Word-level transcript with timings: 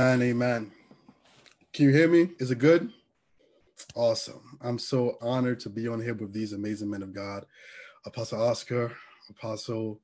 amen. 0.00 0.70
Can 1.72 1.86
you 1.86 1.90
hear 1.90 2.06
me? 2.06 2.30
Is 2.38 2.52
it 2.52 2.60
good? 2.60 2.92
Awesome. 3.96 4.58
I'm 4.60 4.78
so 4.78 5.18
honored 5.20 5.58
to 5.60 5.70
be 5.70 5.88
on 5.88 6.00
here 6.00 6.14
with 6.14 6.32
these 6.32 6.52
amazing 6.52 6.88
men 6.88 7.02
of 7.02 7.12
God 7.12 7.44
Apostle 8.06 8.40
Oscar, 8.40 8.92
Apostle 9.28 10.00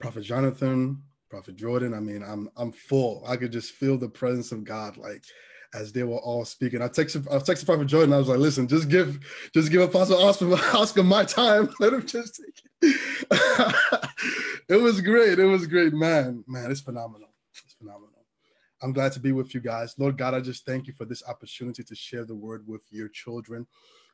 Prophet 0.00 0.22
Jonathan, 0.22 1.02
Prophet 1.28 1.56
Jordan. 1.56 1.92
I 1.92 1.98
mean, 1.98 2.22
I'm 2.22 2.48
I'm 2.56 2.70
full. 2.70 3.24
I 3.26 3.36
could 3.36 3.50
just 3.50 3.72
feel 3.72 3.98
the 3.98 4.08
presence 4.08 4.52
of 4.52 4.62
God 4.62 4.96
like 4.96 5.24
as 5.74 5.92
they 5.92 6.04
were 6.04 6.18
all 6.18 6.44
speaking. 6.44 6.80
I 6.80 6.86
texted 6.86 7.26
I 7.32 7.38
texted 7.38 7.66
Prophet 7.66 7.86
Jordan. 7.86 8.14
I 8.14 8.18
was 8.18 8.28
like, 8.28 8.38
listen, 8.38 8.68
just 8.68 8.88
give 8.88 9.18
just 9.52 9.72
give 9.72 9.82
Apostle 9.82 10.22
Oscar, 10.22 10.54
Oscar 10.76 11.02
my 11.02 11.24
time. 11.24 11.68
Let 11.80 11.94
him 11.94 12.06
just 12.06 12.40
take 12.40 12.62
it. 12.82 14.10
it 14.68 14.76
was 14.76 15.00
great. 15.00 15.40
It 15.40 15.46
was 15.46 15.66
great, 15.66 15.92
man. 15.92 16.44
Man, 16.46 16.70
it's 16.70 16.80
phenomenal. 16.80 17.30
It's 17.64 17.74
phenomenal. 17.74 18.13
I'm 18.84 18.92
glad 18.92 19.12
to 19.12 19.20
be 19.20 19.32
with 19.32 19.54
you 19.54 19.62
guys. 19.62 19.94
Lord 19.98 20.18
God, 20.18 20.34
I 20.34 20.40
just 20.40 20.66
thank 20.66 20.86
you 20.86 20.92
for 20.92 21.06
this 21.06 21.22
opportunity 21.26 21.82
to 21.82 21.94
share 21.94 22.26
the 22.26 22.34
word 22.34 22.64
with 22.68 22.82
your 22.90 23.08
children. 23.08 23.66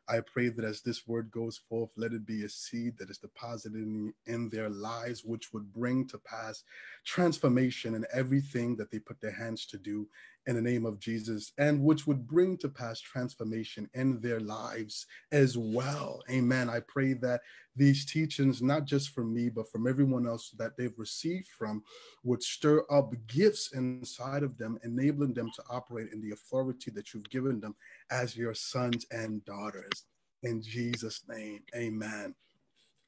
I 0.08 0.20
pray 0.20 0.48
that 0.48 0.64
as 0.64 0.80
this 0.80 1.08
word 1.08 1.28
goes 1.32 1.58
forth, 1.68 1.90
let 1.96 2.12
it 2.12 2.24
be 2.24 2.44
a 2.44 2.48
seed 2.48 2.96
that 2.98 3.10
is 3.10 3.18
deposited 3.18 3.82
in, 3.82 4.14
in, 4.26 4.48
their 4.48 4.68
lives, 4.70 5.24
which 5.24 5.52
would 5.52 5.72
bring 5.72 6.06
to 6.06 6.18
pass 6.18 6.62
transformation 7.04 7.96
in 7.96 8.06
everything 8.12 8.76
that 8.76 8.92
they 8.92 9.00
put 9.00 9.20
their 9.20 9.32
hands 9.32 9.66
to 9.66 9.76
do 9.76 10.06
in 10.46 10.54
the 10.54 10.62
name 10.62 10.86
of 10.86 11.00
Jesus, 11.00 11.52
and 11.58 11.82
which 11.82 12.06
would 12.06 12.28
bring 12.28 12.56
to 12.58 12.68
pass 12.68 13.00
transformation 13.00 13.90
in 13.94 14.20
their 14.20 14.38
lives 14.38 15.06
as 15.32 15.58
well. 15.58 16.22
Amen. 16.30 16.70
I 16.70 16.78
pray 16.86 17.14
that 17.14 17.40
these 17.80 18.04
teachings, 18.04 18.60
not 18.60 18.84
just 18.84 19.08
from 19.08 19.32
me, 19.32 19.48
but 19.48 19.70
from 19.72 19.86
everyone 19.86 20.26
else 20.26 20.50
that 20.58 20.76
they've 20.76 20.98
received 20.98 21.48
from, 21.48 21.82
would 22.22 22.42
stir 22.42 22.84
up 22.90 23.14
gifts 23.26 23.72
inside 23.72 24.42
of 24.42 24.58
them, 24.58 24.78
enabling 24.84 25.32
them 25.32 25.50
to 25.56 25.62
operate 25.70 26.12
in 26.12 26.20
the 26.20 26.32
authority 26.32 26.90
that 26.90 27.14
you've 27.14 27.28
given 27.30 27.58
them 27.58 27.74
as 28.10 28.36
your 28.36 28.52
sons 28.52 29.06
and 29.10 29.42
daughters. 29.46 30.04
In 30.42 30.60
Jesus' 30.60 31.22
name, 31.26 31.60
amen. 31.74 32.34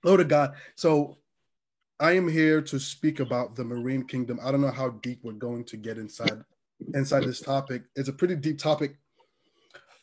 Lord 0.05 0.20
of 0.20 0.28
God. 0.28 0.55
So 0.74 1.18
I 2.00 2.12
am 2.12 2.27
here 2.27 2.62
to 2.62 2.80
speak 2.80 3.20
about 3.20 3.55
the 3.55 3.64
marine 3.64 4.06
kingdom. 4.06 4.41
I 4.42 4.50
don't 4.50 4.62
know 4.62 4.70
how 4.70 4.89
deep 4.89 5.20
we're 5.22 5.33
going 5.33 5.64
to 5.64 5.77
get 5.77 5.98
inside 5.98 6.42
inside 6.94 7.24
this 7.24 7.41
topic. 7.41 7.83
It's 7.94 8.08
a 8.08 8.12
pretty 8.12 8.36
deep 8.36 8.58
topic. 8.58 8.96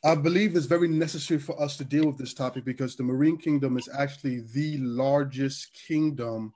I 0.01 0.15
believe 0.15 0.55
it's 0.55 0.65
very 0.65 0.87
necessary 0.87 1.41
for 1.41 1.61
us 1.61 1.75
to 1.75 1.83
deal 1.83 2.05
with 2.05 2.17
this 2.17 2.33
topic 2.33 2.63
because 2.63 2.95
the 2.95 3.03
marine 3.03 3.37
kingdom 3.37 3.77
is 3.77 3.89
actually 3.93 4.45
the 4.53 4.77
largest 4.77 5.73
kingdom 5.73 6.53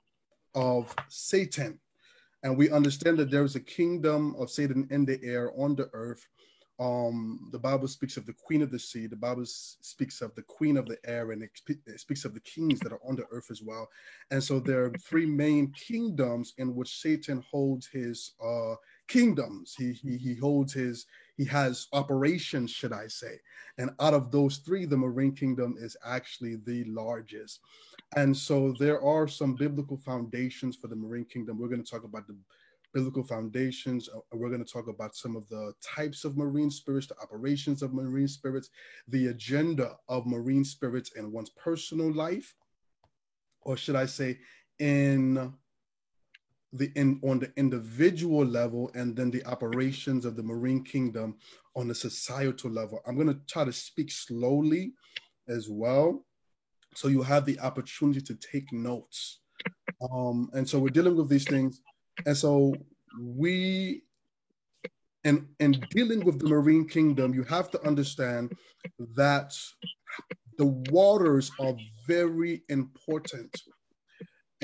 of 0.54 0.94
Satan. 1.08 1.78
And 2.42 2.56
we 2.56 2.70
understand 2.70 3.18
that 3.18 3.30
there 3.30 3.44
is 3.44 3.54
a 3.54 3.60
kingdom 3.60 4.34
of 4.38 4.48
Satan 4.48 4.88
in 4.90 5.04
the 5.04 5.20
air, 5.22 5.52
on 5.58 5.74
the 5.74 5.90
earth. 5.92 6.26
Um, 6.80 7.50
the 7.52 7.58
Bible 7.58 7.86
speaks 7.86 8.16
of 8.16 8.24
the 8.24 8.32
queen 8.32 8.62
of 8.62 8.70
the 8.70 8.78
sea. 8.78 9.06
The 9.06 9.14
Bible 9.14 9.44
speaks 9.44 10.22
of 10.22 10.34
the 10.34 10.42
queen 10.42 10.78
of 10.78 10.86
the 10.86 10.96
air, 11.04 11.32
and 11.32 11.42
it, 11.42 11.50
speaks 12.00 12.24
of 12.24 12.32
the 12.32 12.40
kings 12.40 12.80
that 12.80 12.92
are 12.92 13.00
on 13.06 13.14
the 13.14 13.26
earth 13.30 13.50
as 13.50 13.60
well. 13.62 13.90
And 14.30 14.42
so 14.42 14.58
there 14.58 14.86
are 14.86 14.92
three 14.98 15.26
main 15.26 15.70
kingdoms 15.72 16.54
in 16.56 16.74
which 16.74 17.00
Satan 17.00 17.44
holds 17.50 17.86
his 17.86 18.32
uh, 18.42 18.74
kingdoms. 19.06 19.74
He, 19.76 19.92
he 19.92 20.16
he 20.16 20.34
holds 20.34 20.72
his 20.72 21.06
he 21.36 21.44
has 21.46 21.88
operations, 21.92 22.70
should 22.70 22.92
I 22.92 23.08
say? 23.08 23.38
And 23.78 23.90
out 24.00 24.14
of 24.14 24.30
those 24.30 24.58
three, 24.58 24.84
the 24.84 24.96
marine 24.96 25.34
kingdom 25.34 25.76
is 25.78 25.96
actually 26.04 26.56
the 26.64 26.84
largest. 26.84 27.60
And 28.16 28.36
so 28.36 28.74
there 28.78 29.02
are 29.02 29.26
some 29.26 29.54
biblical 29.54 29.96
foundations 29.96 30.76
for 30.76 30.88
the 30.88 30.96
marine 30.96 31.24
kingdom. 31.24 31.58
We're 31.58 31.68
going 31.68 31.82
to 31.82 31.90
talk 31.90 32.04
about 32.04 32.26
the 32.28 32.36
biblical 32.92 33.24
foundations. 33.24 34.08
Uh, 34.08 34.20
we're 34.32 34.48
going 34.48 34.64
to 34.64 34.72
talk 34.72 34.86
about 34.86 35.16
some 35.16 35.34
of 35.34 35.48
the 35.48 35.72
types 35.82 36.24
of 36.24 36.36
marine 36.36 36.70
spirits, 36.70 37.08
the 37.08 37.18
operations 37.20 37.82
of 37.82 37.92
marine 37.92 38.28
spirits, 38.28 38.70
the 39.08 39.26
agenda 39.26 39.96
of 40.08 40.26
marine 40.26 40.64
spirits 40.64 41.10
in 41.16 41.32
one's 41.32 41.50
personal 41.50 42.12
life, 42.12 42.54
or 43.62 43.76
should 43.76 43.96
I 43.96 44.06
say, 44.06 44.38
in 44.78 45.52
the 46.74 46.90
in 46.96 47.20
on 47.22 47.38
the 47.38 47.52
individual 47.56 48.44
level 48.44 48.90
and 48.94 49.16
then 49.16 49.30
the 49.30 49.44
operations 49.46 50.24
of 50.24 50.36
the 50.36 50.42
marine 50.42 50.82
kingdom 50.82 51.36
on 51.76 51.88
the 51.88 51.94
societal 51.94 52.70
level. 52.70 53.00
I'm 53.06 53.14
going 53.14 53.28
to 53.28 53.40
try 53.48 53.64
to 53.64 53.72
speak 53.72 54.10
slowly 54.10 54.92
as 55.48 55.68
well 55.68 56.24
so 56.94 57.08
you 57.08 57.22
have 57.22 57.44
the 57.46 57.58
opportunity 57.60 58.20
to 58.20 58.34
take 58.34 58.72
notes. 58.72 59.40
Um 60.12 60.50
and 60.52 60.68
so 60.68 60.78
we're 60.78 60.88
dealing 60.88 61.16
with 61.16 61.28
these 61.28 61.44
things. 61.44 61.80
And 62.26 62.36
so 62.36 62.74
we 63.20 64.02
and 65.24 65.46
in 65.60 65.72
dealing 65.90 66.24
with 66.24 66.38
the 66.40 66.48
marine 66.48 66.86
kingdom 66.88 67.34
you 67.34 67.44
have 67.44 67.70
to 67.70 67.86
understand 67.86 68.52
that 69.16 69.54
the 70.58 70.66
waters 70.90 71.50
are 71.60 71.74
very 72.06 72.62
important 72.68 73.54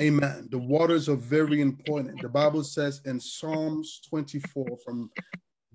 Amen. 0.01 0.47
The 0.49 0.57
waters 0.57 1.07
are 1.09 1.15
very 1.15 1.61
important. 1.61 2.23
The 2.23 2.29
Bible 2.29 2.63
says 2.63 3.01
in 3.05 3.19
Psalms 3.19 4.01
24 4.09 4.65
from 4.83 5.11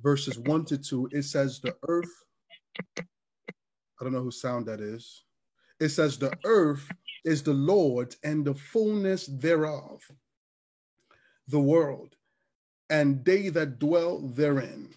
verses 0.02 0.36
1 0.36 0.64
to 0.64 0.78
2, 0.78 1.10
it 1.12 1.22
says, 1.22 1.60
The 1.60 1.76
earth, 1.86 2.10
I 2.98 3.04
don't 4.02 4.12
know 4.12 4.22
whose 4.22 4.40
sound 4.40 4.66
that 4.66 4.80
is. 4.80 5.22
It 5.78 5.90
says, 5.90 6.18
The 6.18 6.36
earth 6.44 6.90
is 7.24 7.44
the 7.44 7.54
Lord's 7.54 8.16
and 8.24 8.44
the 8.44 8.54
fullness 8.54 9.26
thereof, 9.26 10.02
the 11.46 11.60
world, 11.60 12.16
and 12.90 13.24
they 13.24 13.48
that 13.50 13.78
dwell 13.78 14.18
therein. 14.18 14.88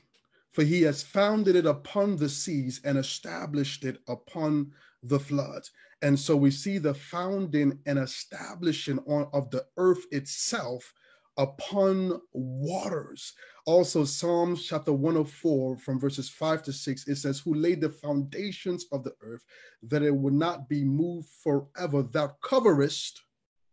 For 0.54 0.64
he 0.64 0.82
has 0.84 1.04
founded 1.04 1.56
it 1.56 1.68
upon 1.68 2.16
the 2.16 2.30
seas 2.30 2.82
and 2.84 2.98
established 2.98 3.86
it 3.86 4.00
upon 4.08 4.72
the 5.04 5.20
floods. 5.20 5.70
And 6.02 6.18
so 6.18 6.36
we 6.36 6.52
see 6.52 6.78
the 6.78 6.94
founding 6.94 7.80
and 7.86 8.00
establishing 8.00 9.00
on, 9.00 9.28
of 9.34 9.50
the 9.52 9.66
earth 9.78 10.06
itself 10.12 10.94
upon 11.38 12.20
waters. 12.34 13.34
Also, 13.66 14.04
Psalms 14.04 14.66
chapter 14.66 14.92
104, 14.94 15.78
from 15.78 16.00
verses 16.00 16.30
5 16.30 16.64
to 16.64 16.74
6, 16.74 17.08
it 17.08 17.16
says, 17.16 17.40
Who 17.40 17.54
laid 17.54 17.82
the 17.82 17.90
foundations 17.90 18.86
of 18.92 19.04
the 19.04 19.14
earth, 19.22 19.46
that 19.84 20.04
it 20.04 20.14
would 20.14 20.34
not 20.34 20.68
be 20.68 20.84
moved 20.84 21.30
forever. 21.44 22.04
Thou 22.04 22.36
coverest, 22.42 23.22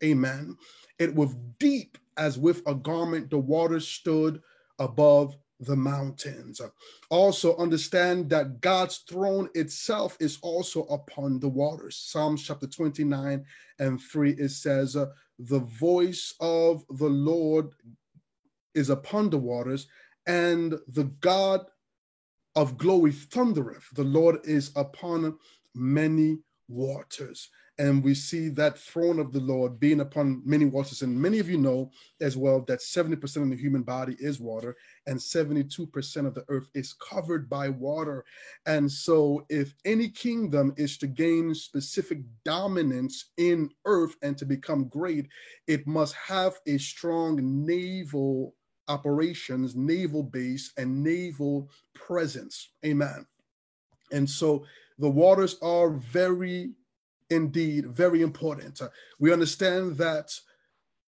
amen, 0.03 0.55
it 0.99 1.13
with 1.13 1.35
deep 1.59 1.97
as 2.17 2.37
with 2.37 2.61
a 2.65 2.73
garment, 2.73 3.29
the 3.29 3.37
waters 3.37 3.87
stood 3.87 4.41
above 4.79 5.35
the 5.59 5.75
mountains. 5.75 6.61
Also, 7.09 7.57
understand 7.57 8.29
that 8.29 8.61
God's 8.61 8.97
throne 9.09 9.49
itself 9.55 10.17
is 10.19 10.37
also 10.41 10.83
upon 10.83 11.39
the 11.39 11.49
waters. 11.49 11.95
Psalms 11.95 12.43
chapter 12.43 12.67
29 12.67 13.43
and 13.79 14.01
3, 14.01 14.31
it 14.31 14.49
says, 14.49 14.95
uh, 14.95 15.07
The 15.39 15.59
voice 15.59 16.33
of 16.39 16.85
the 16.89 17.09
Lord 17.09 17.71
is 18.75 18.89
upon 18.89 19.29
the 19.29 19.39
waters, 19.39 19.87
and 20.27 20.75
the 20.87 21.05
God 21.21 21.65
of 22.55 22.77
glory 22.77 23.11
thundereth. 23.11 23.85
The 23.93 24.03
Lord 24.03 24.39
is 24.43 24.71
upon 24.75 25.37
many 25.73 26.39
waters 26.67 27.49
and 27.79 28.03
we 28.03 28.15
see 28.15 28.49
that 28.49 28.77
throne 28.77 29.19
of 29.19 29.31
the 29.31 29.39
Lord 29.39 29.79
being 29.79 29.99
upon 29.99 30.41
many 30.43 30.65
waters. 30.65 31.03
And 31.03 31.19
many 31.19 31.37
of 31.37 31.47
you 31.47 31.57
know 31.57 31.91
as 32.21 32.35
well 32.35 32.61
that 32.67 32.79
70% 32.79 33.43
of 33.43 33.49
the 33.49 33.55
human 33.55 33.83
body 33.83 34.15
is 34.19 34.39
water, 34.39 34.75
and 35.05 35.17
72% 35.19 36.25
of 36.25 36.33
the 36.33 36.43
earth 36.49 36.69
is 36.73 36.93
covered 36.93 37.47
by 37.47 37.69
water. 37.69 38.25
And 38.65 38.91
so, 38.91 39.45
if 39.49 39.75
any 39.85 40.09
kingdom 40.09 40.73
is 40.75 40.97
to 40.99 41.07
gain 41.07 41.53
specific 41.53 42.19
dominance 42.43 43.31
in 43.37 43.69
earth 43.85 44.15
and 44.23 44.35
to 44.39 44.45
become 44.45 44.87
great, 44.87 45.27
it 45.67 45.85
must 45.85 46.15
have 46.15 46.59
a 46.65 46.79
strong 46.79 47.39
naval 47.65 48.55
operations, 48.87 49.75
naval 49.75 50.23
base, 50.23 50.71
and 50.77 51.03
naval 51.03 51.69
presence. 51.93 52.71
Amen. 52.83 53.27
And 54.11 54.27
so, 54.27 54.65
the 54.97 55.09
waters 55.09 55.57
are 55.61 55.91
very 55.91 56.71
indeed 57.29 57.87
very 57.87 58.21
important. 58.21 58.81
We 59.19 59.33
understand 59.33 59.97
that 59.97 60.31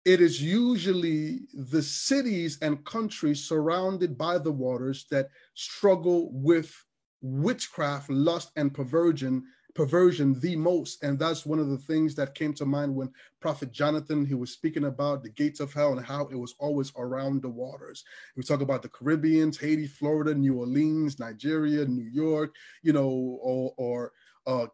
it 0.04 0.20
is 0.20 0.40
usually 0.42 1.40
the 1.52 1.82
cities 1.82 2.58
and 2.62 2.84
countries 2.84 3.44
surrounded 3.44 4.16
by 4.16 4.38
the 4.38 4.52
waters 4.52 5.06
that 5.10 5.28
struggle 5.54 6.30
with 6.32 6.72
witchcraft, 7.20 8.08
lust, 8.08 8.52
and 8.56 8.72
perversion 8.72 9.44
perversion 9.78 10.38
the 10.40 10.56
most 10.56 11.04
and 11.04 11.20
that's 11.20 11.46
one 11.46 11.60
of 11.60 11.68
the 11.68 11.78
things 11.78 12.12
that 12.16 12.34
came 12.34 12.52
to 12.52 12.66
mind 12.66 12.92
when 12.92 13.08
prophet 13.40 13.70
jonathan 13.70 14.26
he 14.26 14.34
was 14.34 14.50
speaking 14.50 14.86
about 14.86 15.22
the 15.22 15.28
gates 15.28 15.60
of 15.60 15.72
hell 15.72 15.92
and 15.92 16.04
how 16.04 16.22
it 16.32 16.34
was 16.34 16.56
always 16.58 16.92
around 16.96 17.40
the 17.40 17.48
waters 17.48 18.02
we 18.36 18.42
talk 18.42 18.60
about 18.60 18.82
the 18.82 18.88
caribbeans 18.88 19.56
haiti 19.56 19.86
florida 19.86 20.34
new 20.34 20.56
orleans 20.58 21.20
nigeria 21.20 21.84
new 21.84 22.10
york 22.10 22.56
you 22.82 22.92
know 22.92 23.38
or, 23.40 23.72
or 23.76 24.12
uh, 24.48 24.66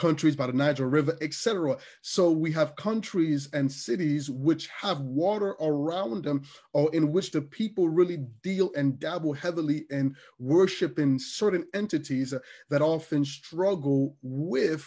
countries 0.00 0.34
by 0.34 0.46
the 0.46 0.52
Niger 0.54 0.88
River, 0.88 1.16
etc. 1.20 1.76
So 2.00 2.30
we 2.30 2.50
have 2.52 2.74
countries 2.76 3.50
and 3.52 3.70
cities 3.70 4.30
which 4.30 4.66
have 4.68 5.00
water 5.00 5.50
around 5.60 6.24
them, 6.24 6.42
or 6.72 6.92
in 6.94 7.12
which 7.12 7.32
the 7.32 7.42
people 7.42 7.88
really 7.90 8.24
deal 8.42 8.72
and 8.74 8.98
dabble 8.98 9.34
heavily 9.34 9.84
in 9.90 10.16
worshiping 10.38 11.18
certain 11.18 11.66
entities 11.74 12.32
that 12.70 12.80
often 12.80 13.26
struggle 13.26 14.16
with 14.22 14.84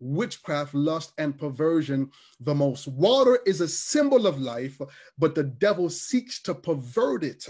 witchcraft, 0.00 0.72
lust, 0.74 1.12
and 1.18 1.38
perversion 1.38 2.10
the 2.40 2.54
most. 2.54 2.88
Water 2.88 3.40
is 3.46 3.60
a 3.60 3.68
symbol 3.68 4.26
of 4.26 4.40
life, 4.40 4.80
but 5.18 5.34
the 5.34 5.44
devil 5.44 5.90
seeks 5.90 6.40
to 6.42 6.54
pervert 6.54 7.22
it. 7.22 7.46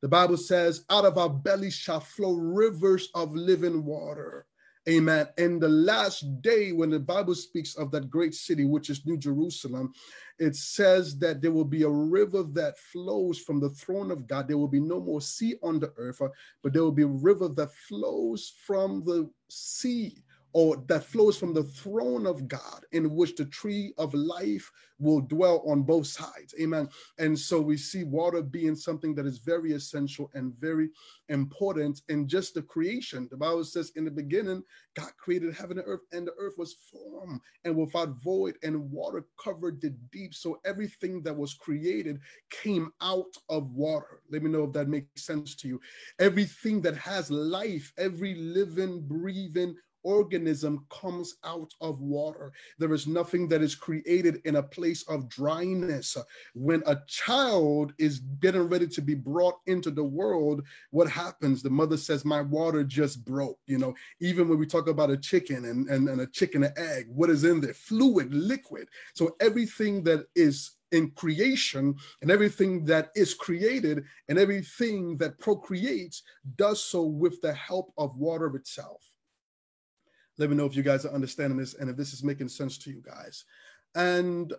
The 0.00 0.08
Bible 0.08 0.36
says, 0.36 0.84
out 0.90 1.04
of 1.04 1.18
our 1.18 1.30
bellies 1.30 1.74
shall 1.74 2.00
flow 2.00 2.34
rivers 2.34 3.08
of 3.14 3.34
living 3.34 3.84
water. 3.84 4.46
Amen. 4.88 5.26
In 5.36 5.58
the 5.58 5.68
last 5.68 6.42
day, 6.42 6.70
when 6.70 6.90
the 6.90 7.00
Bible 7.00 7.34
speaks 7.34 7.74
of 7.74 7.90
that 7.90 8.08
great 8.08 8.34
city, 8.34 8.64
which 8.64 8.88
is 8.88 9.04
New 9.04 9.16
Jerusalem, 9.16 9.92
it 10.38 10.54
says 10.54 11.18
that 11.18 11.42
there 11.42 11.50
will 11.50 11.64
be 11.64 11.82
a 11.82 11.88
river 11.88 12.44
that 12.52 12.78
flows 12.78 13.38
from 13.38 13.58
the 13.58 13.70
throne 13.70 14.12
of 14.12 14.28
God. 14.28 14.46
There 14.46 14.58
will 14.58 14.68
be 14.68 14.78
no 14.78 15.00
more 15.00 15.20
sea 15.20 15.56
on 15.60 15.80
the 15.80 15.92
earth, 15.96 16.22
but 16.62 16.72
there 16.72 16.84
will 16.84 16.92
be 16.92 17.02
a 17.02 17.08
river 17.08 17.48
that 17.48 17.74
flows 17.74 18.54
from 18.64 19.02
the 19.04 19.28
sea 19.48 20.22
or 20.56 20.82
that 20.86 21.04
flows 21.04 21.36
from 21.36 21.52
the 21.52 21.62
throne 21.62 22.26
of 22.26 22.48
God, 22.48 22.86
in 22.92 23.14
which 23.14 23.36
the 23.36 23.44
tree 23.44 23.92
of 23.98 24.14
life 24.14 24.72
will 24.98 25.20
dwell 25.20 25.62
on 25.66 25.82
both 25.82 26.06
sides. 26.06 26.54
Amen. 26.58 26.88
And 27.18 27.38
so 27.38 27.60
we 27.60 27.76
see 27.76 28.04
water 28.04 28.40
being 28.40 28.74
something 28.74 29.14
that 29.16 29.26
is 29.26 29.36
very 29.36 29.72
essential 29.72 30.30
and 30.32 30.54
very 30.58 30.88
important 31.28 32.00
in 32.08 32.26
just 32.26 32.54
the 32.54 32.62
creation. 32.62 33.28
The 33.30 33.36
Bible 33.36 33.64
says, 33.64 33.92
in 33.96 34.06
the 34.06 34.10
beginning, 34.10 34.62
God 34.94 35.10
created 35.18 35.54
heaven 35.54 35.76
and 35.76 35.86
earth, 35.86 36.00
and 36.12 36.26
the 36.26 36.32
earth 36.38 36.54
was 36.56 36.72
formed 36.90 37.42
and 37.66 37.76
without 37.76 38.22
void, 38.22 38.56
and 38.62 38.90
water 38.90 39.26
covered 39.38 39.78
the 39.82 39.90
deep. 40.10 40.32
So 40.32 40.58
everything 40.64 41.22
that 41.24 41.36
was 41.36 41.52
created 41.52 42.18
came 42.48 42.90
out 43.02 43.36
of 43.50 43.72
water. 43.72 44.22
Let 44.30 44.42
me 44.42 44.48
know 44.48 44.64
if 44.64 44.72
that 44.72 44.88
makes 44.88 45.26
sense 45.26 45.54
to 45.56 45.68
you. 45.68 45.82
Everything 46.18 46.80
that 46.80 46.96
has 46.96 47.30
life, 47.30 47.92
every 47.98 48.34
living, 48.36 49.02
breathing, 49.06 49.76
organism 50.06 50.86
comes 50.88 51.34
out 51.44 51.74
of 51.80 52.00
water. 52.00 52.52
There 52.78 52.94
is 52.94 53.08
nothing 53.08 53.48
that 53.48 53.60
is 53.60 53.74
created 53.74 54.40
in 54.44 54.56
a 54.56 54.62
place 54.62 55.02
of 55.08 55.28
dryness. 55.28 56.16
When 56.54 56.82
a 56.86 57.00
child 57.08 57.92
is 57.98 58.20
getting 58.40 58.68
ready 58.68 58.86
to 58.86 59.02
be 59.02 59.14
brought 59.14 59.56
into 59.66 59.90
the 59.90 60.04
world, 60.04 60.62
what 60.90 61.10
happens? 61.10 61.60
The 61.62 61.70
mother 61.70 61.96
says, 61.96 62.24
My 62.24 62.40
water 62.40 62.84
just 62.84 63.24
broke. 63.24 63.58
You 63.66 63.78
know, 63.78 63.94
even 64.20 64.48
when 64.48 64.58
we 64.58 64.66
talk 64.66 64.88
about 64.88 65.10
a 65.10 65.16
chicken 65.16 65.64
and, 65.64 65.88
and, 65.88 66.08
and 66.08 66.20
a 66.20 66.26
chicken 66.28 66.62
and 66.62 66.78
egg, 66.78 67.06
what 67.08 67.28
is 67.28 67.42
in 67.42 67.60
there? 67.60 67.74
Fluid, 67.74 68.32
liquid. 68.32 68.88
So 69.14 69.34
everything 69.40 70.04
that 70.04 70.26
is 70.36 70.76
in 70.92 71.10
creation 71.10 71.96
and 72.22 72.30
everything 72.30 72.84
that 72.84 73.10
is 73.16 73.34
created 73.34 74.04
and 74.28 74.38
everything 74.38 75.16
that 75.18 75.38
procreates 75.40 76.22
does 76.56 76.82
so 76.82 77.02
with 77.02 77.40
the 77.40 77.52
help 77.52 77.92
of 77.98 78.16
water 78.16 78.54
itself. 78.56 79.02
Let 80.38 80.50
me 80.50 80.56
know 80.56 80.66
if 80.66 80.76
you 80.76 80.82
guys 80.82 81.04
are 81.04 81.14
understanding 81.14 81.58
this 81.58 81.74
and 81.74 81.88
if 81.88 81.96
this 81.96 82.12
is 82.12 82.22
making 82.22 82.48
sense 82.48 82.76
to 82.78 82.90
you 82.90 83.02
guys. 83.02 83.44
And 83.94 84.52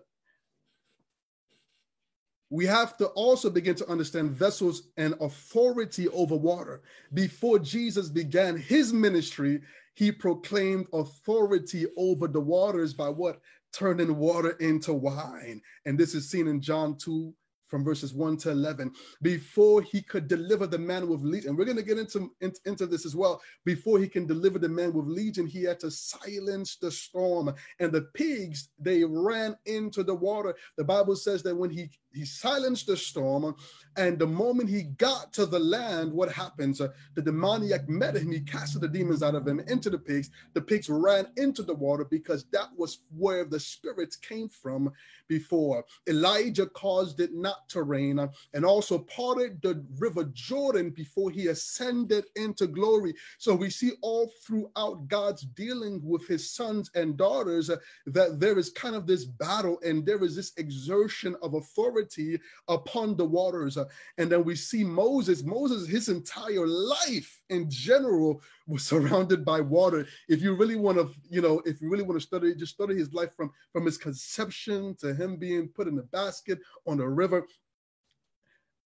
we 2.49 2.65
have 2.65 2.97
to 2.97 3.07
also 3.07 3.49
begin 3.49 3.75
to 3.75 3.89
understand 3.89 4.31
vessels 4.31 4.83
and 4.95 5.13
authority 5.19 6.07
over 6.09 6.35
water. 6.35 6.81
Before 7.13 7.59
Jesus 7.59 8.09
began 8.09 8.57
his 8.57 8.93
ministry, 8.93 9.61
he 9.95 10.11
proclaimed 10.11 10.87
authority 10.93 11.87
over 11.97 12.27
the 12.27 12.39
waters 12.39 12.93
by 12.93 13.09
what? 13.09 13.41
Turning 13.73 14.15
water 14.15 14.51
into 14.59 14.93
wine. 14.93 15.61
And 15.85 15.99
this 15.99 16.15
is 16.15 16.29
seen 16.29 16.47
in 16.47 16.61
John 16.61 16.97
2 16.97 17.33
from 17.67 17.83
verses 17.83 18.13
1 18.13 18.37
to 18.37 18.51
11 18.51 18.91
before 19.21 19.81
he 19.81 20.01
could 20.01 20.27
deliver 20.27 20.67
the 20.67 20.77
man 20.77 21.07
with 21.07 21.21
legion. 21.21 21.49
And 21.49 21.57
we're 21.57 21.65
going 21.65 21.77
to 21.77 21.83
get 21.83 21.97
into, 21.97 22.31
into, 22.41 22.59
into 22.65 22.85
this 22.85 23.05
as 23.05 23.15
well. 23.15 23.41
Before 23.65 23.99
he 23.99 24.07
can 24.07 24.25
deliver 24.25 24.59
the 24.59 24.69
man 24.69 24.93
with 24.93 25.05
legion 25.05 25.47
he 25.47 25.63
had 25.63 25.79
to 25.81 25.91
silence 25.91 26.77
the 26.77 26.91
storm 26.91 27.53
and 27.79 27.91
the 27.91 28.03
pigs 28.13 28.69
they 28.79 29.03
ran 29.03 29.55
into 29.65 30.03
the 30.03 30.15
water. 30.15 30.55
The 30.77 30.83
bible 30.83 31.15
says 31.15 31.43
that 31.43 31.55
when 31.55 31.69
he 31.69 31.89
he 32.17 32.25
silenced 32.25 32.87
the 32.87 32.97
storm 32.97 33.55
and 33.97 34.19
the 34.19 34.27
moment 34.27 34.69
he 34.69 34.83
got 34.83 35.33
to 35.33 35.45
the 35.45 35.59
land 35.59 36.11
what 36.11 36.31
happens 36.31 36.79
uh, 36.79 36.89
the 37.15 37.21
demoniac 37.21 37.89
met 37.89 38.15
him. 38.15 38.31
He 38.31 38.41
casted 38.41 38.81
the 38.81 38.87
demons 38.87 39.23
out 39.23 39.35
of 39.35 39.47
him 39.47 39.59
into 39.61 39.89
the 39.89 39.97
pigs. 39.97 40.29
The 40.53 40.61
pigs 40.61 40.89
ran 40.89 41.27
into 41.37 41.63
the 41.63 41.73
water 41.73 42.05
because 42.05 42.45
that 42.51 42.69
was 42.77 42.99
where 43.17 43.43
the 43.43 43.59
spirits 43.59 44.15
came 44.15 44.49
from 44.49 44.91
before. 45.27 45.83
Elijah 46.07 46.67
caused 46.67 47.19
it 47.19 47.33
not 47.33 47.67
to 47.69 47.83
rain 47.83 48.19
and 48.53 48.65
also 48.65 48.99
parted 48.99 49.61
the 49.61 49.83
river 49.99 50.25
jordan 50.33 50.91
before 50.91 51.31
he 51.31 51.47
ascended 51.47 52.25
into 52.35 52.67
glory. 52.67 53.13
So 53.37 53.55
we 53.55 53.69
see 53.69 53.93
all 54.01 54.31
throughout 54.45 55.07
god's 55.07 55.41
dealing 55.41 56.01
with 56.03 56.27
his 56.27 56.51
sons 56.51 56.91
and 56.95 57.17
daughters 57.17 57.69
uh, 57.69 57.77
that 58.05 58.39
there 58.39 58.57
is 58.57 58.69
kind 58.69 58.95
of 58.95 59.07
this 59.07 59.25
battle 59.25 59.79
and 59.83 60.05
there 60.05 60.23
is 60.23 60.35
this 60.35 60.53
exertion 60.57 61.35
of 61.41 61.55
authority 61.55 62.06
authority 62.07 62.39
upon 62.67 63.15
the 63.15 63.25
waters. 63.25 63.77
And 64.17 64.31
then 64.31 64.43
we 64.43 64.55
see 64.55 64.83
Moses, 64.83 65.43
Moses, 65.43 65.87
his 65.87 66.09
entire 66.09 66.67
life 66.67 67.41
in 67.49 67.69
general 67.69 68.41
was 68.67 68.83
surrounded 68.83 69.45
by 69.45 69.61
water. 69.61 70.07
If 70.27 70.41
you 70.41 70.55
really 70.55 70.75
want 70.75 70.97
to, 70.97 71.11
you 71.29 71.41
know, 71.41 71.61
if 71.65 71.81
you 71.81 71.89
really 71.89 72.03
want 72.03 72.19
to 72.19 72.25
study, 72.25 72.55
just 72.55 72.73
study 72.73 72.95
his 72.95 73.13
life 73.13 73.35
from, 73.35 73.51
from 73.71 73.85
his 73.85 73.97
conception 73.97 74.95
to 74.99 75.13
him 75.13 75.37
being 75.37 75.67
put 75.69 75.87
in 75.87 75.95
the 75.95 76.03
basket 76.03 76.59
on 76.85 76.97
the 76.97 77.07
river 77.07 77.45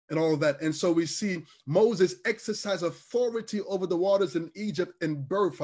and 0.09 0.17
all 0.17 0.33
of 0.33 0.39
that. 0.39 0.59
And 0.61 0.75
so 0.75 0.91
we 0.91 1.05
see 1.05 1.43
Moses 1.67 2.15
exercise 2.25 2.81
authority 2.81 3.61
over 3.61 3.85
the 3.85 3.95
waters 3.97 4.35
in 4.35 4.49
Egypt 4.55 4.93
in 5.03 5.21
birth. 5.23 5.61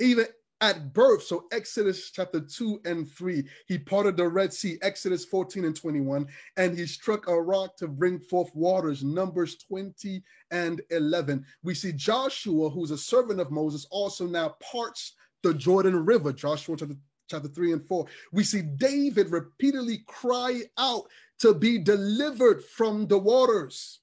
Even 0.00 0.26
at 0.60 0.92
birth. 0.92 1.22
So 1.22 1.44
Exodus 1.52 2.10
chapter 2.10 2.40
2 2.40 2.80
and 2.84 3.10
3, 3.10 3.44
he 3.66 3.78
parted 3.78 4.16
the 4.16 4.28
Red 4.28 4.52
Sea, 4.52 4.78
Exodus 4.82 5.24
14 5.24 5.64
and 5.64 5.76
21, 5.76 6.26
and 6.56 6.76
he 6.76 6.86
struck 6.86 7.28
a 7.28 7.40
rock 7.40 7.76
to 7.76 7.88
bring 7.88 8.18
forth 8.18 8.54
waters, 8.54 9.04
Numbers 9.04 9.56
20 9.56 10.22
and 10.50 10.80
11. 10.90 11.44
We 11.62 11.74
see 11.74 11.92
Joshua, 11.92 12.70
who's 12.70 12.90
a 12.90 12.98
servant 12.98 13.40
of 13.40 13.50
Moses, 13.50 13.86
also 13.90 14.26
now 14.26 14.56
parts 14.60 15.14
the 15.42 15.54
Jordan 15.54 16.04
River, 16.04 16.32
Joshua 16.32 16.76
chapter, 16.76 16.96
chapter 17.30 17.48
3 17.48 17.74
and 17.74 17.86
4. 17.86 18.06
We 18.32 18.42
see 18.42 18.62
David 18.62 19.30
repeatedly 19.30 20.02
cry 20.06 20.62
out 20.76 21.04
to 21.40 21.54
be 21.54 21.78
delivered 21.78 22.64
from 22.64 23.06
the 23.06 23.18
waters. 23.18 24.00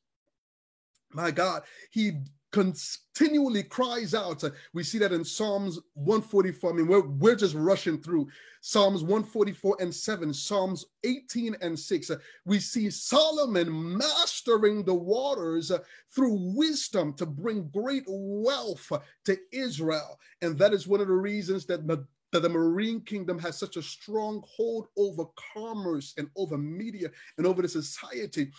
My 1.12 1.32
God, 1.32 1.64
he 1.92 2.14
continually 2.56 3.64
cries 3.64 4.14
out. 4.14 4.42
Uh, 4.42 4.50
we 4.74 4.82
see 4.82 4.98
that 4.98 5.12
in 5.12 5.26
Psalms 5.26 5.78
144. 5.96 6.70
I 6.70 6.74
mean, 6.74 6.88
we're, 6.88 7.06
we're 7.06 7.36
just 7.36 7.54
rushing 7.54 8.02
through 8.02 8.30
Psalms 8.62 9.02
144 9.02 9.76
and 9.82 9.94
7, 9.94 10.34
Psalms 10.34 10.86
18 11.04 11.58
and 11.62 11.78
6. 11.78 12.10
Uh, 12.10 12.16
we 12.46 12.60
see 12.60 12.90
Solomon 12.90 13.98
mastering 13.98 14.86
the 14.86 14.94
waters 14.94 15.70
uh, 15.70 15.80
through 16.14 16.54
wisdom 16.56 17.14
to 17.16 17.26
bring 17.26 17.68
great 17.74 18.06
wealth 18.08 18.90
to 19.26 19.38
Israel. 19.52 20.18
And 20.42 20.58
that 20.58 20.72
is 20.72 20.88
one 20.88 21.02
of 21.02 21.08
the 21.08 21.14
reasons 21.14 21.66
that 21.66 21.86
that 22.32 22.42
the 22.42 22.50
marine 22.50 23.00
kingdom 23.00 23.40
has 23.40 23.58
such 23.58 23.78
a 23.78 23.82
strong 23.82 24.44
hold 24.46 24.88
over 24.98 25.24
commerce 25.54 26.14
and 26.18 26.30
over 26.36 26.58
media 26.58 27.10
and 27.38 27.48
over 27.48 27.62
the 27.62 27.68
society 27.68 28.52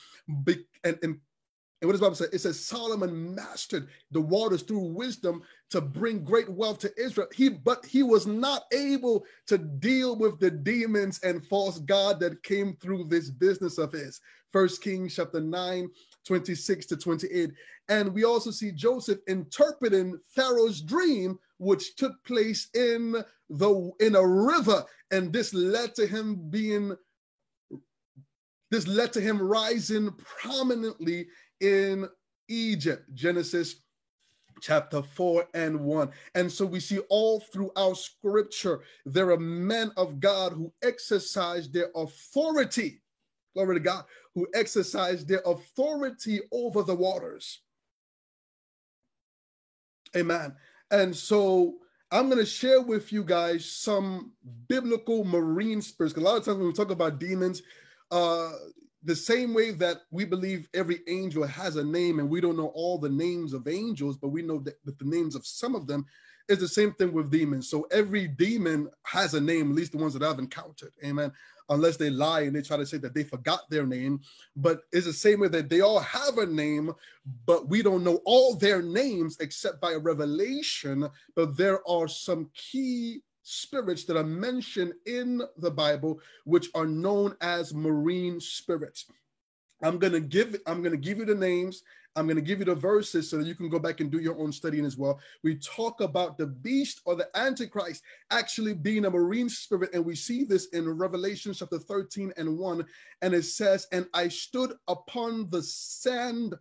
and, 0.84 0.98
and 1.02 1.20
and 1.80 1.88
what 1.88 1.92
does 1.92 2.00
Bible 2.00 2.14
say? 2.14 2.26
It 2.32 2.40
says 2.40 2.64
Solomon 2.64 3.34
mastered 3.34 3.88
the 4.10 4.20
waters 4.20 4.62
through 4.62 4.94
wisdom 4.94 5.42
to 5.70 5.82
bring 5.82 6.24
great 6.24 6.48
wealth 6.48 6.78
to 6.80 6.92
Israel. 6.96 7.28
He 7.34 7.50
but 7.50 7.84
he 7.84 8.02
was 8.02 8.26
not 8.26 8.64
able 8.72 9.26
to 9.46 9.58
deal 9.58 10.16
with 10.16 10.40
the 10.40 10.50
demons 10.50 11.20
and 11.22 11.46
false 11.46 11.78
god 11.80 12.18
that 12.20 12.42
came 12.42 12.76
through 12.76 13.04
this 13.04 13.28
business 13.28 13.76
of 13.76 13.92
his. 13.92 14.20
First 14.52 14.82
Kings 14.82 15.14
chapter 15.14 15.40
9, 15.40 15.90
26 16.24 16.86
to 16.86 16.96
28. 16.96 17.52
And 17.90 18.14
we 18.14 18.24
also 18.24 18.50
see 18.50 18.72
Joseph 18.72 19.18
interpreting 19.28 20.18
Pharaoh's 20.28 20.80
dream, 20.80 21.38
which 21.58 21.94
took 21.96 22.12
place 22.24 22.70
in 22.74 23.22
the 23.50 23.90
in 24.00 24.14
a 24.14 24.26
river. 24.26 24.82
And 25.10 25.30
this 25.30 25.52
led 25.52 25.94
to 25.96 26.06
him 26.06 26.48
being 26.48 26.96
this 28.70 28.86
led 28.86 29.12
to 29.12 29.20
him 29.20 29.40
rising 29.40 30.10
prominently 30.40 31.28
in 31.60 32.08
Egypt. 32.48 33.02
Genesis 33.14 33.76
chapter 34.60 35.02
4 35.02 35.46
and 35.54 35.80
1. 35.80 36.10
And 36.34 36.50
so 36.50 36.64
we 36.64 36.80
see 36.80 36.98
all 37.08 37.40
throughout 37.40 37.98
scripture, 37.98 38.80
there 39.04 39.30
are 39.30 39.38
men 39.38 39.92
of 39.96 40.20
God 40.20 40.52
who 40.52 40.72
exercise 40.82 41.70
their 41.70 41.90
authority, 41.94 43.02
glory 43.54 43.76
to 43.76 43.80
God, 43.80 44.04
who 44.34 44.46
exercise 44.54 45.24
their 45.24 45.42
authority 45.44 46.40
over 46.52 46.82
the 46.82 46.94
waters. 46.94 47.60
Amen. 50.16 50.54
And 50.90 51.14
so 51.14 51.74
I'm 52.10 52.26
going 52.26 52.38
to 52.38 52.46
share 52.46 52.80
with 52.80 53.12
you 53.12 53.24
guys 53.24 53.64
some 53.68 54.32
biblical 54.68 55.24
marine 55.24 55.82
spirits. 55.82 56.16
A 56.16 56.20
lot 56.20 56.36
of 56.36 56.44
times 56.44 56.58
when 56.58 56.68
we 56.68 56.72
talk 56.72 56.90
about 56.90 57.18
demons, 57.18 57.62
uh, 58.10 58.52
the 59.02 59.16
same 59.16 59.54
way 59.54 59.70
that 59.72 59.98
we 60.10 60.24
believe 60.24 60.68
every 60.74 61.00
angel 61.06 61.44
has 61.44 61.76
a 61.76 61.84
name 61.84 62.18
and 62.18 62.28
we 62.28 62.40
don't 62.40 62.56
know 62.56 62.72
all 62.74 62.98
the 62.98 63.08
names 63.08 63.52
of 63.52 63.68
angels, 63.68 64.16
but 64.16 64.28
we 64.28 64.42
know 64.42 64.58
that, 64.60 64.84
that 64.84 64.98
the 64.98 65.04
names 65.04 65.34
of 65.34 65.46
some 65.46 65.74
of 65.74 65.86
them 65.86 66.06
is 66.48 66.58
the 66.58 66.68
same 66.68 66.92
thing 66.92 67.12
with 67.12 67.30
demons. 67.30 67.68
So 67.68 67.86
every 67.90 68.28
demon 68.28 68.88
has 69.04 69.34
a 69.34 69.40
name, 69.40 69.70
at 69.70 69.76
least 69.76 69.92
the 69.92 69.98
ones 69.98 70.14
that 70.14 70.22
I've 70.22 70.38
encountered. 70.38 70.92
Amen. 71.04 71.32
Unless 71.68 71.96
they 71.96 72.10
lie 72.10 72.42
and 72.42 72.54
they 72.54 72.62
try 72.62 72.76
to 72.76 72.86
say 72.86 72.98
that 72.98 73.14
they 73.14 73.24
forgot 73.24 73.68
their 73.68 73.86
name. 73.86 74.20
But 74.54 74.82
it's 74.92 75.06
the 75.06 75.12
same 75.12 75.40
way 75.40 75.48
that 75.48 75.68
they 75.68 75.80
all 75.80 76.00
have 76.00 76.38
a 76.38 76.46
name, 76.46 76.92
but 77.44 77.68
we 77.68 77.82
don't 77.82 78.04
know 78.04 78.20
all 78.24 78.54
their 78.54 78.80
names 78.82 79.36
except 79.40 79.80
by 79.80 79.92
a 79.92 79.98
revelation. 79.98 81.08
But 81.34 81.56
there 81.56 81.86
are 81.88 82.06
some 82.06 82.50
key 82.54 83.22
spirits 83.46 84.02
that 84.04 84.16
are 84.16 84.24
mentioned 84.24 84.92
in 85.06 85.40
the 85.58 85.70
Bible, 85.70 86.20
which 86.44 86.68
are 86.74 86.86
known 86.86 87.36
as 87.40 87.72
marine 87.72 88.40
spirits. 88.40 89.06
I'm 89.82 89.98
gonna 89.98 90.20
give 90.20 90.56
I'm 90.66 90.82
gonna 90.82 90.96
give 90.96 91.18
you 91.18 91.24
the 91.24 91.34
names. 91.34 91.82
I'm 92.16 92.26
gonna 92.26 92.40
give 92.40 92.58
you 92.58 92.64
the 92.64 92.74
verses 92.74 93.30
so 93.30 93.36
that 93.36 93.46
you 93.46 93.54
can 93.54 93.68
go 93.68 93.78
back 93.78 94.00
and 94.00 94.10
do 94.10 94.18
your 94.18 94.36
own 94.38 94.50
studying 94.50 94.84
as 94.84 94.96
well. 94.96 95.20
We 95.44 95.56
talk 95.56 96.00
about 96.00 96.38
the 96.38 96.46
beast 96.46 97.02
or 97.04 97.14
the 97.14 97.28
antichrist 97.36 98.02
actually 98.32 98.74
being 98.74 99.04
a 99.04 99.10
marine 99.10 99.48
spirit, 99.48 99.90
and 99.92 100.04
we 100.04 100.16
see 100.16 100.42
this 100.42 100.66
in 100.68 100.88
Revelation 100.88 101.52
chapter 101.54 101.78
13 101.78 102.32
and 102.36 102.58
1. 102.58 102.84
And 103.22 103.34
it 103.34 103.44
says, 103.44 103.86
And 103.92 104.08
I 104.12 104.28
stood 104.28 104.72
upon 104.88 105.50
the 105.50 105.62
sand 105.62 106.54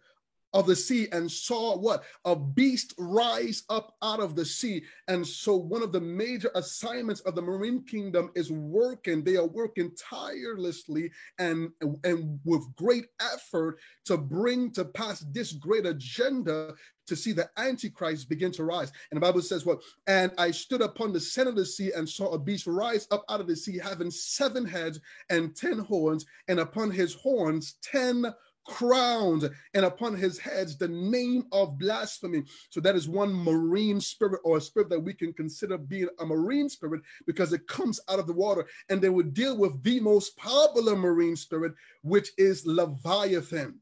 of 0.56 0.66
the 0.66 0.76
sea 0.76 1.08
and 1.12 1.30
saw 1.30 1.78
what? 1.78 2.04
A 2.24 2.36
beast 2.36 2.96
rise 2.98 3.64
up 3.70 3.96
out 4.02 4.22
of 4.22 4.36
the 4.36 4.46
sea. 4.46 4.84
And 5.10 5.28
so, 5.28 5.56
one 5.56 5.84
of 5.84 5.92
the 5.92 6.02
major 6.02 6.50
assignments 6.56 7.20
of 7.22 7.36
the 7.36 7.42
marine 7.42 7.84
kingdom 7.84 8.32
is 8.36 8.52
working. 8.52 9.24
They 9.24 9.36
are 9.36 9.46
working 9.46 9.92
tirelessly 9.96 11.12
and, 11.38 11.70
and 12.04 12.40
with 12.46 12.64
great 12.78 13.06
effort 13.20 13.80
to 14.06 14.18
bring 14.18 14.72
to 14.72 14.86
pass 14.86 15.26
this 15.32 15.52
great 15.52 15.86
agenda 15.86 16.74
to 17.08 17.16
see 17.16 17.34
the 17.34 17.50
Antichrist 17.58 18.30
begin 18.30 18.52
to 18.54 18.64
rise. 18.64 18.92
And 19.12 19.18
the 19.18 19.22
Bible 19.22 19.42
says, 19.42 19.66
What? 19.66 19.82
And 20.08 20.32
I 20.38 20.52
stood 20.52 20.82
upon 20.82 21.12
the 21.12 21.20
center 21.20 21.50
of 21.50 21.58
the 21.58 21.66
sea 21.66 21.92
and 21.96 22.08
saw 22.08 22.32
a 22.32 22.40
beast 22.40 22.66
rise 22.66 23.08
up 23.12 23.26
out 23.30 23.42
of 23.42 23.48
the 23.48 23.56
sea, 23.56 23.78
having 23.78 24.10
seven 24.10 24.66
heads 24.66 25.00
and 25.30 25.56
ten 25.56 25.80
horns, 25.80 26.26
and 26.48 26.60
upon 26.62 26.92
his 26.92 27.14
horns, 27.14 27.76
ten 27.84 28.34
crowned 28.66 29.50
and 29.74 29.86
upon 29.86 30.16
his 30.16 30.38
heads 30.38 30.78
the 30.78 30.88
name 30.88 31.46
of 31.52 31.78
blasphemy. 31.78 32.44
So 32.70 32.80
that 32.82 32.96
is 32.96 33.08
one 33.08 33.34
marine 33.34 34.02
spirit 34.02 34.42
or 34.44 34.58
a 34.58 34.62
spirit 34.62 34.90
that 34.90 35.00
we 35.00 35.14
can 35.14 35.34
consider 35.34 35.78
being 35.78 36.10
a 36.20 36.26
marine 36.26 36.70
spirit 36.70 37.02
because 37.26 37.54
it 37.54 37.68
comes 37.68 38.00
out 38.10 38.20
of 38.20 38.28
the 38.28 38.34
water. 38.34 38.66
And 38.90 39.02
they 39.02 39.10
would 39.10 39.34
deal 39.34 39.58
with 39.58 39.82
the 39.84 40.00
most 40.00 40.36
popular 40.38 40.96
marine 40.96 41.36
spirit, 41.36 41.74
which 42.02 42.32
is 42.38 42.66
Leviathan. 42.66 43.80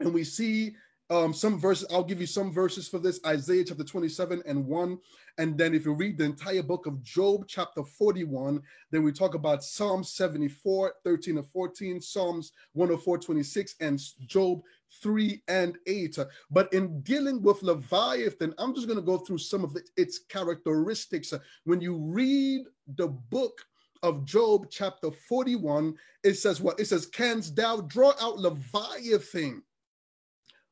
And 0.00 0.12
we 0.12 0.24
see 0.24 0.74
um, 1.10 1.32
some 1.32 1.58
verses. 1.58 1.86
I'll 1.90 2.04
give 2.04 2.20
you 2.20 2.26
some 2.26 2.52
verses 2.52 2.88
for 2.88 2.98
this 2.98 3.20
Isaiah 3.24 3.64
chapter 3.64 3.84
27 3.84 4.42
and 4.46 4.66
1. 4.66 4.98
And 5.38 5.56
then 5.56 5.74
if 5.74 5.84
you 5.84 5.92
read 5.92 6.18
the 6.18 6.24
entire 6.24 6.62
book 6.62 6.86
of 6.86 7.02
Job, 7.02 7.44
chapter 7.46 7.84
41, 7.84 8.60
then 8.90 9.02
we 9.02 9.12
talk 9.12 9.34
about 9.34 9.62
Psalm 9.62 10.02
74, 10.02 10.94
13 11.04 11.38
and 11.38 11.46
14, 11.46 12.00
Psalms 12.00 12.52
104, 12.72 13.18
26, 13.18 13.74
and 13.80 14.00
Job 14.26 14.62
3 15.02 15.42
and 15.48 15.76
8. 15.86 16.18
But 16.50 16.72
in 16.72 17.00
dealing 17.02 17.42
with 17.42 17.62
Leviathan, 17.62 18.54
I'm 18.58 18.74
just 18.74 18.86
going 18.86 18.98
to 18.98 19.04
go 19.04 19.18
through 19.18 19.38
some 19.38 19.62
of 19.62 19.76
its 19.96 20.18
characteristics. 20.18 21.32
When 21.64 21.80
you 21.80 21.96
read 21.96 22.64
the 22.96 23.08
book, 23.08 23.60
of 24.02 24.24
Job 24.24 24.66
chapter 24.70 25.10
41, 25.10 25.96
it 26.22 26.34
says 26.34 26.60
what? 26.60 26.78
It 26.78 26.86
says, 26.86 27.06
Canst 27.06 27.56
thou 27.56 27.80
draw 27.80 28.12
out 28.20 28.38
Leviathan 28.38 29.62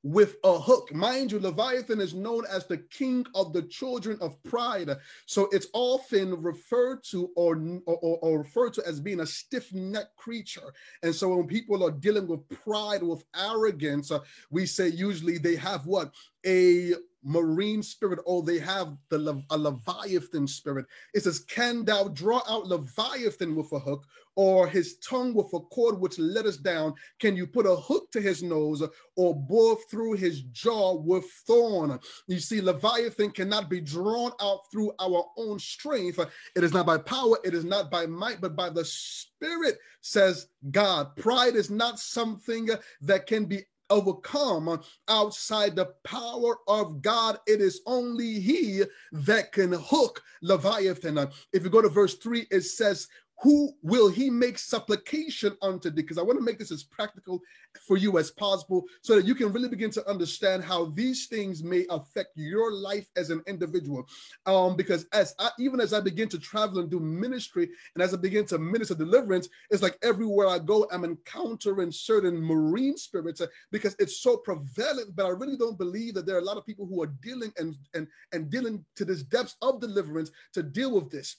with 0.05 0.37
a 0.45 0.61
hook. 0.61 0.95
Mind 0.95 1.33
you, 1.33 1.41
Leviathan 1.41 1.99
is 1.99 2.13
known 2.13 2.45
as 2.51 2.67
the 2.67 2.77
king 2.77 3.27
of 3.35 3.55
the 3.55 3.63
children 3.63 4.19
of 4.21 4.41
pride. 4.45 4.91
So 5.25 5.49
it's 5.51 5.69
often 5.73 6.41
referred 6.43 7.03
to 7.05 7.31
or, 7.35 7.57
or, 7.87 8.19
or 8.21 8.39
referred 8.39 8.75
to 8.75 8.87
as 8.87 9.01
being 9.01 9.21
a 9.21 9.27
stiff 9.27 9.73
necked 9.73 10.15
creature. 10.17 10.75
And 11.03 11.15
so 11.15 11.35
when 11.35 11.47
people 11.47 11.83
are 11.83 11.91
dealing 11.91 12.29
with 12.29 12.47
pride, 12.51 13.03
with 13.03 13.25
arrogance, 13.35 14.11
uh, 14.11 14.21
we 14.51 14.67
say 14.67 14.89
usually 14.89 15.39
they 15.39 15.57
have 15.57 15.87
what? 15.87 16.13
A 16.47 16.93
marine 17.25 17.83
spirit, 17.83 18.21
or 18.27 18.43
they 18.43 18.59
have 18.59 18.97
the 19.09 19.43
a 19.51 19.59
Leviathan 19.59 20.47
spirit. 20.47 20.87
It 21.15 21.25
says, 21.25 21.41
Can 21.41 21.85
thou 21.85 22.09
draw 22.09 22.43
out 22.49 22.67
Leviathan 22.67 23.57
with 23.57 23.73
a 23.73 23.79
hook, 23.79 24.05
or 24.37 24.67
his 24.67 24.99
tongue 24.99 25.35
with 25.35 25.53
a 25.55 25.61
cord 25.61 25.99
which 25.99 26.19
let 26.19 26.47
us 26.47 26.57
down? 26.57 26.95
Can 27.21 27.37
you 27.37 27.47
put 27.47 27.67
a 27.67 27.77
hook 27.77 28.11
to 28.13 28.21
his 28.21 28.43
nose, 28.43 28.83
or 29.17 29.35
bore 29.35 29.77
through 29.91 30.15
his 30.15 30.43
jaw 30.43 30.95
with 30.95 31.25
thorn? 31.47 31.99
You 32.27 32.39
see, 32.39 32.61
Leviathan 32.61 33.31
cannot 33.31 33.71
be 33.71 33.81
drawn 33.81 34.33
out 34.41 34.61
through 34.71 34.93
our 35.01 35.25
own 35.37 35.59
strength. 35.59 36.19
It 36.55 36.65
is 36.65 36.73
not 36.73 36.87
by 36.87 36.99
power, 36.99 37.39
it 37.45 37.55
is 37.55 37.65
not 37.65 37.91
by 37.91 38.07
might, 38.07 38.41
but 38.41 38.55
by 38.57 38.71
the 38.71 38.85
Spirit, 38.85 39.79
says 40.01 40.49
God. 40.71 41.17
Pride 41.17 41.57
is 41.57 41.71
not 41.71 41.99
something 41.99 42.69
that 43.03 43.27
can 43.27 43.47
be 43.47 43.65
overcome 43.91 44.81
outside 45.09 45.77
the 45.77 45.95
power 46.05 46.59
of 46.69 47.03
God. 47.03 47.39
It 47.47 47.61
is 47.61 47.81
only 47.87 48.41
He 48.41 48.83
that 49.13 49.53
can 49.53 49.73
hook 49.73 50.23
Leviathan. 50.43 51.19
If 51.53 51.65
you 51.65 51.71
go 51.71 51.83
to 51.83 51.89
verse 51.89 52.15
3, 52.15 52.47
it 52.51 52.63
says, 52.63 53.09
who 53.43 53.73
will 53.83 54.09
he 54.09 54.31
make 54.31 54.59
supplication 54.59 55.57
unto 55.61 55.91
thee? 55.91 56.03
Because 56.03 56.19
I 56.19 56.23
want 56.23 56.39
to 56.39 56.45
make 56.45 56.59
this 56.59 56.71
as 56.71 56.83
practical 56.83 57.43
for 57.87 57.97
you 57.97 58.19
as 58.19 58.31
possible 58.31 58.85
so 59.03 59.17
that 59.17 59.27
you 59.27 59.35
can 59.35 59.53
really 59.53 59.69
begin 59.69 59.91
to 59.91 60.09
understand 60.09 60.63
how 60.63 60.87
these 60.87 61.27
things 61.27 61.63
may 61.63 61.85
affect 61.91 62.31
your 62.37 62.73
life 62.73 63.09
as 63.17 63.31
an 63.31 63.43
individual. 63.47 64.07
Um, 64.47 64.77
because 64.77 65.07
as 65.13 65.35
I, 65.39 65.51
even 65.59 65.81
as 65.81 65.93
I 65.93 66.01
begin 66.01 66.29
to 66.29 66.39
travel 66.39 66.79
and 66.79 66.91
do 66.91 67.01
ministry, 67.01 67.69
and 67.95 68.03
as 68.03 68.15
I 68.15 68.17
begin 68.19 68.47
to 68.47 68.59
minister 68.59 68.95
deliverance, 68.95 69.49
it's 69.71 69.83
like 69.83 69.99
everywhere 70.03 70.49
I 70.49 70.59
go, 70.59 70.87
I'm 70.93 71.05
encountering 71.05 71.91
certain 71.91 72.41
marine 72.41 72.97
spirits 72.97 73.41
uh, 73.41 73.47
because 73.71 73.97
it's 73.99 74.19
so 74.19 74.37
prevalent. 74.37 75.17
But 75.17 75.27
I 75.27 75.31
really 75.31 75.57
don't 75.57 75.79
believe 75.79 76.15
that 76.15 76.27
there 76.27 76.37
are 76.37 76.41
a 76.41 76.45
lot 76.45 76.57
of 76.57 76.67
people 76.67 76.87
who 76.87 77.03
are 77.03 77.13
dealing 77.23 77.53
and 77.59 77.77
and 77.95 78.07
and 78.33 78.49
dealing 78.51 78.85
to 78.97 79.05
this 79.05 79.23
depths 79.23 79.57
of 79.61 79.81
deliverance 79.81 80.31
to 80.53 80.63
deal 80.63 80.95
with 80.95 81.11
this. 81.11 81.37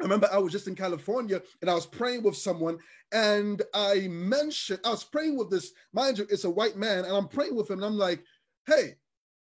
I 0.00 0.02
remember 0.02 0.28
I 0.32 0.38
was 0.38 0.52
just 0.52 0.66
in 0.66 0.74
California 0.74 1.40
and 1.60 1.70
I 1.70 1.74
was 1.74 1.86
praying 1.86 2.24
with 2.24 2.36
someone 2.36 2.78
and 3.12 3.62
I 3.74 4.08
mentioned, 4.08 4.80
I 4.84 4.90
was 4.90 5.04
praying 5.04 5.36
with 5.36 5.50
this, 5.50 5.72
mind 5.92 6.18
you, 6.18 6.26
it's 6.28 6.44
a 6.44 6.50
white 6.50 6.76
man, 6.76 7.04
and 7.04 7.14
I'm 7.14 7.28
praying 7.28 7.54
with 7.54 7.70
him 7.70 7.78
and 7.78 7.86
I'm 7.86 7.98
like, 7.98 8.22
hey, 8.66 8.96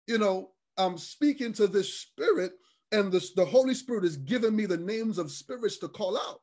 you 0.08 0.18
know, 0.20 0.52
I'm 0.78 0.98
speaking 0.98 1.54
to 1.54 1.68
this 1.68 1.94
spirit 1.94 2.54
and 2.92 3.12
this, 3.12 3.34
the 3.34 3.46
Holy 3.46 3.74
Spirit 3.74 4.06
is 4.06 4.18
giving 4.18 4.56
me 4.56 4.68
the 4.68 4.78
names 4.78 5.18
of 5.18 5.32
spirits 5.32 5.78
to 5.80 5.88
call 5.88 6.18
out. 6.18 6.42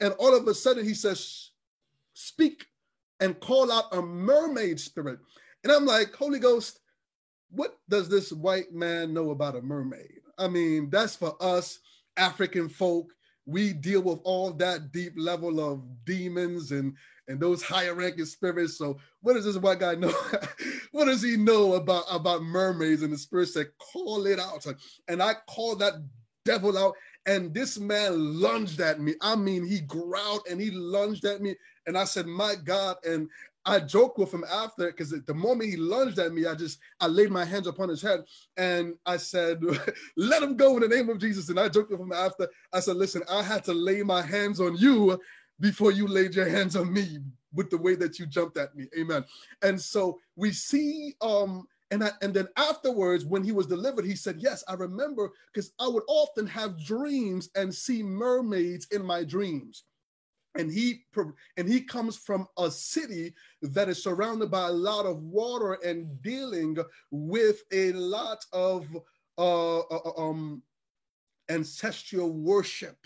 And 0.00 0.14
all 0.14 0.34
of 0.34 0.48
a 0.48 0.54
sudden 0.54 0.84
he 0.84 0.94
says, 0.94 1.50
speak 2.14 2.64
and 3.20 3.38
call 3.40 3.70
out 3.70 3.92
a 3.92 4.00
mermaid 4.00 4.80
spirit. 4.80 5.18
And 5.62 5.72
I'm 5.72 5.84
like, 5.84 6.14
Holy 6.14 6.38
Ghost, 6.38 6.80
what 7.50 7.78
does 7.90 8.08
this 8.08 8.32
white 8.32 8.72
man 8.72 9.12
know 9.12 9.30
about 9.30 9.56
a 9.56 9.60
mermaid? 9.60 10.20
I 10.38 10.48
mean, 10.48 10.88
that's 10.88 11.16
for 11.16 11.36
us 11.40 11.80
African 12.16 12.68
folk 12.68 13.12
we 13.46 13.72
deal 13.72 14.02
with 14.02 14.20
all 14.24 14.52
that 14.54 14.92
deep 14.92 15.14
level 15.16 15.60
of 15.60 15.82
demons 16.04 16.72
and 16.72 16.94
and 17.28 17.38
those 17.38 17.62
higher 17.62 17.94
ranking 17.94 18.24
spirits. 18.24 18.76
So 18.76 18.98
what 19.20 19.34
does 19.34 19.44
this 19.44 19.56
white 19.56 19.78
guy 19.78 19.94
know? 19.94 20.12
what 20.90 21.04
does 21.04 21.22
he 21.22 21.36
know 21.36 21.74
about 21.74 22.04
about 22.10 22.42
mermaids? 22.42 23.02
And 23.02 23.12
the 23.12 23.18
spirit 23.18 23.48
said, 23.48 23.68
call 23.78 24.26
it 24.26 24.40
out. 24.40 24.66
And 25.06 25.22
I 25.22 25.34
called 25.48 25.78
that 25.78 25.94
devil 26.44 26.76
out. 26.76 26.94
And 27.26 27.54
this 27.54 27.78
man 27.78 28.40
lunged 28.40 28.80
at 28.80 29.00
me. 29.00 29.14
I 29.20 29.36
mean, 29.36 29.64
he 29.64 29.80
growled 29.80 30.42
and 30.50 30.60
he 30.60 30.70
lunged 30.70 31.24
at 31.24 31.40
me. 31.40 31.54
And 31.86 31.96
I 31.96 32.04
said, 32.04 32.26
My 32.26 32.54
God. 32.64 32.96
And 33.04 33.28
I 33.64 33.80
joked 33.80 34.18
with 34.18 34.32
him 34.32 34.44
after 34.50 34.86
because 34.86 35.10
the 35.10 35.34
moment 35.34 35.70
he 35.70 35.76
lunged 35.76 36.18
at 36.18 36.32
me, 36.32 36.46
I 36.46 36.54
just 36.54 36.78
I 36.98 37.06
laid 37.06 37.30
my 37.30 37.44
hands 37.44 37.66
upon 37.66 37.88
his 37.88 38.00
head 38.00 38.24
and 38.56 38.94
I 39.04 39.16
said, 39.18 39.62
"Let 40.16 40.42
him 40.42 40.56
go 40.56 40.74
in 40.76 40.80
the 40.80 40.88
name 40.88 41.08
of 41.10 41.18
Jesus." 41.18 41.48
And 41.48 41.60
I 41.60 41.68
joked 41.68 41.90
with 41.90 42.00
him 42.00 42.12
after. 42.12 42.48
I 42.72 42.80
said, 42.80 42.96
"Listen, 42.96 43.22
I 43.30 43.42
had 43.42 43.64
to 43.64 43.74
lay 43.74 44.02
my 44.02 44.22
hands 44.22 44.60
on 44.60 44.76
you 44.76 45.20
before 45.60 45.92
you 45.92 46.06
laid 46.06 46.34
your 46.34 46.48
hands 46.48 46.74
on 46.74 46.92
me 46.92 47.18
with 47.52 47.68
the 47.68 47.76
way 47.76 47.96
that 47.96 48.18
you 48.18 48.26
jumped 48.26 48.56
at 48.56 48.74
me." 48.74 48.86
Amen. 48.98 49.24
And 49.62 49.78
so 49.80 50.18
we 50.36 50.52
see, 50.52 51.14
um, 51.20 51.66
and 51.90 52.02
I, 52.02 52.12
and 52.22 52.32
then 52.32 52.48
afterwards, 52.56 53.26
when 53.26 53.44
he 53.44 53.52
was 53.52 53.66
delivered, 53.66 54.06
he 54.06 54.16
said, 54.16 54.40
"Yes, 54.40 54.64
I 54.68 54.74
remember 54.74 55.30
because 55.52 55.72
I 55.78 55.86
would 55.86 56.04
often 56.08 56.46
have 56.46 56.82
dreams 56.82 57.50
and 57.54 57.74
see 57.74 58.02
mermaids 58.02 58.86
in 58.90 59.04
my 59.04 59.22
dreams." 59.22 59.84
And 60.56 60.70
he 60.70 61.04
and 61.56 61.68
he 61.68 61.80
comes 61.80 62.16
from 62.16 62.46
a 62.58 62.70
city 62.70 63.34
that 63.62 63.88
is 63.88 64.02
surrounded 64.02 64.50
by 64.50 64.66
a 64.66 64.72
lot 64.72 65.06
of 65.06 65.22
water 65.22 65.74
and 65.84 66.20
dealing 66.22 66.76
with 67.10 67.62
a 67.72 67.92
lot 67.92 68.44
of 68.52 68.86
uh, 69.38 69.78
uh, 69.78 70.00
uh 70.04 70.28
um 70.28 70.62
ancestral 71.48 72.30
worship. 72.30 72.96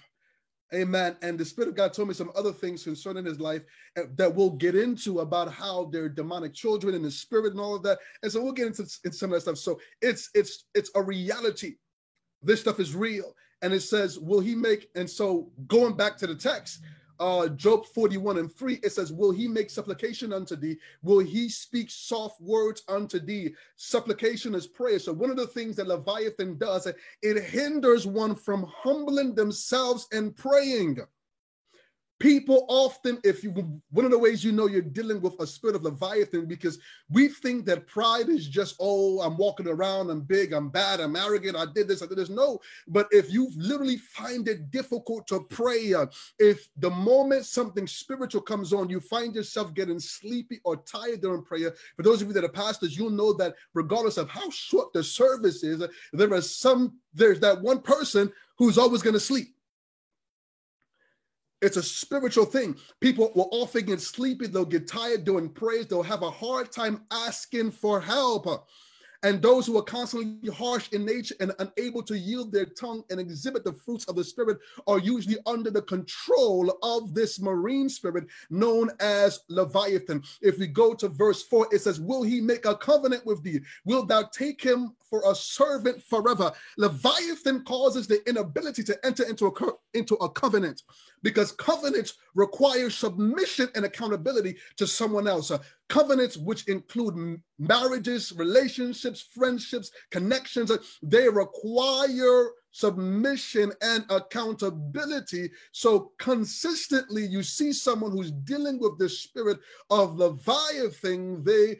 Amen. 0.72 1.16
And 1.22 1.38
the 1.38 1.44
Spirit 1.44 1.68
of 1.68 1.76
God 1.76 1.92
told 1.92 2.08
me 2.08 2.14
some 2.14 2.32
other 2.34 2.52
things 2.52 2.82
concerning 2.82 3.24
his 3.24 3.38
life 3.38 3.62
uh, 3.96 4.02
that 4.16 4.34
we'll 4.34 4.50
get 4.50 4.74
into 4.74 5.20
about 5.20 5.52
how 5.52 5.84
they're 5.92 6.08
demonic 6.08 6.52
children 6.52 6.94
and 6.94 7.04
the 7.04 7.10
spirit 7.10 7.52
and 7.52 7.60
all 7.60 7.76
of 7.76 7.82
that. 7.84 7.98
And 8.22 8.32
so 8.32 8.42
we'll 8.42 8.52
get 8.52 8.66
into, 8.66 8.82
into 9.04 9.16
some 9.16 9.30
of 9.30 9.34
that 9.34 9.42
stuff. 9.42 9.58
So 9.58 9.80
it's 10.02 10.30
it's 10.34 10.64
it's 10.74 10.90
a 10.94 11.02
reality. 11.02 11.76
This 12.42 12.60
stuff 12.60 12.80
is 12.80 12.94
real. 12.94 13.34
And 13.62 13.72
it 13.72 13.80
says, 13.80 14.18
Will 14.18 14.40
he 14.40 14.54
make? 14.54 14.90
And 14.94 15.08
so 15.08 15.50
going 15.68 15.96
back 15.96 16.16
to 16.18 16.26
the 16.26 16.34
text, 16.34 16.80
uh, 17.20 17.48
Job 17.48 17.86
41 17.86 18.38
and 18.38 18.52
3, 18.52 18.80
it 18.82 18.90
says, 18.90 19.12
Will 19.12 19.30
he 19.30 19.46
make 19.48 19.70
supplication 19.70 20.32
unto 20.32 20.56
thee? 20.56 20.76
Will 21.02 21.20
he 21.20 21.48
speak 21.48 21.90
soft 21.90 22.40
words 22.40 22.82
unto 22.88 23.18
thee? 23.18 23.54
Supplication 23.76 24.54
is 24.54 24.66
prayer. 24.66 24.98
So, 24.98 25.12
one 25.12 25.30
of 25.30 25.36
the 25.36 25.46
things 25.46 25.76
that 25.76 25.88
Leviathan 25.88 26.58
does, 26.58 26.86
it 26.86 27.44
hinders 27.44 28.06
one 28.06 28.34
from 28.34 28.70
humbling 28.82 29.34
themselves 29.34 30.06
and 30.12 30.36
praying. 30.36 30.98
People 32.20 32.64
often, 32.68 33.18
if 33.24 33.42
you 33.42 33.50
one 33.90 34.04
of 34.04 34.10
the 34.10 34.18
ways 34.18 34.44
you 34.44 34.52
know 34.52 34.66
you're 34.66 34.80
dealing 34.80 35.20
with 35.20 35.38
a 35.40 35.46
spirit 35.46 35.74
of 35.74 35.82
Leviathan, 35.82 36.46
because 36.46 36.78
we 37.10 37.28
think 37.28 37.66
that 37.66 37.88
pride 37.88 38.28
is 38.28 38.46
just, 38.46 38.76
oh, 38.78 39.20
I'm 39.20 39.36
walking 39.36 39.66
around, 39.66 40.10
I'm 40.10 40.20
big, 40.20 40.52
I'm 40.52 40.68
bad, 40.68 41.00
I'm 41.00 41.16
arrogant, 41.16 41.56
I 41.56 41.66
did 41.74 41.88
this, 41.88 42.02
I 42.02 42.06
did 42.06 42.18
this. 42.18 42.28
No, 42.28 42.60
but 42.86 43.08
if 43.10 43.32
you 43.32 43.50
literally 43.56 43.96
find 43.96 44.46
it 44.48 44.70
difficult 44.70 45.26
to 45.26 45.40
pray, 45.40 45.92
uh, 45.92 46.06
if 46.38 46.68
the 46.78 46.90
moment 46.90 47.46
something 47.46 47.86
spiritual 47.86 48.42
comes 48.42 48.72
on, 48.72 48.88
you 48.88 49.00
find 49.00 49.34
yourself 49.34 49.74
getting 49.74 49.98
sleepy 49.98 50.60
or 50.64 50.76
tired 50.76 51.20
during 51.20 51.42
prayer. 51.42 51.74
For 51.96 52.04
those 52.04 52.22
of 52.22 52.28
you 52.28 52.34
that 52.34 52.44
are 52.44 52.48
pastors, 52.48 52.96
you'll 52.96 53.10
know 53.10 53.32
that 53.34 53.54
regardless 53.74 54.18
of 54.18 54.28
how 54.28 54.48
short 54.50 54.92
the 54.92 55.02
service 55.02 55.64
is, 55.64 55.82
there 56.12 56.32
is 56.34 56.56
some, 56.56 56.98
there's 57.12 57.40
that 57.40 57.60
one 57.60 57.80
person 57.80 58.32
who's 58.56 58.78
always 58.78 59.02
going 59.02 59.14
to 59.14 59.20
sleep 59.20 59.53
it's 61.64 61.76
a 61.76 61.82
spiritual 61.82 62.44
thing. 62.44 62.76
People 63.00 63.32
will 63.34 63.48
often 63.52 63.86
get 63.86 64.00
sleepy, 64.00 64.46
they'll 64.46 64.64
get 64.64 64.86
tired 64.86 65.24
doing 65.24 65.48
praise, 65.48 65.86
they'll 65.86 66.02
have 66.02 66.22
a 66.22 66.30
hard 66.30 66.70
time 66.70 67.02
asking 67.10 67.70
for 67.70 68.00
help. 68.00 68.46
And 69.24 69.40
those 69.40 69.66
who 69.66 69.78
are 69.78 69.82
constantly 69.82 70.50
harsh 70.50 70.90
in 70.92 71.06
nature 71.06 71.34
and 71.40 71.52
unable 71.58 72.02
to 72.02 72.16
yield 72.16 72.52
their 72.52 72.66
tongue 72.66 73.02
and 73.10 73.18
exhibit 73.18 73.64
the 73.64 73.72
fruits 73.72 74.04
of 74.04 74.16
the 74.16 74.22
Spirit 74.22 74.58
are 74.86 74.98
usually 74.98 75.38
under 75.46 75.70
the 75.70 75.80
control 75.80 76.78
of 76.82 77.14
this 77.14 77.40
marine 77.40 77.88
spirit 77.88 78.26
known 78.50 78.90
as 79.00 79.40
Leviathan. 79.48 80.22
If 80.42 80.58
we 80.58 80.66
go 80.66 80.92
to 80.94 81.08
verse 81.08 81.42
4, 81.44 81.68
it 81.72 81.80
says, 81.80 82.00
Will 82.00 82.22
he 82.22 82.42
make 82.42 82.66
a 82.66 82.76
covenant 82.76 83.24
with 83.24 83.42
thee? 83.42 83.60
Will 83.86 84.04
thou 84.04 84.24
take 84.24 84.62
him 84.62 84.94
for 85.08 85.22
a 85.26 85.34
servant 85.34 86.02
forever? 86.02 86.52
Leviathan 86.76 87.64
causes 87.64 88.06
the 88.06 88.26
inability 88.28 88.82
to 88.84 89.06
enter 89.06 89.24
into 89.24 89.46
a, 89.46 89.72
into 89.98 90.16
a 90.16 90.28
covenant 90.28 90.82
because 91.22 91.52
covenants 91.52 92.18
require 92.34 92.90
submission 92.90 93.68
and 93.74 93.86
accountability 93.86 94.56
to 94.76 94.86
someone 94.86 95.26
else. 95.26 95.50
Covenants, 95.88 96.36
which 96.36 96.66
include 96.68 97.40
marriages, 97.58 98.32
relationships, 98.32 99.28
friendships, 99.34 99.90
connections, 100.10 100.70
uh, 100.70 100.78
they 101.02 101.28
require 101.28 102.50
submission 102.70 103.72
and 103.82 104.04
accountability. 104.10 105.50
So 105.72 106.12
consistently, 106.18 107.24
you 107.24 107.42
see 107.42 107.72
someone 107.72 108.10
who's 108.10 108.32
dealing 108.32 108.80
with 108.80 108.98
the 108.98 109.08
spirit 109.08 109.58
of 109.90 110.16
Leviathan, 110.16 111.44
they 111.44 111.78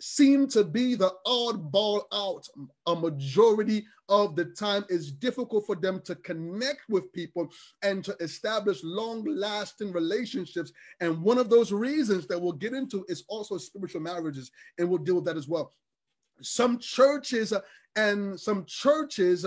seem 0.00 0.48
to 0.48 0.64
be 0.64 0.94
the 0.94 1.12
oddball 1.26 2.02
out. 2.12 2.46
A 2.86 2.94
majority 2.94 3.86
of 4.08 4.34
the 4.34 4.46
time 4.46 4.84
it's 4.88 5.10
difficult 5.10 5.66
for 5.66 5.76
them 5.76 6.00
to 6.04 6.14
connect 6.16 6.82
with 6.88 7.12
people 7.12 7.48
and 7.82 8.04
to 8.04 8.16
establish 8.20 8.82
long 8.82 9.24
lasting 9.24 9.92
relationships. 9.92 10.72
And 11.00 11.22
one 11.22 11.38
of 11.38 11.50
those 11.50 11.70
reasons 11.70 12.26
that 12.26 12.40
we'll 12.40 12.52
get 12.52 12.74
into 12.74 13.04
is 13.08 13.24
also 13.28 13.58
spiritual 13.58 14.00
marriages 14.00 14.50
and 14.78 14.88
we'll 14.88 14.98
deal 14.98 15.16
with 15.16 15.26
that 15.26 15.36
as 15.36 15.48
well. 15.48 15.72
Some 16.42 16.78
churches 16.78 17.52
and 17.96 18.38
some 18.38 18.64
churches 18.66 19.46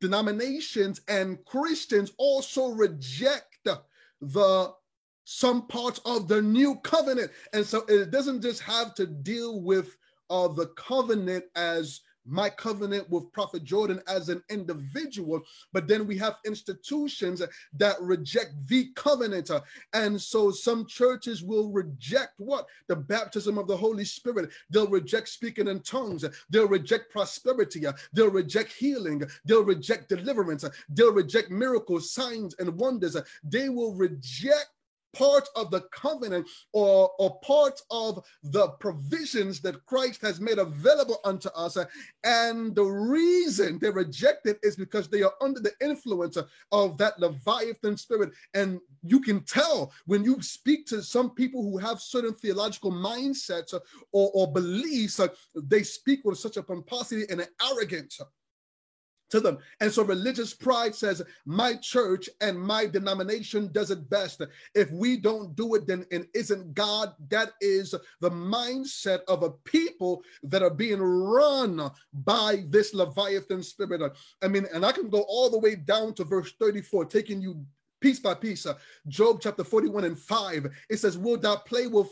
denominations 0.00 1.00
and 1.08 1.44
christians 1.44 2.12
also 2.18 2.68
reject 2.68 3.68
the 4.20 4.72
some 5.30 5.66
parts 5.66 6.00
of 6.06 6.26
the 6.26 6.40
new 6.40 6.76
covenant. 6.76 7.30
And 7.52 7.64
so 7.64 7.84
it 7.86 8.10
doesn't 8.10 8.40
just 8.40 8.62
have 8.62 8.94
to 8.94 9.06
deal 9.06 9.60
with 9.60 9.94
uh, 10.30 10.48
the 10.48 10.68
covenant 10.68 11.44
as 11.54 12.00
my 12.24 12.48
covenant 12.48 13.08
with 13.10 13.30
Prophet 13.32 13.62
Jordan 13.64 14.00
as 14.06 14.30
an 14.30 14.42
individual, 14.50 15.42
but 15.72 15.86
then 15.86 16.06
we 16.06 16.16
have 16.18 16.36
institutions 16.46 17.42
that 17.74 18.00
reject 18.00 18.54
the 18.66 18.88
covenant. 18.96 19.50
And 19.92 20.20
so 20.20 20.50
some 20.50 20.86
churches 20.86 21.42
will 21.42 21.70
reject 21.70 22.34
what? 22.38 22.66
The 22.86 22.96
baptism 22.96 23.58
of 23.58 23.66
the 23.66 23.76
Holy 23.76 24.04
Spirit. 24.04 24.50
They'll 24.70 24.88
reject 24.88 25.28
speaking 25.28 25.68
in 25.68 25.80
tongues. 25.80 26.24
They'll 26.50 26.68
reject 26.68 27.10
prosperity. 27.10 27.84
They'll 28.12 28.30
reject 28.30 28.72
healing. 28.72 29.22
They'll 29.44 29.64
reject 29.64 30.08
deliverance. 30.08 30.64
They'll 30.88 31.12
reject 31.12 31.50
miracles, 31.50 32.12
signs, 32.12 32.54
and 32.58 32.76
wonders. 32.78 33.16
They 33.42 33.68
will 33.68 33.94
reject 33.94 34.68
part 35.14 35.48
of 35.56 35.70
the 35.70 35.82
covenant 35.92 36.48
or, 36.72 37.10
or 37.18 37.38
part 37.40 37.80
of 37.90 38.24
the 38.42 38.68
provisions 38.80 39.60
that 39.60 39.84
Christ 39.86 40.20
has 40.22 40.40
made 40.40 40.58
available 40.58 41.18
unto 41.24 41.48
us. 41.50 41.76
And 42.24 42.74
the 42.74 42.84
reason 42.84 43.78
they 43.78 43.90
reject 43.90 44.46
it 44.46 44.58
is 44.62 44.76
because 44.76 45.08
they 45.08 45.22
are 45.22 45.32
under 45.40 45.60
the 45.60 45.72
influence 45.80 46.38
of 46.72 46.98
that 46.98 47.18
Leviathan 47.18 47.96
spirit. 47.96 48.30
And 48.54 48.80
you 49.02 49.20
can 49.20 49.40
tell 49.44 49.92
when 50.06 50.24
you 50.24 50.40
speak 50.42 50.86
to 50.86 51.02
some 51.02 51.30
people 51.30 51.62
who 51.62 51.78
have 51.78 52.00
certain 52.00 52.34
theological 52.34 52.92
mindsets 52.92 53.74
or, 53.74 53.82
or 54.12 54.52
beliefs, 54.52 55.20
they 55.54 55.82
speak 55.82 56.20
with 56.24 56.38
such 56.38 56.56
a 56.56 56.62
pomposity 56.62 57.24
and 57.30 57.40
an 57.40 57.48
arrogance 57.70 58.20
to 59.30 59.40
them. 59.40 59.58
And 59.80 59.92
so 59.92 60.02
religious 60.02 60.54
pride 60.54 60.94
says, 60.94 61.22
my 61.44 61.74
church 61.74 62.28
and 62.40 62.58
my 62.58 62.86
denomination 62.86 63.70
does 63.72 63.90
it 63.90 64.08
best. 64.08 64.42
If 64.74 64.90
we 64.90 65.16
don't 65.16 65.54
do 65.54 65.74
it, 65.74 65.86
then 65.86 66.06
it 66.10 66.28
isn't 66.34 66.74
God. 66.74 67.14
That 67.28 67.52
is 67.60 67.94
the 68.20 68.30
mindset 68.30 69.20
of 69.28 69.42
a 69.42 69.50
people 69.50 70.22
that 70.44 70.62
are 70.62 70.70
being 70.70 71.00
run 71.00 71.90
by 72.12 72.64
this 72.68 72.94
Leviathan 72.94 73.62
spirit. 73.62 74.12
I 74.42 74.48
mean, 74.48 74.66
and 74.72 74.84
I 74.84 74.92
can 74.92 75.08
go 75.08 75.22
all 75.28 75.50
the 75.50 75.58
way 75.58 75.76
down 75.76 76.14
to 76.14 76.24
verse 76.24 76.52
34, 76.58 77.06
taking 77.06 77.40
you 77.40 77.64
piece 78.00 78.20
by 78.20 78.34
piece. 78.34 78.66
Job 79.08 79.40
chapter 79.40 79.64
41 79.64 80.04
and 80.04 80.18
5, 80.18 80.66
it 80.90 80.96
says, 80.98 81.18
Will 81.18 81.36
thou 81.36 81.56
play 81.56 81.86
with, 81.86 82.08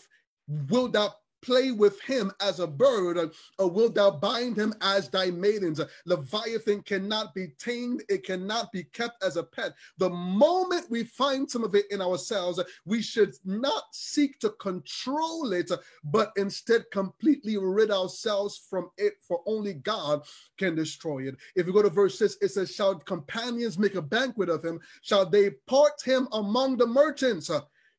will 0.49 0.89
thou 0.89 1.15
play 1.47 1.71
with 1.71 2.01
him 2.03 2.33
as 2.41 2.59
a 2.59 2.67
bird, 2.67 3.31
or 3.59 3.71
wilt 3.71 3.95
thou 3.95 4.11
bind 4.11 4.57
him 4.57 4.75
as 4.81 5.09
thy 5.09 5.31
maidens? 5.31 5.81
Leviathan 6.05 6.83
cannot 6.83 7.35
be 7.35 7.49
tamed, 7.59 8.03
it 8.09 8.25
cannot 8.25 8.73
be 8.73 8.83
kept 8.83 9.23
as 9.23 9.37
a 9.37 9.43
pet. 9.43 9.73
The 9.99 10.11
moment 10.11 10.91
we 10.91 11.05
find 11.05 11.49
some 11.49 11.63
of 11.63 11.75
it 11.77 11.87
in 11.91 12.03
ourselves, 12.03 12.61
we 12.85 13.01
should 13.01 13.35
not 13.45 13.85
seek 13.93 14.41
to 14.41 14.51
control 14.51 15.53
it, 15.53 15.71
but 16.05 16.33
instead 16.37 16.91
completely 16.91 17.57
rid 17.57 17.93
ourselves 17.93 18.61
from 18.69 18.91
it, 18.99 19.15
for 19.21 19.43
only 19.47 19.75
God 19.75 20.23
can 20.59 20.75
destroy 20.75 21.29
it. 21.29 21.37
If 21.55 21.67
you 21.67 21.73
go 21.73 21.83
to 21.83 21.91
verse 21.91 22.19
6, 22.19 22.39
it 22.43 22.49
says, 22.49 22.75
Shall 22.75 22.97
companions 22.97 23.79
make 23.79 23.95
a 23.95 24.03
banquet 24.03 24.49
of 24.49 24.65
him? 24.65 24.81
Shall 25.03 25.27
they 25.27 25.51
part 25.51 26.03
him 26.05 26.27
among 26.33 26.77
the 26.77 26.87
merchants? 26.87 27.51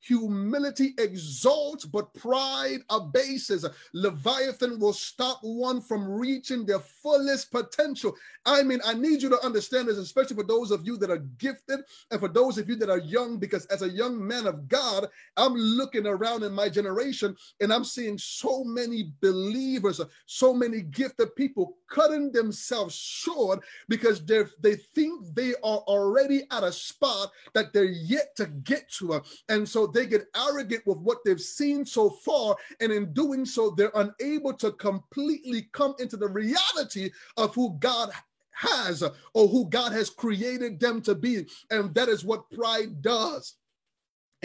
Humility 0.07 0.93
exalts, 0.97 1.85
but 1.85 2.13
pride 2.13 2.79
abases. 2.89 3.65
Leviathan 3.93 4.79
will 4.79 4.93
stop 4.93 5.39
one 5.41 5.81
from 5.81 6.07
reaching 6.07 6.65
their 6.65 6.79
fullest 6.79 7.51
potential. 7.51 8.15
I 8.45 8.63
mean, 8.63 8.79
I 8.85 8.93
need 8.93 9.21
you 9.21 9.29
to 9.29 9.45
understand 9.45 9.87
this, 9.89 9.97
especially 9.97 10.37
for 10.37 10.43
those 10.43 10.71
of 10.71 10.85
you 10.85 10.97
that 10.97 11.11
are 11.11 11.25
gifted 11.37 11.79
and 12.11 12.19
for 12.19 12.29
those 12.29 12.57
of 12.57 12.69
you 12.69 12.75
that 12.77 12.89
are 12.89 12.99
young, 12.99 13.37
because 13.37 13.65
as 13.65 13.81
a 13.81 13.89
young 13.89 14.25
man 14.25 14.47
of 14.47 14.69
God, 14.69 15.07
I'm 15.35 15.53
looking 15.53 16.07
around 16.07 16.43
in 16.43 16.53
my 16.53 16.69
generation 16.69 17.35
and 17.59 17.73
I'm 17.73 17.83
seeing 17.83 18.17
so 18.17 18.63
many 18.63 19.11
believers, 19.21 19.99
so 20.25 20.53
many 20.53 20.81
gifted 20.81 21.35
people 21.35 21.77
cutting 21.89 22.31
themselves 22.31 22.95
short 22.95 23.63
because 23.87 24.25
they 24.25 24.43
they 24.61 24.75
think 24.75 25.23
they 25.33 25.53
are 25.63 25.79
already 25.87 26.43
at 26.51 26.63
a 26.63 26.71
spot 26.71 27.31
that 27.53 27.73
they're 27.73 27.85
yet 27.85 28.35
to 28.35 28.45
get 28.45 28.89
to. 28.91 29.21
And 29.49 29.67
so 29.67 29.87
they 29.97 30.05
get 30.05 30.27
arrogant 30.35 30.85
with 30.85 30.99
what 30.99 31.17
they've 31.25 31.41
seen 31.41 31.85
so 31.85 32.09
far. 32.09 32.55
And 32.79 32.91
in 32.91 33.13
doing 33.13 33.45
so, 33.45 33.71
they're 33.71 33.91
unable 33.95 34.53
to 34.53 34.71
completely 34.73 35.69
come 35.71 35.95
into 35.99 36.17
the 36.17 36.27
reality 36.27 37.09
of 37.35 37.55
who 37.55 37.75
God 37.79 38.11
has 38.51 39.03
or 39.33 39.47
who 39.47 39.67
God 39.69 39.91
has 39.93 40.09
created 40.09 40.79
them 40.79 41.01
to 41.01 41.15
be. 41.15 41.47
And 41.71 41.93
that 41.95 42.09
is 42.09 42.23
what 42.23 42.49
pride 42.51 43.01
does. 43.01 43.55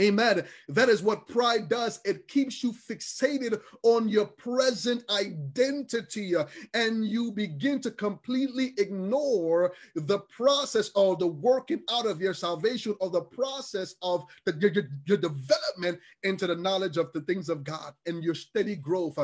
Amen. 0.00 0.46
That 0.68 0.88
is 0.88 1.02
what 1.02 1.28
pride 1.28 1.68
does. 1.68 2.00
It 2.06 2.26
keeps 2.26 2.62
you 2.62 2.72
fixated 2.72 3.60
on 3.82 4.08
your 4.08 4.24
present 4.24 5.04
identity 5.10 6.32
and 6.72 7.06
you 7.06 7.30
begin 7.32 7.78
to 7.82 7.90
completely 7.90 8.72
ignore 8.78 9.74
the 9.94 10.20
process 10.34 10.90
or 10.94 11.16
the 11.16 11.26
working 11.26 11.82
out 11.90 12.06
of 12.06 12.22
your 12.22 12.32
salvation 12.32 12.96
or 13.00 13.10
the 13.10 13.20
process 13.20 13.94
of 14.00 14.24
the, 14.46 14.56
your, 14.60 14.84
your 15.04 15.18
development 15.18 16.00
into 16.22 16.46
the 16.46 16.56
knowledge 16.56 16.96
of 16.96 17.12
the 17.12 17.20
things 17.20 17.50
of 17.50 17.62
God 17.62 17.92
and 18.06 18.24
your 18.24 18.34
steady 18.34 18.76
growth. 18.76 19.18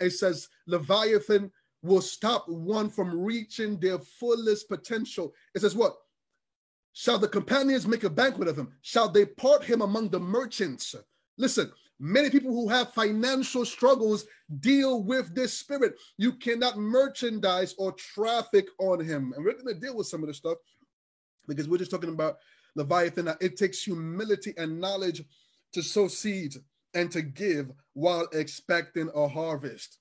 It 0.00 0.10
says, 0.10 0.48
Leviathan 0.66 1.52
will 1.82 2.02
stop 2.02 2.48
one 2.48 2.90
from 2.90 3.16
reaching 3.22 3.78
their 3.78 4.00
fullest 4.00 4.68
potential. 4.68 5.32
It 5.54 5.60
says, 5.60 5.76
what? 5.76 5.96
Shall 6.98 7.20
the 7.20 7.28
companions 7.28 7.86
make 7.86 8.02
a 8.02 8.10
banquet 8.10 8.48
of 8.48 8.58
him? 8.58 8.72
Shall 8.82 9.08
they 9.08 9.24
part 9.24 9.62
him 9.62 9.82
among 9.82 10.08
the 10.08 10.18
merchants? 10.18 10.96
Listen, 11.36 11.70
many 12.00 12.28
people 12.28 12.50
who 12.50 12.68
have 12.68 12.92
financial 12.92 13.64
struggles 13.64 14.26
deal 14.58 15.04
with 15.04 15.32
this 15.32 15.56
spirit. 15.56 15.94
You 16.16 16.32
cannot 16.32 16.76
merchandise 16.76 17.76
or 17.78 17.92
traffic 17.92 18.66
on 18.80 18.98
him. 18.98 19.32
And 19.36 19.44
we're 19.44 19.52
going 19.52 19.72
to 19.72 19.80
deal 19.80 19.96
with 19.96 20.08
some 20.08 20.24
of 20.24 20.26
this 20.26 20.38
stuff 20.38 20.58
because 21.46 21.68
we're 21.68 21.78
just 21.78 21.92
talking 21.92 22.12
about 22.12 22.38
Leviathan. 22.74 23.32
It 23.40 23.56
takes 23.56 23.80
humility 23.80 24.52
and 24.58 24.80
knowledge 24.80 25.22
to 25.74 25.82
sow 25.82 26.08
seeds 26.08 26.58
and 26.94 27.12
to 27.12 27.22
give 27.22 27.70
while 27.92 28.26
expecting 28.32 29.08
a 29.14 29.28
harvest. 29.28 29.98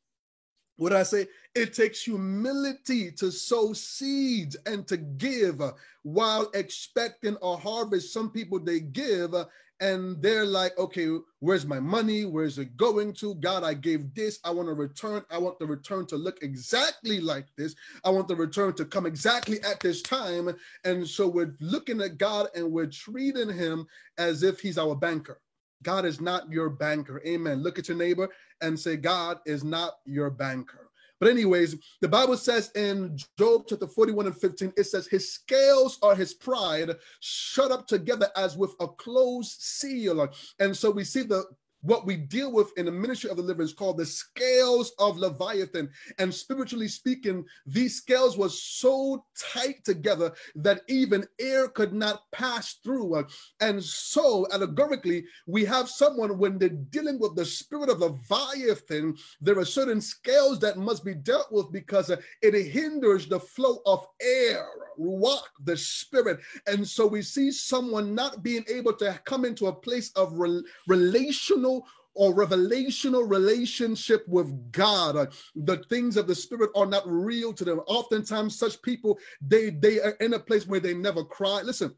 What 0.77 0.93
I 0.93 1.03
say? 1.03 1.27
It 1.55 1.73
takes 1.73 2.03
humility 2.03 3.11
to 3.13 3.31
sow 3.31 3.73
seeds 3.73 4.55
and 4.65 4.87
to 4.87 4.97
give 4.97 5.61
while 6.03 6.49
expecting 6.53 7.35
a 7.41 7.57
harvest. 7.57 8.13
Some 8.13 8.29
people 8.29 8.59
they 8.59 8.79
give 8.79 9.33
and 9.79 10.21
they're 10.21 10.45
like, 10.45 10.77
okay, 10.77 11.09
where's 11.39 11.65
my 11.65 11.79
money? 11.79 12.25
Where's 12.25 12.57
it 12.57 12.77
going 12.77 13.13
to? 13.13 13.35
God, 13.35 13.63
I 13.63 13.73
gave 13.73 14.13
this. 14.15 14.39
I 14.43 14.51
want 14.51 14.67
to 14.69 14.73
return. 14.73 15.23
I 15.29 15.37
want 15.37 15.59
the 15.59 15.67
return 15.67 16.05
to 16.07 16.15
look 16.15 16.41
exactly 16.41 17.19
like 17.19 17.47
this. 17.57 17.75
I 18.03 18.09
want 18.09 18.27
the 18.27 18.35
return 18.35 18.73
to 18.73 18.85
come 18.85 19.05
exactly 19.05 19.61
at 19.63 19.79
this 19.79 20.01
time. 20.01 20.49
And 20.83 21.07
so 21.07 21.27
we're 21.27 21.55
looking 21.59 22.01
at 22.01 22.17
God 22.17 22.47
and 22.55 22.71
we're 22.71 22.87
treating 22.87 23.49
him 23.49 23.87
as 24.17 24.41
if 24.41 24.59
he's 24.59 24.79
our 24.79 24.95
banker. 24.95 25.39
God 25.83 26.05
is 26.05 26.19
not 26.19 26.51
your 26.51 26.69
banker. 26.69 27.21
Amen. 27.25 27.61
Look 27.61 27.79
at 27.79 27.87
your 27.87 27.97
neighbor 27.97 28.29
and 28.61 28.79
say, 28.79 28.97
God 28.97 29.39
is 29.45 29.63
not 29.63 29.99
your 30.05 30.29
banker. 30.29 30.89
But, 31.19 31.29
anyways, 31.29 31.75
the 31.99 32.07
Bible 32.07 32.37
says 32.37 32.71
in 32.75 33.17
Job 33.39 33.63
chapter 33.67 33.87
41 33.87 34.27
and 34.27 34.37
15, 34.37 34.73
it 34.77 34.83
says, 34.83 35.07
His 35.07 35.31
scales 35.31 35.97
are 36.03 36.15
his 36.15 36.33
pride, 36.33 36.91
shut 37.21 37.71
up 37.71 37.87
together 37.87 38.29
as 38.35 38.55
with 38.55 38.75
a 38.79 38.87
closed 38.87 39.59
seal. 39.61 40.27
And 40.59 40.77
so 40.77 40.91
we 40.91 41.03
see 41.03 41.23
the 41.23 41.45
what 41.87 42.05
we 42.05 42.17
deal 42.17 42.51
with 42.51 42.77
in 42.77 42.85
the 42.85 42.91
ministry 42.91 43.29
of 43.29 43.37
deliverance 43.37 43.71
called 43.71 43.97
the 43.97 44.05
scales 44.05 44.91
of 44.99 45.17
Leviathan. 45.17 45.89
And 46.19 46.33
spiritually 46.33 46.89
speaking, 46.89 47.45
these 47.65 47.95
scales 47.95 48.37
were 48.37 48.49
so 48.49 49.25
tight 49.53 49.85
together 49.85 50.33
that 50.55 50.81
even 50.89 51.25
air 51.39 51.69
could 51.69 51.93
not 51.93 52.23
pass 52.33 52.73
through. 52.83 53.25
And 53.61 53.81
so, 53.81 54.45
allegorically, 54.51 55.25
we 55.47 55.63
have 55.63 55.89
someone 55.89 56.37
when 56.37 56.57
they're 56.57 56.69
dealing 56.69 57.19
with 57.19 57.35
the 57.35 57.45
spirit 57.45 57.89
of 57.89 58.01
Leviathan, 58.01 59.15
there 59.39 59.57
are 59.57 59.65
certain 59.65 60.01
scales 60.01 60.59
that 60.59 60.77
must 60.77 61.05
be 61.05 61.15
dealt 61.15 61.51
with 61.51 61.71
because 61.71 62.09
it 62.09 62.53
hinders 62.53 63.27
the 63.27 63.39
flow 63.39 63.77
of 63.85 64.05
air, 64.21 64.67
ruach, 64.99 65.39
the 65.63 65.77
spirit. 65.77 66.39
And 66.67 66.85
so 66.85 67.07
we 67.07 67.21
see 67.21 67.51
someone 67.51 68.13
not 68.13 68.43
being 68.43 68.65
able 68.67 68.93
to 68.93 69.19
come 69.23 69.45
into 69.45 69.67
a 69.67 69.73
place 69.73 70.11
of 70.17 70.37
re- 70.37 70.63
relational 70.87 71.76
or 72.13 72.33
revelational 72.33 73.29
relationship 73.29 74.27
with 74.27 74.71
God. 74.71 75.15
Uh, 75.15 75.25
the 75.55 75.77
things 75.89 76.17
of 76.17 76.27
the 76.27 76.35
spirit 76.35 76.71
are 76.75 76.85
not 76.85 77.03
real 77.05 77.53
to 77.53 77.63
them. 77.63 77.79
Oftentimes, 77.87 78.57
such 78.57 78.81
people 78.81 79.19
they 79.41 79.69
they 79.69 79.99
are 79.99 80.17
in 80.19 80.33
a 80.33 80.39
place 80.39 80.67
where 80.67 80.79
they 80.79 80.93
never 80.93 81.23
cry. 81.23 81.61
Listen, 81.61 81.93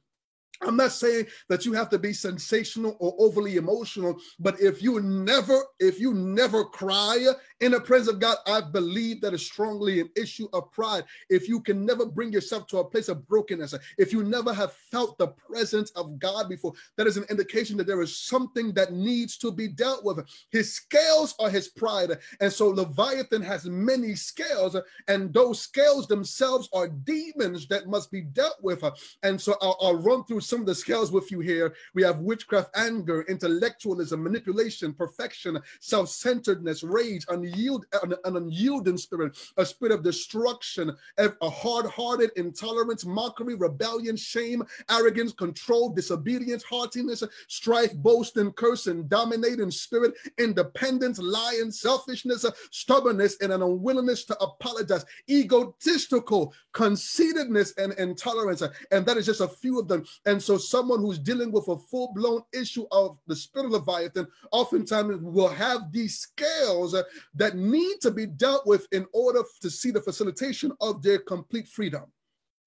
I'm 0.61 0.75
not 0.75 0.91
saying 0.91 1.27
that 1.47 1.65
you 1.65 1.71
have 1.73 1.89
to 1.89 1.97
be 1.97 2.11
sensational 2.11 2.97
or 2.99 3.15
overly 3.17 3.55
emotional, 3.55 4.19
but 4.39 4.59
if 4.59 4.83
you 4.83 4.99
never, 5.01 5.63
if 5.79 6.01
you 6.01 6.13
never 6.13 6.65
cry 6.65 7.17
in 7.61 7.71
the 7.71 7.79
presence 7.79 8.09
of 8.09 8.19
God, 8.19 8.37
I 8.45 8.61
believe 8.61 9.21
that 9.21 9.33
is 9.33 9.45
strongly 9.45 10.01
an 10.01 10.09
issue 10.17 10.49
of 10.51 10.69
pride. 10.71 11.05
If 11.29 11.47
you 11.47 11.61
can 11.61 11.85
never 11.85 12.05
bring 12.05 12.33
yourself 12.33 12.67
to 12.67 12.79
a 12.79 12.83
place 12.83 13.07
of 13.07 13.25
brokenness, 13.27 13.73
if 13.97 14.11
you 14.11 14.23
never 14.23 14.53
have 14.53 14.73
felt 14.73 15.17
the 15.17 15.27
presence 15.27 15.91
of 15.91 16.19
God 16.19 16.49
before, 16.49 16.73
that 16.97 17.07
is 17.07 17.15
an 17.15 17.25
indication 17.29 17.77
that 17.77 17.87
there 17.87 18.01
is 18.01 18.17
something 18.17 18.73
that 18.73 18.91
needs 18.91 19.37
to 19.37 19.53
be 19.53 19.69
dealt 19.69 20.03
with. 20.03 20.19
His 20.51 20.73
scales 20.73 21.35
are 21.39 21.49
his 21.49 21.69
pride. 21.69 22.17
And 22.41 22.51
so 22.51 22.67
Leviathan 22.67 23.43
has 23.43 23.65
many 23.65 24.13
scales, 24.13 24.75
and 25.07 25.33
those 25.33 25.61
scales 25.61 26.07
themselves 26.07 26.67
are 26.73 26.89
demons 26.89 27.65
that 27.67 27.87
must 27.87 28.11
be 28.11 28.21
dealt 28.21 28.57
with. 28.61 28.83
And 29.23 29.39
so 29.39 29.55
I'll, 29.61 29.77
I'll 29.81 30.01
run 30.01 30.25
through 30.25 30.38
some 30.41 30.61
of 30.61 30.65
the 30.65 30.75
scales 30.75 31.11
with 31.11 31.31
you 31.31 31.39
here. 31.39 31.73
We 31.93 32.03
have 32.03 32.19
witchcraft, 32.19 32.69
anger, 32.75 33.21
intellectualism, 33.29 34.23
manipulation, 34.23 34.93
perfection, 34.93 35.59
self 35.79 36.09
centeredness, 36.09 36.83
rage, 36.83 37.25
unyield, 37.27 37.83
an, 38.03 38.13
an 38.25 38.37
unyielding 38.37 38.97
spirit, 38.97 39.37
a 39.57 39.65
spirit 39.65 39.93
of 39.93 40.03
destruction, 40.03 40.95
a 41.17 41.49
hard 41.49 41.85
hearted 41.85 42.31
intolerance, 42.35 43.05
mockery, 43.05 43.55
rebellion, 43.55 44.15
shame, 44.15 44.63
arrogance, 44.89 45.33
control, 45.33 45.89
disobedience, 45.89 46.63
haughtiness, 46.63 47.23
strife, 47.47 47.93
boasting, 47.95 48.51
cursing, 48.53 49.07
dominating 49.07 49.71
spirit, 49.71 50.13
independence, 50.37 51.19
lying, 51.19 51.71
selfishness, 51.71 52.45
stubbornness, 52.71 53.37
and 53.41 53.51
an 53.51 53.61
unwillingness 53.61 54.25
to 54.25 54.37
apologize, 54.39 55.05
egotistical, 55.29 56.53
conceitedness, 56.73 57.73
and 57.77 57.93
intolerance. 57.93 58.63
And 58.91 59.05
that 59.05 59.17
is 59.17 59.25
just 59.25 59.41
a 59.41 59.47
few 59.47 59.79
of 59.79 59.87
them. 59.87 60.05
And 60.29 60.39
so, 60.39 60.59
someone 60.59 60.99
who's 60.99 61.17
dealing 61.17 61.51
with 61.51 61.67
a 61.69 61.75
full 61.75 62.13
blown 62.13 62.43
issue 62.53 62.85
of 62.91 63.17
the 63.25 63.35
spirit 63.35 63.65
of 63.65 63.71
Leviathan 63.71 64.27
oftentimes 64.51 65.23
will 65.23 65.47
have 65.49 65.91
these 65.91 66.19
scales 66.19 66.95
that 67.33 67.57
need 67.57 67.99
to 68.01 68.11
be 68.11 68.27
dealt 68.27 68.67
with 68.67 68.87
in 68.91 69.07
order 69.11 69.41
to 69.61 69.69
see 69.71 69.89
the 69.89 69.99
facilitation 69.99 70.71
of 70.81 71.01
their 71.01 71.17
complete 71.17 71.67
freedom. 71.67 72.03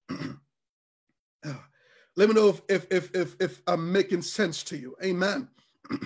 Ah, 1.45 1.67
let 2.15 2.29
me 2.29 2.35
know 2.35 2.47
if, 2.47 2.61
if, 2.69 2.87
if, 2.89 3.13
if, 3.13 3.35
if 3.41 3.61
I'm 3.67 3.91
making 3.91 4.21
sense 4.21 4.63
to 4.63 4.77
you. 4.77 4.95
Amen. 5.03 5.49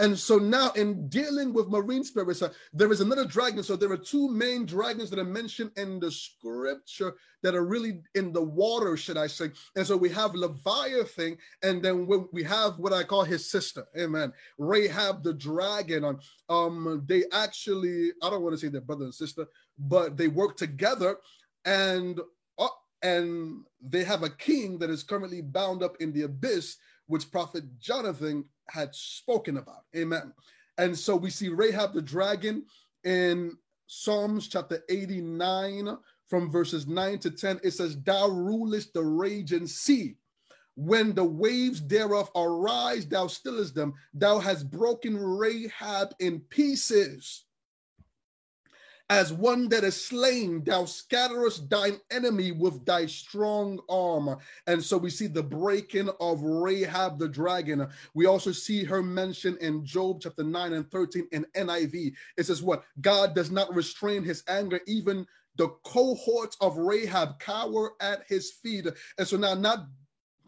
And 0.00 0.18
so 0.18 0.38
now, 0.38 0.70
in 0.70 1.08
dealing 1.08 1.52
with 1.52 1.68
marine 1.68 2.04
spirits, 2.04 2.40
uh, 2.40 2.52
there 2.72 2.90
is 2.90 3.02
another 3.02 3.26
dragon. 3.26 3.62
So 3.62 3.76
there 3.76 3.92
are 3.92 3.98
two 3.98 4.30
main 4.30 4.64
dragons 4.64 5.10
that 5.10 5.18
are 5.18 5.24
mentioned 5.24 5.72
in 5.76 6.00
the 6.00 6.10
scripture 6.10 7.14
that 7.42 7.54
are 7.54 7.64
really 7.64 8.00
in 8.14 8.32
the 8.32 8.42
water, 8.42 8.96
should 8.96 9.18
I 9.18 9.26
say. 9.26 9.50
And 9.76 9.86
so 9.86 9.96
we 9.96 10.08
have 10.08 10.34
Leviathan, 10.34 11.36
and 11.62 11.82
then 11.82 12.08
we 12.32 12.42
have 12.44 12.78
what 12.78 12.94
I 12.94 13.04
call 13.04 13.24
his 13.24 13.50
sister. 13.50 13.86
Amen. 13.98 14.32
Rahab 14.58 15.22
the 15.22 15.34
dragon. 15.34 16.04
Um, 16.04 16.20
um 16.48 17.04
they 17.06 17.24
actually, 17.32 18.12
I 18.22 18.30
don't 18.30 18.42
want 18.42 18.54
to 18.54 18.58
say 18.58 18.68
they're 18.68 18.80
brother 18.80 19.04
and 19.04 19.14
sister, 19.14 19.46
but 19.78 20.16
they 20.16 20.28
work 20.28 20.56
together 20.56 21.16
and 21.64 22.20
uh, 22.58 22.68
and 23.02 23.64
they 23.80 24.04
have 24.04 24.22
a 24.22 24.30
king 24.30 24.78
that 24.78 24.90
is 24.90 25.02
currently 25.02 25.40
bound 25.40 25.82
up 25.82 25.96
in 26.00 26.12
the 26.12 26.22
abyss, 26.22 26.76
which 27.10 27.30
Prophet 27.30 27.64
Jonathan 27.80 28.44
had 28.68 28.94
spoken 28.94 29.56
about. 29.56 29.82
Amen. 29.96 30.32
And 30.78 30.96
so 30.96 31.16
we 31.16 31.28
see 31.28 31.48
Rahab 31.48 31.92
the 31.92 32.00
dragon 32.00 32.64
in 33.04 33.56
Psalms 33.86 34.48
chapter 34.48 34.82
89 34.88 35.98
from 36.28 36.50
verses 36.50 36.86
9 36.86 37.18
to 37.18 37.30
10. 37.30 37.60
It 37.64 37.72
says, 37.72 38.00
Thou 38.02 38.28
rulest 38.28 38.94
the 38.94 39.02
raging 39.02 39.66
sea. 39.66 40.14
When 40.76 41.12
the 41.12 41.24
waves 41.24 41.84
thereof 41.84 42.30
arise, 42.36 43.06
thou 43.06 43.26
stillest 43.26 43.74
them. 43.74 43.92
Thou 44.14 44.38
hast 44.38 44.70
broken 44.70 45.16
Rahab 45.18 46.14
in 46.20 46.40
pieces 46.48 47.44
as 49.10 49.32
one 49.32 49.68
that 49.70 49.82
is 49.82 50.06
slain, 50.06 50.62
thou 50.62 50.84
scatterest 50.84 51.68
thine 51.68 52.00
enemy 52.12 52.52
with 52.52 52.86
thy 52.86 53.06
strong 53.06 53.80
arm. 53.88 54.36
And 54.68 54.82
so 54.82 54.96
we 54.96 55.10
see 55.10 55.26
the 55.26 55.42
breaking 55.42 56.08
of 56.20 56.40
Rahab 56.42 57.18
the 57.18 57.28
dragon. 57.28 57.88
We 58.14 58.26
also 58.26 58.52
see 58.52 58.84
her 58.84 59.02
mentioned 59.02 59.58
in 59.58 59.84
Job 59.84 60.20
chapter 60.22 60.44
9 60.44 60.72
and 60.74 60.88
13 60.92 61.26
in 61.32 61.44
NIV. 61.56 62.12
It 62.36 62.46
says, 62.46 62.62
What? 62.62 62.84
God 63.00 63.34
does 63.34 63.50
not 63.50 63.74
restrain 63.74 64.22
his 64.22 64.44
anger, 64.48 64.80
even 64.86 65.26
the 65.56 65.70
cohorts 65.84 66.56
of 66.60 66.78
Rahab 66.78 67.40
cower 67.40 67.94
at 68.00 68.22
his 68.28 68.52
feet. 68.52 68.86
And 69.18 69.26
so 69.26 69.36
now, 69.36 69.54
not 69.54 69.86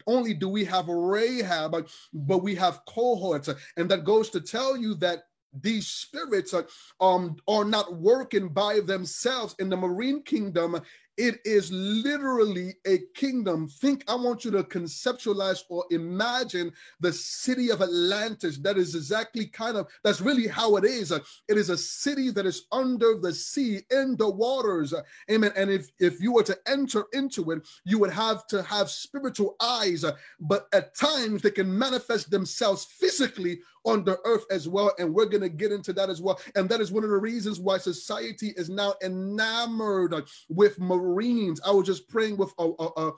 only 0.07 0.35
do 0.35 0.49
we 0.49 0.65
have 0.67 0.87
Rahab, 0.89 1.89
but 2.13 2.43
we 2.43 2.55
have 2.55 2.85
cohorts. 2.87 3.49
And 3.77 3.91
that 3.91 4.05
goes 4.05 4.31
to 4.31 4.41
tell 4.41 4.77
you 4.77 4.95
that 4.97 5.25
these 5.61 5.87
spirits 5.87 6.55
are, 6.55 6.67
um, 7.01 7.37
are 7.47 7.65
not 7.65 7.95
working 7.97 8.49
by 8.49 8.81
themselves 8.81 9.55
in 9.59 9.69
the 9.69 9.77
marine 9.77 10.23
kingdom 10.23 10.81
It 11.19 11.41
is 11.45 11.71
literally 11.71 12.75
a 12.87 12.99
kingdom. 13.15 13.69
Think, 13.69 14.03
I 14.09 14.15
want 14.15 14.47
you 14.47 14.51
to 14.53 14.63
conceptualize 14.63 15.63
or 15.69 15.85
imagine 15.91 16.73
the 17.01 17.13
city 17.13 17.71
of 17.71 17.83
Atlantis. 17.83 18.57
That 18.59 18.79
is 18.79 18.95
exactly 18.95 19.47
kind 19.47 19.77
of, 19.77 19.89
that's 20.03 20.23
really 20.23 20.47
how 20.47 20.77
it 20.77 20.85
is. 20.85 21.13
It 21.13 21.23
is 21.49 21.69
a 21.69 21.77
city 21.77 22.31
that 22.31 22.47
is 22.47 22.67
under 22.73 23.19
the 23.19 23.35
sea, 23.35 23.81
in 23.91 24.17
the 24.17 24.31
waters. 24.31 24.95
Amen. 25.31 25.53
And 25.55 25.71
if, 25.71 25.91
if 25.99 26.21
you 26.21 26.33
were 26.33 26.45
to 26.45 26.59
enter 26.67 27.05
into 27.13 27.51
it, 27.51 27.69
you 27.85 27.99
would 27.99 28.13
have 28.13 28.47
to 28.47 28.63
have 28.63 28.89
spiritual 28.89 29.57
eyes, 29.61 30.05
but 30.41 30.67
at 30.73 30.95
times 30.95 31.43
they 31.43 31.51
can 31.51 31.79
manifest 31.79 32.31
themselves 32.31 32.87
physically 32.87 33.61
on 33.85 34.05
the 34.05 34.19
earth 34.25 34.45
as 34.51 34.69
well. 34.69 34.93
And 34.99 35.13
we're 35.13 35.27
going 35.27 35.43
to 35.43 35.49
get 35.49 35.73
into 35.73 35.93
that 35.95 36.11
as 36.11 36.23
well. 36.23 36.41
And 36.55 36.69
that 36.69 36.81
is 36.81 36.93
one 36.93 37.05
of 37.05 37.11
the 37.11 37.17
reasons 37.17 37.61
why 37.61 37.79
society 37.79 38.53
is 38.57 38.71
now 38.71 38.95
enamored 39.03 40.15
with 40.49 40.79
Marines. 40.79 41.61
I 41.65 41.71
was 41.71 41.87
just 41.87 42.09
praying 42.09 42.37
with 42.37 42.53
a, 42.59 42.71
a, 42.97 43.13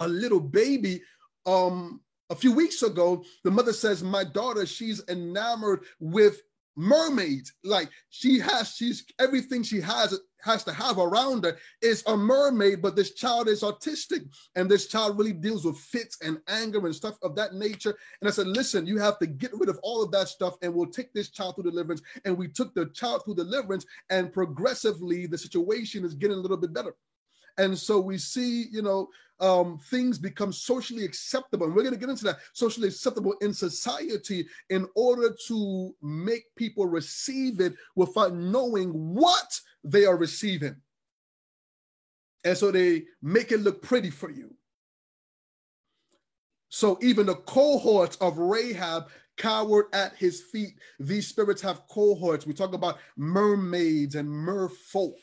a 0.00 0.08
little 0.08 0.40
baby 0.40 1.02
um 1.46 2.00
a 2.30 2.34
few 2.34 2.52
weeks 2.52 2.82
ago 2.82 3.22
the 3.44 3.50
mother 3.50 3.72
says 3.72 4.02
my 4.02 4.24
daughter 4.24 4.66
she's 4.66 5.02
enamored 5.08 5.84
with 6.00 6.42
mermaids 6.76 7.52
like 7.62 7.88
she 8.10 8.38
has 8.38 8.74
she's 8.74 9.04
everything 9.20 9.62
she 9.62 9.80
has 9.80 10.18
has 10.44 10.62
to 10.64 10.72
have 10.72 10.98
around 10.98 11.44
her 11.44 11.56
is 11.82 12.02
a 12.06 12.16
mermaid, 12.16 12.82
but 12.82 12.94
this 12.94 13.14
child 13.14 13.48
is 13.48 13.62
autistic 13.62 14.28
and 14.54 14.70
this 14.70 14.86
child 14.86 15.18
really 15.18 15.32
deals 15.32 15.64
with 15.64 15.78
fits 15.78 16.18
and 16.22 16.38
anger 16.48 16.84
and 16.84 16.94
stuff 16.94 17.16
of 17.22 17.34
that 17.36 17.54
nature. 17.54 17.96
And 18.20 18.28
I 18.28 18.32
said, 18.32 18.46
listen, 18.46 18.86
you 18.86 18.98
have 18.98 19.18
to 19.20 19.26
get 19.26 19.52
rid 19.54 19.68
of 19.68 19.78
all 19.82 20.02
of 20.02 20.10
that 20.12 20.28
stuff 20.28 20.54
and 20.62 20.72
we'll 20.72 20.86
take 20.86 21.12
this 21.12 21.30
child 21.30 21.54
through 21.54 21.70
deliverance. 21.70 22.02
And 22.24 22.36
we 22.36 22.48
took 22.48 22.74
the 22.74 22.86
child 22.86 23.22
through 23.24 23.36
deliverance 23.36 23.86
and 24.10 24.32
progressively 24.32 25.26
the 25.26 25.38
situation 25.38 26.04
is 26.04 26.14
getting 26.14 26.36
a 26.36 26.40
little 26.40 26.56
bit 26.56 26.74
better. 26.74 26.94
And 27.56 27.78
so 27.78 28.00
we 28.00 28.18
see, 28.18 28.66
you 28.70 28.82
know, 28.82 29.08
um, 29.44 29.78
things 29.90 30.18
become 30.18 30.52
socially 30.52 31.04
acceptable. 31.04 31.66
And 31.66 31.74
we're 31.74 31.82
going 31.82 31.94
to 31.94 32.00
get 32.00 32.08
into 32.08 32.24
that 32.24 32.38
socially 32.54 32.88
acceptable 32.88 33.34
in 33.42 33.52
society 33.52 34.46
in 34.70 34.88
order 34.96 35.36
to 35.48 35.94
make 36.00 36.44
people 36.56 36.86
receive 36.86 37.60
it 37.60 37.74
without 37.94 38.34
knowing 38.34 38.90
what 39.14 39.60
they 39.84 40.06
are 40.06 40.16
receiving. 40.16 40.76
And 42.44 42.56
so 42.56 42.70
they 42.70 43.04
make 43.20 43.52
it 43.52 43.60
look 43.60 43.82
pretty 43.82 44.10
for 44.10 44.30
you. 44.30 44.54
So 46.70 46.98
even 47.02 47.26
the 47.26 47.36
cohorts 47.36 48.16
of 48.16 48.38
Rahab 48.38 49.08
cowered 49.36 49.86
at 49.92 50.14
his 50.16 50.40
feet. 50.40 50.74
These 50.98 51.28
spirits 51.28 51.62
have 51.62 51.86
cohorts. 51.88 52.46
We 52.46 52.54
talk 52.54 52.74
about 52.74 52.98
mermaids 53.16 54.14
and 54.14 54.28
merfolk. 54.28 55.14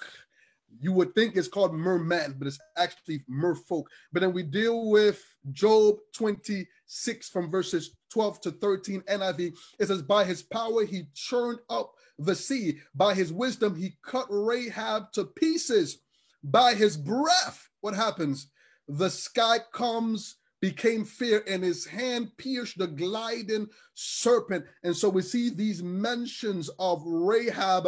You 0.80 0.94
would 0.94 1.14
think 1.14 1.36
it's 1.36 1.48
called 1.48 1.74
merman, 1.74 2.36
but 2.38 2.48
it's 2.48 2.60
actually 2.78 3.24
merfolk. 3.30 3.84
But 4.12 4.22
then 4.22 4.34
we 4.34 4.44
deal 4.44 4.90
with 4.90 5.24
Job 5.52 5.98
26 6.16 7.30
from 7.30 7.52
verses 7.52 7.96
12 8.12 8.42
to 8.42 8.52
13 8.52 9.02
NIV. 9.02 9.56
It 9.80 9.88
says, 9.88 10.02
By 10.02 10.24
his 10.24 10.44
power 10.44 10.86
he 10.86 11.04
churned 11.14 11.60
up 11.70 11.94
the 12.18 12.36
sea. 12.36 12.80
By 12.96 13.14
his 13.14 13.34
wisdom, 13.34 13.76
he 13.76 13.98
cut 14.06 14.28
Rahab 14.30 15.12
to 15.14 15.26
pieces. 15.26 16.00
By 16.44 16.74
his 16.74 16.98
breath, 16.98 17.70
what 17.82 17.96
happens? 17.96 18.48
The 18.88 19.10
sky 19.10 19.60
comes, 19.74 20.38
became 20.60 21.06
fear, 21.06 21.44
and 21.48 21.64
his 21.64 21.86
hand 21.86 22.32
pierced 22.38 22.78
the 22.78 22.88
gliding 22.88 23.68
serpent. 23.94 24.66
And 24.84 24.96
so 24.96 25.10
we 25.10 25.22
see 25.22 25.50
these 25.50 25.84
mentions 25.84 26.70
of 26.80 27.04
Rahab 27.06 27.88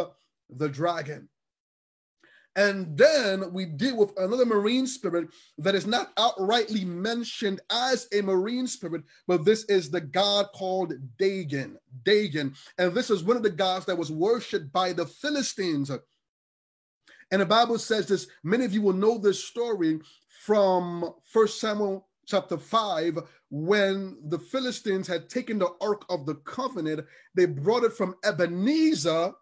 the 0.50 0.68
dragon. 0.68 1.28
And 2.56 2.96
then 2.96 3.52
we 3.52 3.64
deal 3.64 3.96
with 3.96 4.16
another 4.16 4.46
marine 4.46 4.86
spirit 4.86 5.28
that 5.58 5.74
is 5.74 5.86
not 5.86 6.14
outrightly 6.16 6.86
mentioned 6.86 7.60
as 7.70 8.06
a 8.12 8.20
marine 8.22 8.66
spirit, 8.68 9.02
but 9.26 9.44
this 9.44 9.64
is 9.64 9.90
the 9.90 10.00
god 10.00 10.46
called 10.54 10.94
Dagon. 11.18 11.76
Dagon. 12.04 12.54
And 12.78 12.94
this 12.94 13.10
is 13.10 13.24
one 13.24 13.36
of 13.36 13.42
the 13.42 13.50
gods 13.50 13.86
that 13.86 13.98
was 13.98 14.12
worshipped 14.12 14.72
by 14.72 14.92
the 14.92 15.06
Philistines. 15.06 15.90
And 17.32 17.40
the 17.40 17.46
Bible 17.46 17.78
says 17.78 18.06
this, 18.06 18.28
many 18.44 18.64
of 18.64 18.72
you 18.72 18.82
will 18.82 18.92
know 18.92 19.18
this 19.18 19.42
story 19.42 20.00
from 20.44 21.12
First 21.24 21.60
Samuel 21.60 22.06
chapter 22.26 22.56
5 22.56 23.18
when 23.50 24.18
the 24.28 24.38
Philistines 24.38 25.06
had 25.06 25.28
taken 25.28 25.58
the 25.58 25.70
Ark 25.80 26.04
of 26.08 26.26
the 26.26 26.36
Covenant, 26.36 27.06
they 27.34 27.46
brought 27.46 27.84
it 27.84 27.92
from 27.92 28.14
Ebenezer 28.24 29.32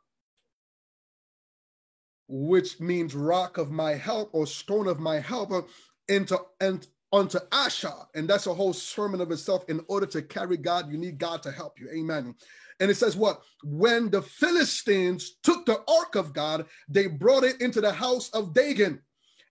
which 2.35 2.81
means 2.81 3.15
rock 3.15 3.59
of 3.59 3.71
my 3.71 3.93
help 3.93 4.31
or 4.33 4.47
stone 4.47 4.89
of 4.89 4.99
my 4.99 5.21
help, 5.21 5.53
uh, 5.53 5.61
into 6.09 6.39
and 6.61 6.87
onto 7.13 7.39
Ashdod. 7.53 8.07
And 8.15 8.27
that's 8.27 8.47
a 8.47 8.55
whole 8.55 8.73
sermon 8.73 9.21
of 9.21 9.31
itself. 9.31 9.67
In 9.69 9.85
order 9.87 10.07
to 10.07 10.23
carry 10.23 10.57
God, 10.57 10.91
you 10.91 10.97
need 10.97 11.19
God 11.19 11.43
to 11.43 11.53
help 11.53 11.79
you. 11.79 11.91
Amen. 11.91 12.35
And 12.81 12.91
it 12.91 12.97
says 12.97 13.17
what? 13.17 13.43
When 13.63 14.09
the 14.09 14.23
Philistines 14.23 15.37
took 15.43 15.67
the 15.67 15.83
ark 15.87 16.15
of 16.17 16.33
God, 16.33 16.67
they 16.89 17.07
brought 17.07 17.45
it 17.45 17.61
into 17.61 17.83
the 17.83 17.93
house 17.93 18.31
of 18.31 18.55
Dagon 18.55 19.03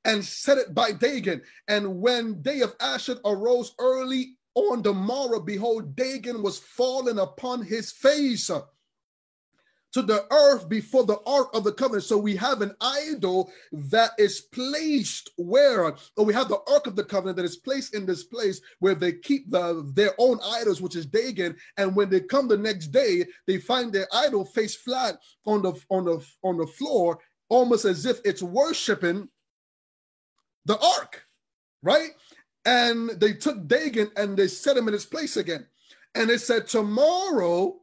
and 0.04 0.26
set 0.26 0.58
it 0.58 0.74
by 0.74 0.92
Dagon. 0.92 1.44
And 1.68 2.02
when 2.02 2.42
day 2.42 2.62
of 2.62 2.76
Ashdod 2.82 3.20
arose 3.24 3.76
early 3.78 4.38
on 4.56 4.82
the 4.82 4.94
morrow, 4.94 5.40
behold, 5.40 5.96
Dagon 5.96 6.42
was 6.42 6.58
fallen 6.58 7.20
upon 7.20 7.62
his 7.62 7.92
face 7.92 8.50
to 9.94 10.02
the 10.02 10.26
earth 10.32 10.70
before 10.70 11.04
the 11.06 11.20
ark 11.26 11.50
of 11.54 11.64
the 11.64 11.72
covenant. 11.72 12.04
So 12.04 12.18
we 12.18 12.36
have 12.38 12.62
an 12.62 12.74
idol 12.80 13.52
that 13.72 14.12
is 14.18 14.42
placed 14.42 15.32
where, 15.38 15.96
or 16.18 16.26
we 16.26 16.34
have 16.34 16.48
the 16.48 16.62
ark 16.72 16.88
of 16.88 16.96
the 16.96 17.04
covenant 17.04 17.38
that 17.38 17.46
is 17.46 17.58
placed 17.58 17.94
in 17.94 18.06
this 18.06 18.24
place 18.24 18.62
where 18.80 18.96
they 18.96 19.14
keep 19.14 19.50
the 19.50 19.90
their 19.94 20.14
own 20.18 20.40
idols, 20.44 20.82
which 20.82 20.96
is 20.96 21.06
Dagon. 21.06 21.56
And 21.78 21.96
when 21.96 22.10
they 22.10 22.22
come 22.22 22.48
the 22.48 22.58
next 22.58 22.88
day, 22.88 23.26
they 23.48 23.58
find 23.58 23.92
their 23.92 24.08
idol 24.14 24.46
face 24.46 24.76
flat 24.76 25.18
on 25.46 25.62
the 25.62 25.74
on 25.90 26.06
the 26.06 26.26
on 26.44 26.58
the 26.58 26.68
floor, 26.68 27.20
almost 27.50 27.86
as 27.86 28.06
if 28.06 28.22
it's 28.24 28.44
worshiping 28.44 29.28
the 30.66 30.80
ark, 30.80 31.26
right? 31.84 32.12
And 32.66 33.10
they 33.10 33.34
took 33.34 33.68
Dagon 33.68 34.12
and 34.16 34.38
they 34.38 34.48
set 34.48 34.78
him 34.78 34.88
in 34.88 34.94
his 34.94 35.06
place 35.06 35.38
again. 35.38 35.66
And 36.14 36.30
they 36.30 36.38
said, 36.38 36.68
Tomorrow 36.68 37.81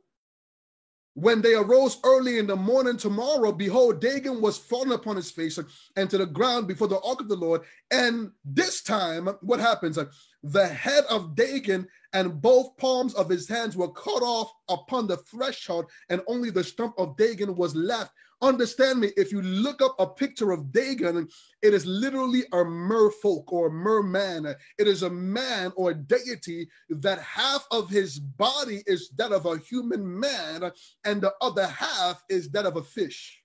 when 1.14 1.42
they 1.42 1.54
arose 1.54 1.98
early 2.04 2.38
in 2.38 2.46
the 2.46 2.56
morning 2.56 2.96
tomorrow, 2.96 3.50
behold, 3.50 4.00
Dagon 4.00 4.40
was 4.40 4.56
fallen 4.56 4.92
upon 4.92 5.16
his 5.16 5.30
face 5.30 5.58
and 5.96 6.08
to 6.10 6.18
the 6.18 6.26
ground 6.26 6.68
before 6.68 6.88
the 6.88 7.00
ark 7.00 7.20
of 7.20 7.28
the 7.28 7.36
Lord. 7.36 7.62
And 7.90 8.30
this 8.44 8.82
time, 8.82 9.26
what 9.40 9.58
happens? 9.58 9.98
The 10.42 10.66
head 10.66 11.04
of 11.10 11.34
Dagon 11.34 11.88
and 12.12 12.40
both 12.40 12.76
palms 12.76 13.14
of 13.14 13.28
his 13.28 13.48
hands 13.48 13.76
were 13.76 13.90
cut 13.90 14.22
off 14.22 14.52
upon 14.68 15.06
the 15.06 15.16
threshold, 15.16 15.86
and 16.08 16.22
only 16.26 16.50
the 16.50 16.64
stump 16.64 16.94
of 16.96 17.16
Dagon 17.16 17.56
was 17.56 17.74
left. 17.74 18.12
Understand 18.40 19.00
me, 19.00 19.10
if 19.16 19.32
you 19.32 19.42
look 19.42 19.82
up 19.82 19.96
a 19.98 20.06
picture 20.06 20.52
of 20.52 20.70
Dagon, 20.70 21.28
it 21.60 21.74
is 21.74 21.84
literally 21.84 22.44
a 22.52 22.64
merfolk 22.64 23.52
or 23.52 23.68
merman. 23.68 24.46
It 24.78 24.86
is 24.86 25.02
a 25.02 25.10
man 25.10 25.72
or 25.74 25.90
a 25.90 25.94
deity 25.94 26.68
that 26.88 27.20
half 27.20 27.66
of 27.72 27.90
his 27.90 28.20
body 28.20 28.84
is 28.86 29.10
that 29.16 29.32
of 29.32 29.46
a 29.46 29.58
human 29.58 30.20
man, 30.20 30.70
and 31.04 31.20
the 31.20 31.34
other 31.40 31.66
half 31.66 32.22
is 32.28 32.48
that 32.50 32.64
of 32.64 32.76
a 32.76 32.82
fish. 32.82 33.42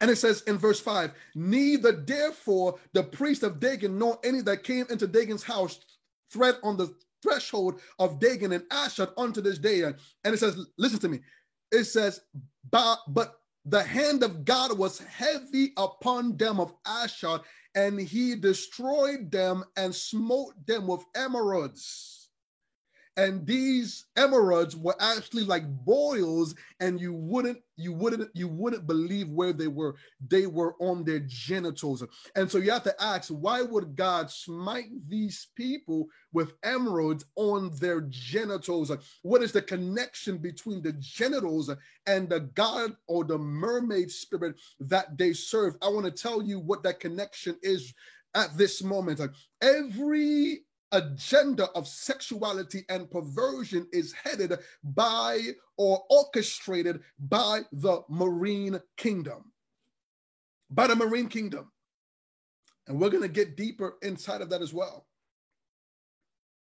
And 0.00 0.10
it 0.10 0.16
says 0.16 0.42
in 0.42 0.58
verse 0.58 0.80
5 0.80 1.12
Neither 1.34 1.92
therefore 1.92 2.78
the 2.92 3.02
priest 3.02 3.42
of 3.42 3.60
Dagon 3.60 3.98
nor 3.98 4.18
any 4.24 4.40
that 4.42 4.64
came 4.64 4.86
into 4.90 5.06
Dagon's 5.06 5.42
house 5.42 5.80
thread 6.32 6.56
on 6.62 6.76
the 6.76 6.94
threshold 7.22 7.80
of 7.98 8.20
Dagon 8.20 8.52
and 8.52 8.64
Ashdod 8.70 9.10
unto 9.16 9.40
this 9.40 9.58
day. 9.58 9.82
And 9.82 9.96
it 10.24 10.38
says, 10.38 10.66
Listen 10.76 11.00
to 11.00 11.08
me, 11.08 11.20
it 11.72 11.84
says, 11.84 12.20
but, 12.70 12.98
the 13.64 13.82
hand 13.82 14.22
of 14.22 14.46
God 14.46 14.78
was 14.78 14.98
heavy 14.98 15.74
upon 15.76 16.38
them 16.38 16.58
of 16.58 16.72
Ashdod, 16.86 17.42
and 17.74 18.00
he 18.00 18.34
destroyed 18.34 19.30
them 19.30 19.62
and 19.76 19.94
smote 19.94 20.54
them 20.66 20.86
with 20.86 21.04
emerods 21.14 22.17
and 23.18 23.44
these 23.44 24.06
emerods 24.16 24.76
were 24.76 24.94
actually 25.00 25.42
like 25.42 25.64
boils 25.84 26.54
and 26.78 27.00
you 27.00 27.12
wouldn't 27.12 27.58
you 27.76 27.92
wouldn't 27.92 28.30
you 28.32 28.46
wouldn't 28.46 28.86
believe 28.86 29.28
where 29.30 29.52
they 29.52 29.66
were. 29.66 29.96
They 30.28 30.46
were 30.46 30.76
on 30.80 31.02
their 31.02 31.18
genitals. 31.26 32.04
And 32.36 32.48
so 32.48 32.58
you 32.58 32.70
have 32.70 32.84
to 32.84 33.02
ask 33.02 33.28
why 33.28 33.62
would 33.62 33.96
god 33.96 34.30
smite 34.30 34.90
these 35.08 35.48
people 35.56 36.06
with 36.32 36.58
emerods 36.60 37.24
on 37.34 37.72
their 37.80 38.02
genitals? 38.02 38.92
What 39.22 39.42
is 39.42 39.50
the 39.50 39.62
connection 39.62 40.38
between 40.38 40.80
the 40.80 40.92
genitals 40.92 41.70
and 42.06 42.28
the 42.28 42.40
god 42.54 42.96
or 43.08 43.24
the 43.24 43.38
mermaid 43.38 44.12
spirit 44.12 44.54
that 44.78 45.18
they 45.18 45.32
serve? 45.32 45.76
I 45.82 45.88
want 45.88 46.06
to 46.06 46.12
tell 46.12 46.40
you 46.40 46.60
what 46.60 46.84
that 46.84 47.00
connection 47.00 47.58
is 47.62 47.92
at 48.36 48.56
this 48.56 48.80
moment. 48.80 49.20
Every 49.60 50.60
agenda 50.92 51.68
of 51.72 51.88
sexuality 51.88 52.84
and 52.88 53.10
perversion 53.10 53.86
is 53.92 54.12
headed 54.12 54.58
by 54.82 55.40
or 55.76 56.04
orchestrated 56.10 57.00
by 57.18 57.62
the 57.72 58.02
marine 58.08 58.80
kingdom. 58.96 59.44
by 60.70 60.86
the 60.86 60.96
marine 60.96 61.28
kingdom. 61.28 61.70
And 62.86 63.00
we're 63.00 63.10
going 63.10 63.22
to 63.22 63.28
get 63.28 63.56
deeper 63.56 63.96
inside 64.02 64.40
of 64.40 64.50
that 64.50 64.62
as 64.62 64.72
well. 64.74 65.06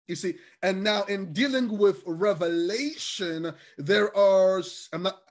You 0.07 0.15
see, 0.15 0.35
and 0.61 0.83
now 0.83 1.03
in 1.03 1.31
dealing 1.31 1.77
with 1.77 2.03
revelation, 2.05 3.53
there 3.77 4.15
are 4.17 4.61
I'm 4.91 5.03
not 5.03 5.21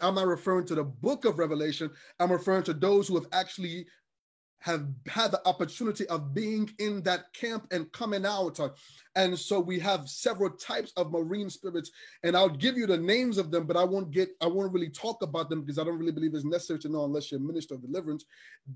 I'm 0.00 0.14
not 0.14 0.28
referring 0.28 0.66
to 0.66 0.76
the 0.76 0.84
book 0.84 1.24
of 1.24 1.38
Revelation. 1.38 1.90
I'm 2.20 2.30
referring 2.30 2.62
to 2.64 2.72
those 2.74 3.08
who 3.08 3.16
have 3.16 3.26
actually 3.32 3.86
have 4.60 4.86
had 5.08 5.30
the 5.32 5.46
opportunity 5.46 6.06
of 6.08 6.34
being 6.34 6.70
in 6.78 7.02
that 7.02 7.32
camp 7.32 7.66
and 7.70 7.90
coming 7.92 8.26
out. 8.26 8.60
And 9.16 9.36
so 9.36 9.58
we 9.58 9.78
have 9.80 10.08
several 10.08 10.50
types 10.50 10.92
of 10.96 11.10
marine 11.10 11.50
spirits, 11.50 11.90
and 12.22 12.36
I'll 12.36 12.48
give 12.48 12.76
you 12.76 12.86
the 12.86 12.96
names 12.96 13.38
of 13.38 13.50
them, 13.50 13.66
but 13.66 13.76
I 13.76 13.84
won't 13.84 14.12
get, 14.12 14.30
I 14.40 14.46
won't 14.46 14.72
really 14.72 14.90
talk 14.90 15.22
about 15.22 15.50
them 15.50 15.62
because 15.62 15.78
I 15.78 15.84
don't 15.84 15.98
really 15.98 16.12
believe 16.12 16.34
it's 16.34 16.44
necessary 16.44 16.78
to 16.80 16.88
know 16.88 17.04
unless 17.04 17.30
you're 17.30 17.40
a 17.40 17.42
minister 17.42 17.74
of 17.74 17.82
deliverance. 17.82 18.24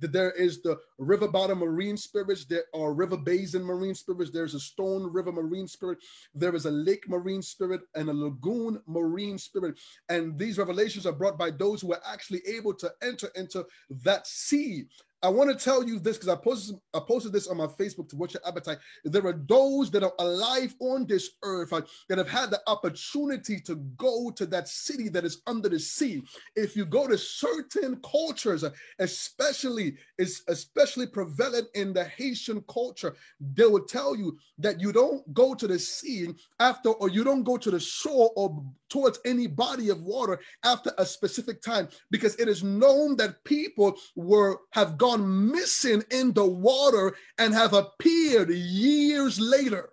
There 0.00 0.32
is 0.32 0.60
the 0.62 0.78
river 0.98 1.28
bottom 1.28 1.58
marine 1.58 1.96
spirits, 1.96 2.46
there 2.46 2.64
are 2.74 2.92
river 2.94 3.16
basin 3.16 3.62
marine 3.62 3.94
spirits, 3.94 4.32
there's 4.32 4.54
a 4.54 4.60
stone 4.60 5.12
river 5.12 5.30
marine 5.30 5.68
spirit, 5.68 5.98
there 6.34 6.54
is 6.54 6.66
a 6.66 6.70
lake 6.70 7.08
marine 7.08 7.42
spirit, 7.42 7.82
and 7.94 8.08
a 8.08 8.14
lagoon 8.14 8.80
marine 8.86 9.38
spirit. 9.38 9.78
And 10.08 10.36
these 10.36 10.58
revelations 10.58 11.06
are 11.06 11.12
brought 11.12 11.38
by 11.38 11.50
those 11.50 11.82
who 11.82 11.92
are 11.92 12.02
actually 12.10 12.40
able 12.46 12.74
to 12.74 12.90
enter 13.02 13.28
into 13.36 13.64
that 14.02 14.26
sea 14.26 14.86
I 15.24 15.28
want 15.28 15.50
to 15.50 15.64
tell 15.64 15.82
you 15.82 15.98
this 15.98 16.18
because 16.18 16.28
I 16.28 16.36
posted 16.36 16.76
I 16.92 17.00
posted 17.00 17.32
this 17.32 17.46
on 17.46 17.56
my 17.56 17.66
Facebook 17.66 18.10
to 18.10 18.16
watch 18.16 18.34
your 18.34 18.46
appetite. 18.46 18.76
There 19.04 19.26
are 19.26 19.40
those 19.48 19.90
that 19.92 20.02
are 20.02 20.12
alive 20.18 20.74
on 20.80 21.06
this 21.06 21.30
earth 21.42 21.72
uh, 21.72 21.80
that 22.10 22.18
have 22.18 22.28
had 22.28 22.50
the 22.50 22.60
opportunity 22.66 23.58
to 23.60 23.76
go 23.96 24.30
to 24.32 24.44
that 24.44 24.68
city 24.68 25.08
that 25.08 25.24
is 25.24 25.40
under 25.46 25.70
the 25.70 25.80
sea. 25.80 26.22
If 26.56 26.76
you 26.76 26.84
go 26.84 27.08
to 27.08 27.16
certain 27.16 28.02
cultures, 28.02 28.64
uh, 28.64 28.70
especially 28.98 29.96
is 30.18 30.42
especially 30.48 31.06
prevalent 31.06 31.68
in 31.74 31.94
the 31.94 32.04
Haitian 32.04 32.62
culture, 32.68 33.16
they 33.40 33.64
will 33.64 33.86
tell 33.86 34.14
you 34.14 34.36
that 34.58 34.78
you 34.78 34.92
don't 34.92 35.32
go 35.32 35.54
to 35.54 35.66
the 35.66 35.78
sea 35.78 36.34
after, 36.60 36.90
or 36.90 37.08
you 37.08 37.24
don't 37.24 37.44
go 37.44 37.56
to 37.56 37.70
the 37.70 37.80
shore 37.80 38.30
or 38.36 38.62
towards 38.94 39.18
any 39.24 39.48
body 39.48 39.88
of 39.88 40.00
water 40.02 40.38
after 40.64 40.92
a 40.98 41.04
specific 41.04 41.60
time 41.60 41.88
because 42.12 42.36
it 42.36 42.46
is 42.46 42.62
known 42.62 43.16
that 43.16 43.42
people 43.42 43.92
were 44.14 44.56
have 44.70 44.96
gone 44.96 45.50
missing 45.50 46.00
in 46.12 46.32
the 46.32 46.46
water 46.46 47.12
and 47.38 47.52
have 47.52 47.72
appeared 47.72 48.50
years 48.50 49.40
later. 49.40 49.90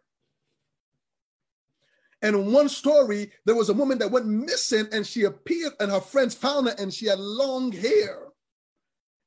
And 2.22 2.54
one 2.54 2.70
story, 2.70 3.32
there 3.44 3.56
was 3.56 3.70
a 3.70 3.74
woman 3.74 3.98
that 3.98 4.12
went 4.12 4.28
missing 4.28 4.88
and 4.92 5.04
she 5.08 5.24
appeared 5.24 5.74
and 5.80 5.90
her 5.90 6.00
friends 6.00 6.36
found 6.36 6.68
her 6.68 6.76
and 6.78 6.94
she 6.94 7.08
had 7.08 7.18
long 7.18 7.72
hair 7.72 8.28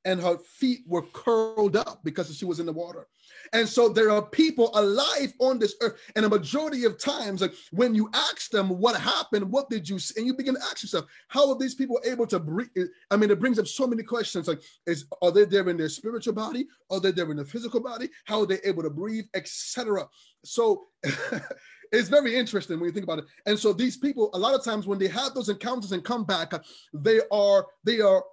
and 0.04 0.20
her 0.20 0.38
feet 0.38 0.80
were 0.86 1.02
curled 1.12 1.76
up 1.76 2.00
because 2.04 2.36
she 2.36 2.44
was 2.44 2.60
in 2.60 2.66
the 2.66 2.72
water. 2.72 3.06
And 3.52 3.68
so 3.68 3.88
there 3.88 4.10
are 4.10 4.22
people 4.22 4.70
alive 4.74 5.32
on 5.38 5.58
this 5.58 5.74
earth. 5.80 6.00
And 6.16 6.24
a 6.24 6.28
majority 6.28 6.84
of 6.84 6.98
times, 6.98 7.40
like 7.40 7.54
when 7.72 7.94
you 7.94 8.10
ask 8.12 8.50
them 8.50 8.68
what 8.68 9.00
happened, 9.00 9.50
what 9.50 9.70
did 9.70 9.88
you 9.88 9.98
see? 9.98 10.14
And 10.18 10.26
you 10.26 10.34
begin 10.34 10.54
to 10.54 10.62
ask 10.62 10.82
yourself, 10.82 11.06
how 11.28 11.50
are 11.50 11.58
these 11.58 11.74
people 11.74 12.00
able 12.04 12.26
to 12.28 12.38
breathe? 12.38 12.68
I 13.10 13.16
mean, 13.16 13.30
it 13.30 13.40
brings 13.40 13.58
up 13.58 13.66
so 13.66 13.86
many 13.86 14.02
questions 14.02 14.48
like, 14.48 14.60
is 14.86 15.06
are 15.22 15.30
they 15.30 15.44
there 15.44 15.68
in 15.68 15.76
their 15.76 15.88
spiritual 15.88 16.34
body? 16.34 16.66
Are 16.90 17.00
they 17.00 17.12
there 17.12 17.30
in 17.30 17.36
the 17.36 17.44
physical 17.44 17.80
body? 17.80 18.08
How 18.24 18.40
are 18.40 18.46
they 18.46 18.58
able 18.64 18.82
to 18.82 18.90
breathe, 18.90 19.26
etc. 19.34 20.08
So 20.44 20.86
it's 21.92 22.08
very 22.08 22.36
interesting 22.36 22.78
when 22.78 22.88
you 22.88 22.92
think 22.92 23.04
about 23.04 23.20
it. 23.20 23.26
And 23.46 23.58
so 23.58 23.72
these 23.72 23.96
people, 23.96 24.30
a 24.34 24.38
lot 24.38 24.54
of 24.54 24.64
times 24.64 24.86
when 24.86 24.98
they 24.98 25.08
have 25.08 25.34
those 25.34 25.48
encounters 25.48 25.92
and 25.92 26.04
come 26.04 26.24
back, 26.24 26.52
they 26.92 27.20
are 27.30 27.66
they 27.84 28.00
are 28.00 28.24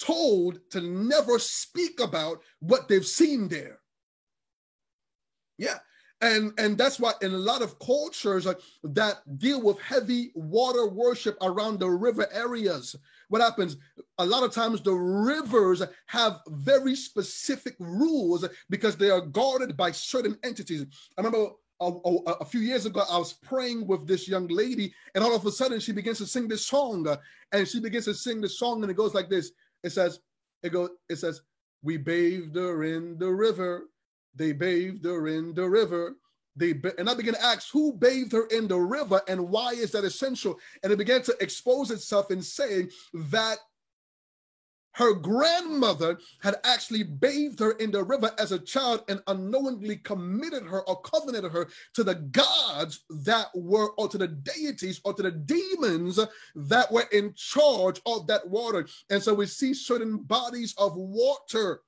told 0.00 0.60
to 0.70 0.80
never 0.80 1.38
speak 1.38 2.00
about 2.00 2.42
what 2.60 2.88
they've 2.88 3.06
seen 3.06 3.48
there. 3.48 3.80
Yeah. 5.58 5.78
And, 6.22 6.52
and 6.58 6.78
that's 6.78 6.98
why 6.98 7.12
in 7.20 7.32
a 7.32 7.38
lot 7.38 7.60
of 7.60 7.78
cultures 7.78 8.46
that 8.82 9.38
deal 9.38 9.62
with 9.62 9.78
heavy 9.80 10.30
water 10.34 10.86
worship 10.86 11.36
around 11.42 11.78
the 11.78 11.90
river 11.90 12.26
areas, 12.32 12.96
what 13.28 13.42
happens? 13.42 13.76
A 14.18 14.24
lot 14.24 14.42
of 14.42 14.52
times 14.52 14.80
the 14.80 14.94
rivers 14.94 15.82
have 16.06 16.40
very 16.48 16.94
specific 16.94 17.76
rules 17.78 18.48
because 18.70 18.96
they 18.96 19.10
are 19.10 19.20
guarded 19.20 19.76
by 19.76 19.90
certain 19.90 20.38
entities. 20.42 20.86
I 21.18 21.20
remember 21.20 21.50
a, 21.80 21.84
a, 21.84 22.32
a, 22.40 22.44
few 22.44 22.60
years 22.60 22.86
ago, 22.86 23.02
I 23.10 23.18
was 23.18 23.34
praying 23.34 23.86
with 23.86 24.06
this 24.06 24.26
young 24.26 24.46
lady, 24.48 24.94
and 25.14 25.22
all 25.22 25.34
of 25.34 25.44
a 25.44 25.50
sudden 25.50 25.80
she 25.80 25.92
begins 25.92 26.18
to 26.18 26.26
sing 26.26 26.48
this 26.48 26.66
song, 26.66 27.06
uh, 27.06 27.16
and 27.52 27.68
she 27.68 27.80
begins 27.80 28.06
to 28.06 28.14
sing 28.14 28.40
this 28.40 28.58
song, 28.58 28.82
and 28.82 28.90
it 28.90 28.96
goes 28.96 29.12
like 29.14 29.28
this: 29.28 29.52
it 29.86 29.92
says, 29.92 30.18
it 30.62 30.70
goes, 30.70 30.90
it 31.08 31.16
says, 31.16 31.40
we 31.82 31.96
bathed 31.96 32.56
her 32.56 32.82
in 32.82 33.18
the 33.18 33.30
river. 33.30 33.84
They 34.34 34.52
bathed 34.52 35.04
her 35.04 35.28
in 35.28 35.54
the 35.54 35.68
river. 35.68 36.16
They 36.56 36.74
and 36.98 37.08
I 37.08 37.14
began 37.14 37.34
to 37.34 37.44
ask 37.44 37.70
who 37.70 37.92
bathed 37.92 38.32
her 38.32 38.46
in 38.46 38.66
the 38.66 38.78
river 38.78 39.20
and 39.28 39.48
why 39.48 39.72
is 39.72 39.92
that 39.92 40.04
essential? 40.04 40.58
And 40.82 40.92
it 40.92 40.98
began 40.98 41.22
to 41.22 41.36
expose 41.40 41.90
itself 41.90 42.30
in 42.30 42.42
saying 42.42 42.90
that 43.14 43.58
her 44.96 45.12
grandmother 45.12 46.18
had 46.40 46.56
actually 46.64 47.02
bathed 47.02 47.60
her 47.60 47.72
in 47.72 47.90
the 47.90 48.02
river 48.02 48.30
as 48.38 48.50
a 48.50 48.58
child 48.58 49.04
and 49.08 49.20
unknowingly 49.26 49.96
committed 49.96 50.62
her 50.62 50.80
or 50.88 50.98
covenanted 51.02 51.52
her 51.52 51.68
to 51.92 52.02
the 52.02 52.14
gods 52.14 53.04
that 53.10 53.48
were, 53.54 53.90
or 53.98 54.08
to 54.08 54.16
the 54.16 54.28
deities, 54.28 55.02
or 55.04 55.12
to 55.12 55.22
the 55.22 55.30
demons 55.30 56.18
that 56.54 56.90
were 56.90 57.04
in 57.12 57.34
charge 57.36 58.00
of 58.06 58.26
that 58.26 58.48
water. 58.48 58.86
And 59.10 59.22
so 59.22 59.34
we 59.34 59.44
see 59.44 59.74
certain 59.74 60.16
bodies 60.16 60.74
of 60.78 60.96
water, 60.96 61.82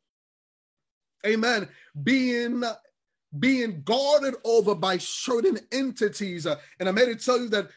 amen, 1.26 1.66
being 2.02 2.62
being 3.38 3.82
guarded 3.82 4.34
over 4.44 4.74
by 4.74 4.96
certain 4.98 5.58
entities. 5.70 6.46
Uh, 6.46 6.56
and 6.80 6.88
I'm 6.88 6.96
here 6.96 7.14
to 7.14 7.16
tell 7.16 7.38
you 7.38 7.48
that 7.50 7.68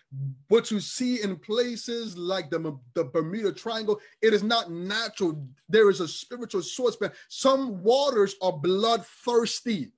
what 0.47 0.71
you 0.71 0.79
see 0.79 1.21
in 1.21 1.35
places 1.35 2.17
like 2.17 2.49
the, 2.49 2.77
the 2.93 3.03
Bermuda 3.03 3.51
Triangle, 3.51 3.99
it 4.21 4.33
is 4.33 4.43
not 4.43 4.71
natural. 4.71 5.45
There 5.67 5.89
is 5.89 5.99
a 5.99 6.07
spiritual 6.07 6.61
source. 6.61 6.95
But 6.95 7.15
some 7.27 7.83
waters 7.83 8.35
are 8.41 8.53
bloodthirsty. 8.53 9.91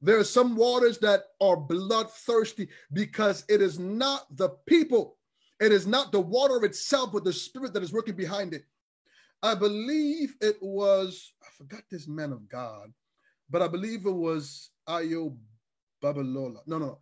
There 0.00 0.18
are 0.18 0.24
some 0.24 0.54
waters 0.54 0.98
that 0.98 1.24
are 1.40 1.56
bloodthirsty 1.56 2.68
because 2.92 3.44
it 3.48 3.60
is 3.60 3.80
not 3.80 4.24
the 4.36 4.50
people, 4.66 5.16
it 5.60 5.72
is 5.72 5.88
not 5.88 6.12
the 6.12 6.20
water 6.20 6.64
itself, 6.64 7.12
but 7.12 7.24
the 7.24 7.32
spirit 7.32 7.72
that 7.74 7.82
is 7.82 7.92
working 7.92 8.14
behind 8.14 8.54
it. 8.54 8.64
I 9.42 9.56
believe 9.56 10.36
it 10.40 10.56
was, 10.60 11.32
I 11.42 11.48
forgot 11.56 11.82
this 11.90 12.06
man 12.06 12.30
of 12.32 12.48
God 12.48 12.92
but 13.50 13.62
I 13.62 13.68
believe 13.68 14.06
it 14.06 14.10
was 14.10 14.70
Ayo 14.88 15.36
Babalola. 16.02 16.60
No, 16.66 16.78
no, 16.78 16.98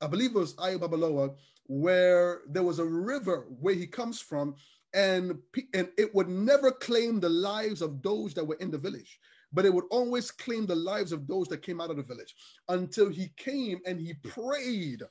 I 0.00 0.06
believe 0.06 0.30
it 0.30 0.38
was 0.38 0.54
Ayo 0.56 0.78
Babalola, 0.78 1.34
where 1.66 2.42
there 2.48 2.62
was 2.62 2.78
a 2.78 2.84
river 2.84 3.46
where 3.60 3.74
he 3.74 3.86
comes 3.86 4.20
from, 4.20 4.54
and 4.94 5.38
and 5.74 5.88
it 5.98 6.14
would 6.14 6.28
never 6.28 6.70
claim 6.70 7.20
the 7.20 7.28
lives 7.28 7.82
of 7.82 8.02
those 8.02 8.34
that 8.34 8.46
were 8.46 8.56
in 8.56 8.70
the 8.70 8.78
village, 8.78 9.18
but 9.52 9.64
it 9.64 9.72
would 9.72 9.84
always 9.90 10.30
claim 10.30 10.66
the 10.66 10.74
lives 10.74 11.12
of 11.12 11.26
those 11.26 11.48
that 11.48 11.62
came 11.62 11.80
out 11.80 11.90
of 11.90 11.96
the 11.96 12.02
village 12.02 12.34
until 12.68 13.08
he 13.08 13.28
came 13.36 13.80
and 13.86 14.00
he 14.00 14.14
prayed 14.14 15.02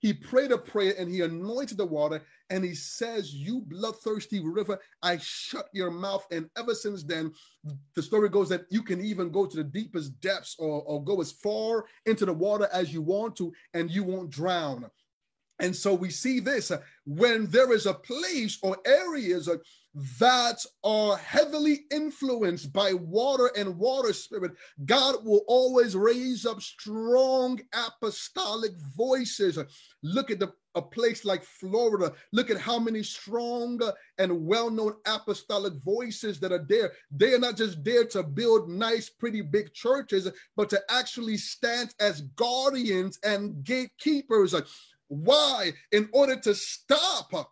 he 0.00 0.14
prayed 0.14 0.50
a 0.50 0.58
prayer 0.58 0.94
and 0.98 1.10
he 1.10 1.20
anointed 1.20 1.76
the 1.76 1.86
water 1.86 2.22
and 2.48 2.64
he 2.64 2.74
says, 2.74 3.34
You 3.34 3.60
bloodthirsty 3.60 4.40
river, 4.40 4.78
I 5.02 5.18
shut 5.18 5.68
your 5.72 5.90
mouth. 5.90 6.26
And 6.30 6.48
ever 6.56 6.74
since 6.74 7.02
then, 7.02 7.32
the 7.94 8.02
story 8.02 8.30
goes 8.30 8.48
that 8.48 8.64
you 8.70 8.82
can 8.82 9.00
even 9.02 9.30
go 9.30 9.46
to 9.46 9.56
the 9.56 9.64
deepest 9.64 10.18
depths 10.20 10.56
or, 10.58 10.82
or 10.82 11.04
go 11.04 11.20
as 11.20 11.32
far 11.32 11.84
into 12.06 12.24
the 12.24 12.32
water 12.32 12.68
as 12.72 12.92
you 12.92 13.02
want 13.02 13.36
to 13.36 13.52
and 13.74 13.90
you 13.90 14.02
won't 14.02 14.30
drown. 14.30 14.90
And 15.60 15.76
so 15.76 15.92
we 15.92 16.08
see 16.08 16.40
this 16.40 16.70
uh, 16.70 16.78
when 17.04 17.46
there 17.46 17.72
is 17.72 17.84
a 17.84 17.92
place 17.92 18.58
or 18.62 18.78
areas 18.86 19.48
uh, 19.48 19.58
that 19.94 20.64
are 20.84 21.16
heavily 21.16 21.80
influenced 21.90 22.72
by 22.72 22.92
water 22.92 23.50
and 23.56 23.76
water 23.76 24.12
spirit, 24.12 24.52
God 24.84 25.24
will 25.24 25.42
always 25.48 25.96
raise 25.96 26.46
up 26.46 26.60
strong 26.62 27.60
apostolic 27.72 28.72
voices. 28.96 29.58
Look 30.02 30.30
at 30.30 30.38
the 30.38 30.52
a 30.76 30.82
place 30.82 31.24
like 31.24 31.42
Florida. 31.42 32.12
Look 32.32 32.50
at 32.50 32.60
how 32.60 32.78
many 32.78 33.02
strong 33.02 33.80
and 34.18 34.46
well-known 34.46 34.94
apostolic 35.06 35.74
voices 35.84 36.38
that 36.40 36.52
are 36.52 36.64
there. 36.68 36.92
They 37.10 37.34
are 37.34 37.38
not 37.38 37.56
just 37.56 37.82
there 37.82 38.04
to 38.06 38.22
build 38.22 38.68
nice, 38.68 39.10
pretty 39.10 39.40
big 39.40 39.72
churches, 39.74 40.28
but 40.56 40.70
to 40.70 40.80
actually 40.88 41.38
stand 41.38 41.94
as 41.98 42.20
guardians 42.36 43.18
and 43.24 43.64
gatekeepers. 43.64 44.54
Why? 45.08 45.72
In 45.90 46.08
order 46.12 46.36
to 46.36 46.54
stop 46.54 47.50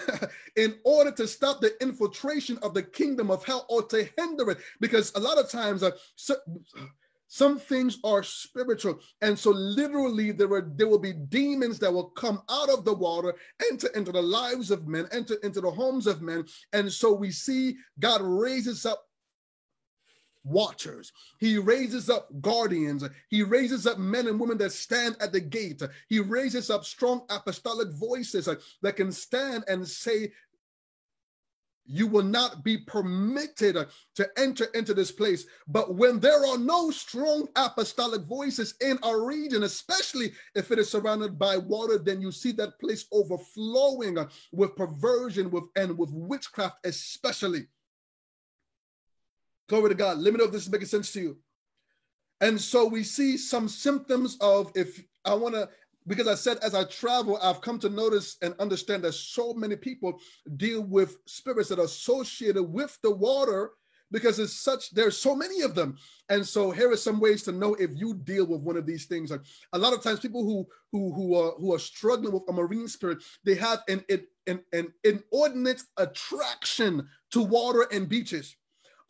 in 0.56 0.76
order 0.84 1.10
to 1.12 1.26
stop 1.26 1.60
the 1.60 1.80
infiltration 1.82 2.58
of 2.62 2.74
the 2.74 2.82
kingdom 2.82 3.30
of 3.30 3.44
hell 3.44 3.66
or 3.68 3.82
to 3.84 4.08
hinder 4.16 4.50
it. 4.50 4.58
Because 4.80 5.12
a 5.14 5.20
lot 5.20 5.38
of 5.38 5.50
times, 5.50 5.82
uh, 5.82 5.90
Some 7.28 7.58
things 7.58 7.96
are 8.04 8.22
spiritual. 8.22 9.00
And 9.22 9.38
so 9.38 9.52
literally 9.52 10.32
there 10.32 10.70
there 10.76 10.86
will 10.86 10.98
be 10.98 11.14
demons 11.14 11.78
that 11.78 11.90
will 11.90 12.10
come 12.10 12.42
out 12.50 12.68
of 12.68 12.84
the 12.84 12.92
water, 12.92 13.34
enter 13.70 13.88
into 13.94 14.12
the 14.12 14.20
lives 14.20 14.70
of 14.70 14.86
men, 14.86 15.08
enter 15.12 15.36
into 15.42 15.62
the 15.62 15.70
homes 15.70 16.06
of 16.06 16.20
men. 16.20 16.44
And 16.74 16.92
so 16.92 17.14
we 17.14 17.30
see 17.30 17.76
God 17.98 18.20
raises 18.20 18.84
up 18.84 19.02
watchers. 20.44 21.12
He 21.38 21.58
raises 21.58 22.10
up 22.10 22.28
guardians. 22.40 23.04
He 23.28 23.42
raises 23.42 23.86
up 23.86 23.98
men 23.98 24.26
and 24.26 24.38
women 24.40 24.58
that 24.58 24.72
stand 24.72 25.16
at 25.20 25.32
the 25.32 25.40
gate. 25.40 25.82
He 26.08 26.18
raises 26.20 26.70
up 26.70 26.84
strong 26.84 27.22
apostolic 27.30 27.88
voices 27.92 28.48
that 28.82 28.96
can 28.96 29.12
stand 29.12 29.64
and 29.68 29.86
say, 29.86 30.32
you 31.84 32.06
will 32.06 32.22
not 32.22 32.62
be 32.62 32.78
permitted 32.78 33.76
to 34.14 34.30
enter 34.38 34.66
into 34.74 34.94
this 34.94 35.10
place. 35.10 35.46
But 35.66 35.96
when 35.96 36.20
there 36.20 36.46
are 36.46 36.58
no 36.58 36.90
strong 36.90 37.48
apostolic 37.56 38.22
voices 38.22 38.74
in 38.80 38.98
our 39.02 39.24
region, 39.24 39.64
especially 39.64 40.32
if 40.54 40.70
it 40.70 40.78
is 40.78 40.90
surrounded 40.90 41.38
by 41.38 41.56
water, 41.56 41.98
then 41.98 42.20
you 42.20 42.30
see 42.30 42.52
that 42.52 42.78
place 42.78 43.06
overflowing 43.12 44.16
with 44.52 44.76
perversion 44.76 45.50
with 45.50 45.64
and 45.76 45.98
with 45.98 46.10
witchcraft, 46.12 46.86
especially. 46.86 47.66
Glory 49.68 49.90
to 49.90 49.94
God. 49.94 50.18
Let 50.18 50.32
me 50.32 50.38
know 50.38 50.44
if 50.44 50.52
this 50.52 50.64
is 50.64 50.70
making 50.70 50.88
sense 50.88 51.12
to 51.12 51.20
you. 51.20 51.36
And 52.40 52.60
so 52.60 52.86
we 52.86 53.04
see 53.04 53.36
some 53.36 53.68
symptoms 53.68 54.36
of 54.40 54.72
if 54.74 55.02
I 55.24 55.34
want 55.34 55.54
to 55.54 55.68
because 56.08 56.26
I 56.26 56.34
said 56.34 56.58
as 56.58 56.74
I 56.74 56.84
travel, 56.84 57.38
I've 57.40 57.60
come 57.60 57.78
to 57.78 57.88
notice 57.88 58.36
and 58.42 58.54
understand 58.58 59.04
that 59.04 59.12
so 59.12 59.54
many 59.54 59.76
people 59.76 60.18
deal 60.56 60.82
with 60.82 61.18
spirits 61.26 61.68
that 61.68 61.78
are 61.78 61.84
associated 61.84 62.64
with 62.64 62.98
the 63.02 63.12
water 63.12 63.70
because 64.12 64.38
it's 64.38 64.52
such 64.52 64.90
there's 64.90 65.16
so 65.16 65.34
many 65.34 65.62
of 65.62 65.74
them 65.74 65.96
and 66.28 66.46
so 66.46 66.70
here 66.70 66.92
are 66.92 66.96
some 66.96 67.18
ways 67.18 67.42
to 67.42 67.50
know 67.50 67.74
if 67.74 67.90
you 67.94 68.14
deal 68.14 68.46
with 68.46 68.60
one 68.60 68.76
of 68.76 68.84
these 68.84 69.06
things 69.06 69.30
like 69.30 69.40
a 69.72 69.78
lot 69.78 69.94
of 69.94 70.02
times 70.02 70.20
people 70.20 70.44
who 70.44 70.66
who 70.92 71.12
who 71.14 71.34
are 71.34 71.52
who 71.52 71.72
are 71.74 71.78
struggling 71.78 72.32
with 72.32 72.42
a 72.48 72.52
marine 72.52 72.86
spirit 72.86 73.22
they 73.44 73.54
have 73.54 73.82
an 73.88 74.04
an, 74.46 74.60
an 74.72 74.92
inordinate 75.02 75.82
attraction 75.96 77.08
to 77.30 77.42
water 77.42 77.86
and 77.90 78.08
beaches 78.08 78.54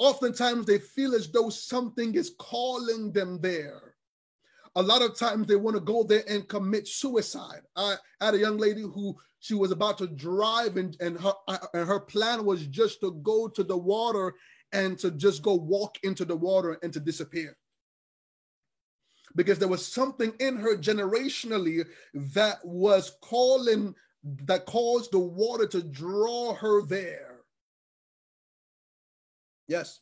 oftentimes 0.03 0.67
they 0.67 0.79
feel 0.79 1.15
as 1.15 1.31
though 1.31 1.49
something 1.49 2.15
is 2.15 2.35
calling 2.39 3.13
them 3.13 3.41
there 3.41 3.93
a 4.77 4.83
lot 4.83 5.03
of 5.03 5.17
times 5.19 5.47
they 5.47 5.57
want 5.57 5.77
to 5.77 5.81
go 5.81 6.03
there 6.03 6.25
and 6.29 6.49
commit 6.49 6.89
suicide. 6.89 7.61
I 7.77 7.97
had 8.21 8.35
a 8.35 8.39
young 8.39 8.57
lady 8.57 8.81
who 8.81 9.17
she 9.41 9.55
was 9.55 9.71
about 9.71 9.99
to 9.99 10.07
drive 10.07 10.77
and, 10.77 10.97
and 11.01 11.21
her 11.21 11.33
uh, 11.49 11.59
and 11.75 11.87
her 11.87 12.01
plan 12.01 12.45
was 12.45 12.67
just 12.67 13.01
to 13.01 13.13
go 13.23 13.49
to 13.49 13.63
the 13.63 13.77
water 13.77 14.35
and 14.73 14.99
to 15.01 15.11
just 15.11 15.43
go 15.43 15.55
walk 15.55 15.99
into 16.03 16.25
the 16.25 16.37
water 16.37 16.79
and 16.83 16.93
to 16.95 17.01
disappear. 17.01 17.57
Because 19.35 19.59
there 19.59 19.69
was 19.69 19.87
something 19.87 20.33
in 20.41 20.57
her 20.57 20.77
generationally 20.77 21.87
that 22.15 22.59
was 22.65 23.13
calling, 23.23 23.95
that 24.45 24.67
caused 24.67 25.13
the 25.13 25.19
water 25.19 25.67
to 25.67 25.83
draw 25.83 26.55
her 26.55 26.83
there. 26.83 27.32
Yes. 29.73 30.01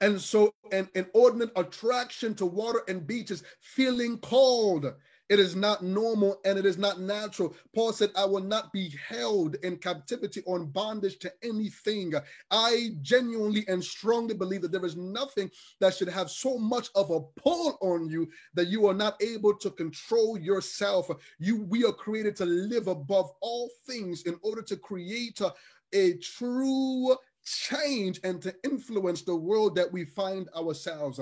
And 0.00 0.20
so 0.20 0.52
an 0.72 0.88
inordinate 0.96 1.52
attraction 1.54 2.34
to 2.34 2.46
water 2.46 2.82
and 2.88 3.06
beaches, 3.06 3.44
feeling 3.60 4.18
cold. 4.18 4.92
It 5.28 5.38
is 5.38 5.54
not 5.54 5.84
normal 5.84 6.40
and 6.44 6.58
it 6.58 6.66
is 6.66 6.76
not 6.76 7.00
natural. 7.00 7.54
Paul 7.72 7.92
said, 7.92 8.10
I 8.16 8.24
will 8.24 8.42
not 8.42 8.72
be 8.72 8.92
held 9.08 9.56
in 9.62 9.76
captivity 9.76 10.42
or 10.44 10.56
in 10.56 10.66
bondage 10.70 11.20
to 11.20 11.32
anything. 11.44 12.14
I 12.50 12.94
genuinely 13.02 13.64
and 13.68 13.84
strongly 13.84 14.34
believe 14.34 14.62
that 14.62 14.72
there 14.72 14.84
is 14.86 14.96
nothing 14.96 15.50
that 15.78 15.94
should 15.94 16.08
have 16.08 16.30
so 16.30 16.58
much 16.58 16.88
of 16.96 17.10
a 17.10 17.20
pull 17.40 17.78
on 17.80 18.08
you 18.08 18.28
that 18.54 18.68
you 18.68 18.86
are 18.88 18.94
not 18.94 19.22
able 19.22 19.54
to 19.58 19.70
control 19.70 20.36
yourself. 20.36 21.10
You 21.38 21.62
we 21.62 21.84
are 21.84 21.92
created 21.92 22.34
to 22.36 22.46
live 22.46 22.88
above 22.88 23.30
all 23.40 23.70
things 23.86 24.22
in 24.22 24.36
order 24.42 24.62
to 24.62 24.76
create 24.76 25.40
a, 25.42 25.52
a 25.92 26.14
true 26.14 27.16
change 27.56 28.20
and 28.24 28.40
to 28.42 28.54
influence 28.64 29.22
the 29.22 29.36
world 29.36 29.74
that 29.76 29.90
we 29.92 30.04
find 30.04 30.48
ourselves. 30.56 31.20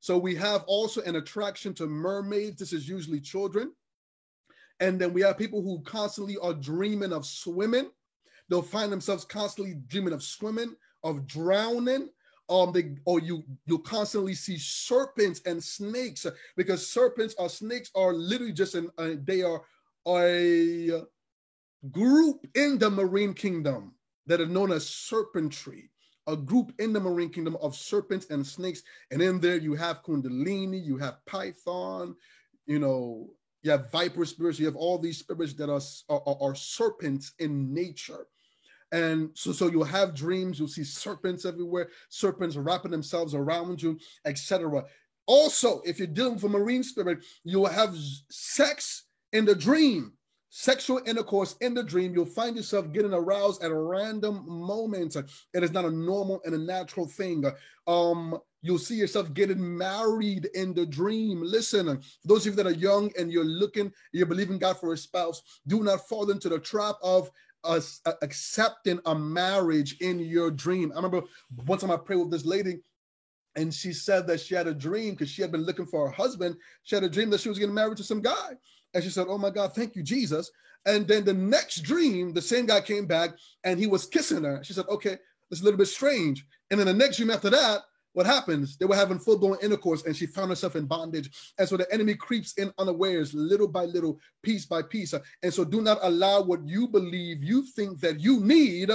So 0.00 0.16
we 0.16 0.34
have 0.36 0.64
also 0.66 1.02
an 1.02 1.16
attraction 1.16 1.74
to 1.74 1.86
mermaids. 1.86 2.58
This 2.58 2.72
is 2.72 2.88
usually 2.88 3.20
children. 3.20 3.72
And 4.80 5.00
then 5.00 5.12
we 5.12 5.22
have 5.22 5.38
people 5.38 5.62
who 5.62 5.80
constantly 5.80 6.36
are 6.38 6.54
dreaming 6.54 7.12
of 7.12 7.26
swimming. 7.26 7.90
They'll 8.48 8.62
find 8.62 8.92
themselves 8.92 9.24
constantly 9.24 9.74
dreaming 9.88 10.12
of 10.12 10.22
swimming, 10.22 10.74
of 11.02 11.26
drowning. 11.26 12.08
Um, 12.50 12.72
they 12.72 12.94
or 13.04 13.20
you 13.20 13.44
you 13.66 13.78
constantly 13.80 14.34
see 14.34 14.56
serpents 14.56 15.42
and 15.44 15.62
snakes 15.62 16.24
because 16.56 16.90
serpents 16.90 17.34
or 17.38 17.50
snakes 17.50 17.90
are 17.94 18.14
literally 18.14 18.54
just 18.54 18.74
an 18.74 18.88
uh, 18.96 19.10
they 19.24 19.42
are 19.42 19.60
a 20.06 21.02
group 21.90 22.46
in 22.54 22.78
the 22.78 22.88
marine 22.88 23.34
kingdom 23.34 23.92
that 24.28 24.40
are 24.40 24.46
known 24.46 24.70
as 24.70 24.88
serpentry, 24.88 25.90
a 26.26 26.36
group 26.36 26.72
in 26.78 26.92
the 26.92 27.00
marine 27.00 27.30
kingdom 27.30 27.56
of 27.60 27.74
serpents 27.74 28.26
and 28.30 28.46
snakes. 28.46 28.82
And 29.10 29.20
in 29.20 29.40
there 29.40 29.56
you 29.56 29.74
have 29.74 30.02
kundalini, 30.02 30.84
you 30.84 30.98
have 30.98 31.24
python, 31.26 32.14
you 32.66 32.78
know, 32.78 33.30
you 33.62 33.70
have 33.70 33.90
viper 33.90 34.24
spirits, 34.24 34.58
you 34.58 34.66
have 34.66 34.76
all 34.76 34.98
these 34.98 35.18
spirits 35.18 35.54
that 35.54 35.70
are, 35.70 35.80
are, 36.08 36.36
are 36.40 36.54
serpents 36.54 37.32
in 37.38 37.74
nature. 37.74 38.26
And 38.92 39.30
so, 39.34 39.52
so 39.52 39.68
you'll 39.68 39.84
have 39.84 40.14
dreams, 40.14 40.58
you'll 40.58 40.68
see 40.68 40.84
serpents 40.84 41.44
everywhere, 41.44 41.88
serpents 42.08 42.56
wrapping 42.56 42.90
themselves 42.90 43.34
around 43.34 43.82
you, 43.82 43.98
etc. 44.24 44.84
Also, 45.26 45.82
if 45.84 45.98
you're 45.98 46.06
dealing 46.06 46.34
with 46.34 46.44
a 46.44 46.48
marine 46.48 46.82
spirit, 46.82 47.24
you 47.44 47.60
will 47.60 47.66
have 47.66 47.94
sex 48.30 49.04
in 49.32 49.44
the 49.44 49.54
dream 49.54 50.12
sexual 50.50 51.00
intercourse 51.06 51.56
in 51.60 51.74
the 51.74 51.82
dream, 51.82 52.14
you'll 52.14 52.24
find 52.24 52.56
yourself 52.56 52.92
getting 52.92 53.12
aroused 53.12 53.62
at 53.62 53.72
random 53.72 54.44
moments. 54.46 55.16
It 55.16 55.62
is 55.62 55.72
not 55.72 55.84
a 55.84 55.90
normal 55.90 56.40
and 56.44 56.54
a 56.54 56.58
natural 56.58 57.06
thing. 57.06 57.44
Um, 57.86 58.38
you'll 58.62 58.78
see 58.78 58.96
yourself 58.96 59.32
getting 59.34 59.76
married 59.76 60.48
in 60.54 60.74
the 60.74 60.86
dream. 60.86 61.42
Listen, 61.42 62.00
those 62.24 62.46
of 62.46 62.52
you 62.52 62.56
that 62.62 62.66
are 62.66 62.78
young 62.78 63.10
and 63.18 63.32
you're 63.32 63.44
looking, 63.44 63.92
you're 64.12 64.26
believing 64.26 64.58
God 64.58 64.78
for 64.78 64.92
a 64.92 64.96
spouse, 64.96 65.42
do 65.66 65.82
not 65.82 66.08
fall 66.08 66.30
into 66.30 66.48
the 66.48 66.58
trap 66.58 66.96
of 67.02 67.30
us 67.64 68.00
uh, 68.06 68.12
accepting 68.22 69.00
a 69.06 69.14
marriage 69.14 69.96
in 70.00 70.20
your 70.20 70.50
dream. 70.50 70.92
I 70.92 70.96
remember 70.96 71.22
one 71.66 71.78
time 71.78 71.90
I 71.90 71.96
prayed 71.96 72.16
with 72.16 72.30
this 72.30 72.44
lady 72.44 72.78
and 73.56 73.74
she 73.74 73.92
said 73.92 74.26
that 74.28 74.40
she 74.40 74.54
had 74.54 74.68
a 74.68 74.74
dream 74.74 75.10
because 75.10 75.28
she 75.28 75.42
had 75.42 75.50
been 75.50 75.64
looking 75.64 75.86
for 75.86 76.06
a 76.06 76.12
husband. 76.12 76.56
She 76.84 76.94
had 76.94 77.04
a 77.04 77.08
dream 77.08 77.30
that 77.30 77.40
she 77.40 77.48
was 77.48 77.58
getting 77.58 77.74
married 77.74 77.96
to 77.96 78.04
some 78.04 78.20
guy. 78.20 78.52
And 78.94 79.02
she 79.02 79.10
said, 79.10 79.26
Oh 79.28 79.38
my 79.38 79.50
God, 79.50 79.74
thank 79.74 79.96
you, 79.96 80.02
Jesus. 80.02 80.50
And 80.86 81.06
then 81.06 81.24
the 81.24 81.34
next 81.34 81.82
dream, 81.82 82.32
the 82.32 82.42
same 82.42 82.66
guy 82.66 82.80
came 82.80 83.06
back 83.06 83.30
and 83.64 83.78
he 83.78 83.86
was 83.86 84.06
kissing 84.06 84.44
her. 84.44 84.62
She 84.62 84.72
said, 84.72 84.86
Okay, 84.88 85.16
it's 85.50 85.60
a 85.60 85.64
little 85.64 85.78
bit 85.78 85.88
strange. 85.88 86.44
And 86.70 86.78
then 86.78 86.86
the 86.86 86.94
next 86.94 87.16
dream 87.16 87.30
after 87.30 87.50
that, 87.50 87.82
what 88.12 88.26
happens? 88.26 88.76
They 88.76 88.86
were 88.86 88.96
having 88.96 89.18
full 89.18 89.38
blown 89.38 89.58
intercourse 89.62 90.04
and 90.04 90.16
she 90.16 90.26
found 90.26 90.50
herself 90.50 90.76
in 90.76 90.86
bondage. 90.86 91.30
And 91.58 91.68
so 91.68 91.76
the 91.76 91.92
enemy 91.92 92.14
creeps 92.14 92.54
in 92.54 92.72
unawares, 92.78 93.34
little 93.34 93.68
by 93.68 93.84
little, 93.84 94.18
piece 94.42 94.66
by 94.66 94.82
piece. 94.82 95.14
And 95.42 95.54
so 95.54 95.64
do 95.64 95.80
not 95.80 95.98
allow 96.02 96.42
what 96.42 96.66
you 96.66 96.88
believe 96.88 97.44
you 97.44 97.62
think 97.62 98.00
that 98.00 98.20
you 98.20 98.40
need 98.40 98.90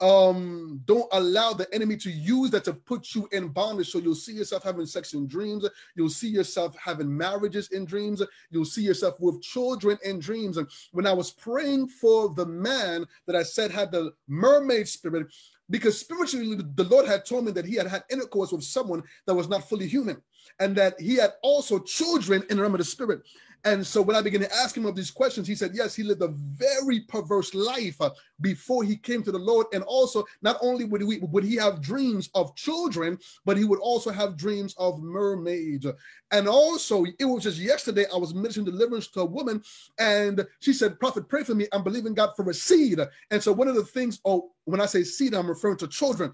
um 0.00 0.80
don't 0.84 1.08
allow 1.12 1.52
the 1.52 1.72
enemy 1.74 1.96
to 1.96 2.10
use 2.10 2.50
that 2.50 2.64
to 2.64 2.72
put 2.72 3.14
you 3.14 3.28
in 3.32 3.48
bondage. 3.48 3.90
So 3.90 3.98
you'll 3.98 4.14
see 4.14 4.32
yourself 4.32 4.62
having 4.62 4.86
sex 4.86 5.14
in 5.14 5.26
dreams. 5.26 5.68
You'll 5.96 6.08
see 6.08 6.28
yourself 6.28 6.76
having 6.76 7.14
marriages 7.14 7.70
in 7.70 7.84
dreams. 7.84 8.22
You'll 8.50 8.64
see 8.64 8.82
yourself 8.82 9.16
with 9.18 9.42
children 9.42 9.98
in 10.04 10.20
dreams. 10.20 10.56
And 10.56 10.68
when 10.92 11.06
i 11.06 11.12
was 11.12 11.30
praying 11.30 11.88
for 11.88 12.34
the 12.34 12.46
man 12.46 13.04
that 13.26 13.36
i 13.36 13.42
said 13.42 13.70
had 13.70 13.90
the 13.92 14.12
mermaid 14.26 14.88
spirit 14.88 15.26
because 15.70 15.98
spiritually 15.98 16.56
the 16.74 16.84
lord 16.84 17.06
had 17.06 17.24
told 17.24 17.44
me 17.44 17.52
that 17.52 17.64
he 17.64 17.74
had 17.74 17.86
had 17.86 18.04
intercourse 18.10 18.52
with 18.52 18.62
someone 18.62 19.02
that 19.26 19.34
was 19.34 19.48
not 19.48 19.68
fully 19.68 19.86
human 19.86 20.20
and 20.60 20.76
that 20.76 20.98
he 21.00 21.16
had 21.16 21.32
also 21.42 21.78
children 21.78 22.42
in 22.50 22.56
the 22.56 22.62
realm 22.62 22.74
of 22.74 22.78
the 22.78 22.84
spirit 22.84 23.22
and 23.64 23.84
so 23.86 24.00
when 24.00 24.16
I 24.16 24.22
began 24.22 24.40
to 24.42 24.54
ask 24.54 24.76
him 24.76 24.86
of 24.86 24.94
these 24.94 25.10
questions, 25.10 25.48
he 25.48 25.54
said, 25.54 25.72
yes, 25.74 25.94
he 25.94 26.02
lived 26.02 26.22
a 26.22 26.28
very 26.28 27.00
perverse 27.00 27.54
life 27.54 28.00
uh, 28.00 28.10
before 28.40 28.84
he 28.84 28.96
came 28.96 29.22
to 29.24 29.32
the 29.32 29.38
Lord. 29.38 29.66
And 29.72 29.82
also, 29.84 30.24
not 30.42 30.58
only 30.62 30.84
would 30.84 31.02
he, 31.02 31.18
would 31.20 31.44
he 31.44 31.56
have 31.56 31.80
dreams 31.80 32.30
of 32.34 32.54
children, 32.54 33.18
but 33.44 33.56
he 33.56 33.64
would 33.64 33.80
also 33.80 34.10
have 34.10 34.36
dreams 34.36 34.74
of 34.78 35.02
mermaids. 35.02 35.86
And 36.30 36.48
also, 36.48 37.04
it 37.18 37.24
was 37.24 37.42
just 37.42 37.58
yesterday, 37.58 38.04
I 38.12 38.16
was 38.16 38.34
ministering 38.34 38.66
deliverance 38.66 39.08
to 39.08 39.20
a 39.20 39.24
woman, 39.24 39.62
and 39.98 40.46
she 40.60 40.72
said, 40.72 41.00
Prophet, 41.00 41.28
pray 41.28 41.42
for 41.42 41.54
me. 41.54 41.66
I'm 41.72 41.82
believing 41.82 42.14
God 42.14 42.30
for 42.36 42.48
a 42.48 42.54
seed. 42.54 43.00
And 43.30 43.42
so 43.42 43.52
one 43.52 43.68
of 43.68 43.74
the 43.74 43.84
things, 43.84 44.20
oh, 44.24 44.52
when 44.64 44.80
I 44.80 44.86
say 44.86 45.02
seed, 45.02 45.34
I'm 45.34 45.48
referring 45.48 45.78
to 45.78 45.88
children. 45.88 46.32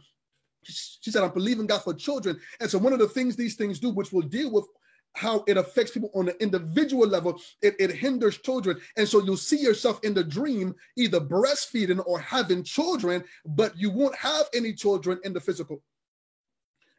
She 0.62 1.10
said, 1.10 1.22
I'm 1.22 1.32
believing 1.32 1.66
God 1.66 1.82
for 1.82 1.94
children. 1.94 2.40
And 2.60 2.70
so 2.70 2.78
one 2.78 2.92
of 2.92 2.98
the 2.98 3.08
things 3.08 3.36
these 3.36 3.54
things 3.54 3.78
do, 3.78 3.90
which 3.90 4.12
we'll 4.12 4.22
deal 4.22 4.50
with 4.50 4.66
how 5.14 5.44
it 5.46 5.56
affects 5.56 5.92
people 5.92 6.10
on 6.14 6.26
the 6.26 6.42
individual 6.42 7.06
level. 7.06 7.40
It, 7.62 7.76
it 7.78 7.90
hinders 7.90 8.38
children. 8.38 8.78
And 8.96 9.08
so 9.08 9.22
you'll 9.22 9.36
see 9.36 9.60
yourself 9.60 10.00
in 10.02 10.12
the 10.12 10.24
dream 10.24 10.74
either 10.96 11.20
breastfeeding 11.20 12.02
or 12.06 12.18
having 12.18 12.62
children, 12.62 13.24
but 13.46 13.76
you 13.78 13.90
won't 13.90 14.16
have 14.16 14.46
any 14.54 14.72
children 14.72 15.20
in 15.24 15.32
the 15.32 15.40
physical. 15.40 15.82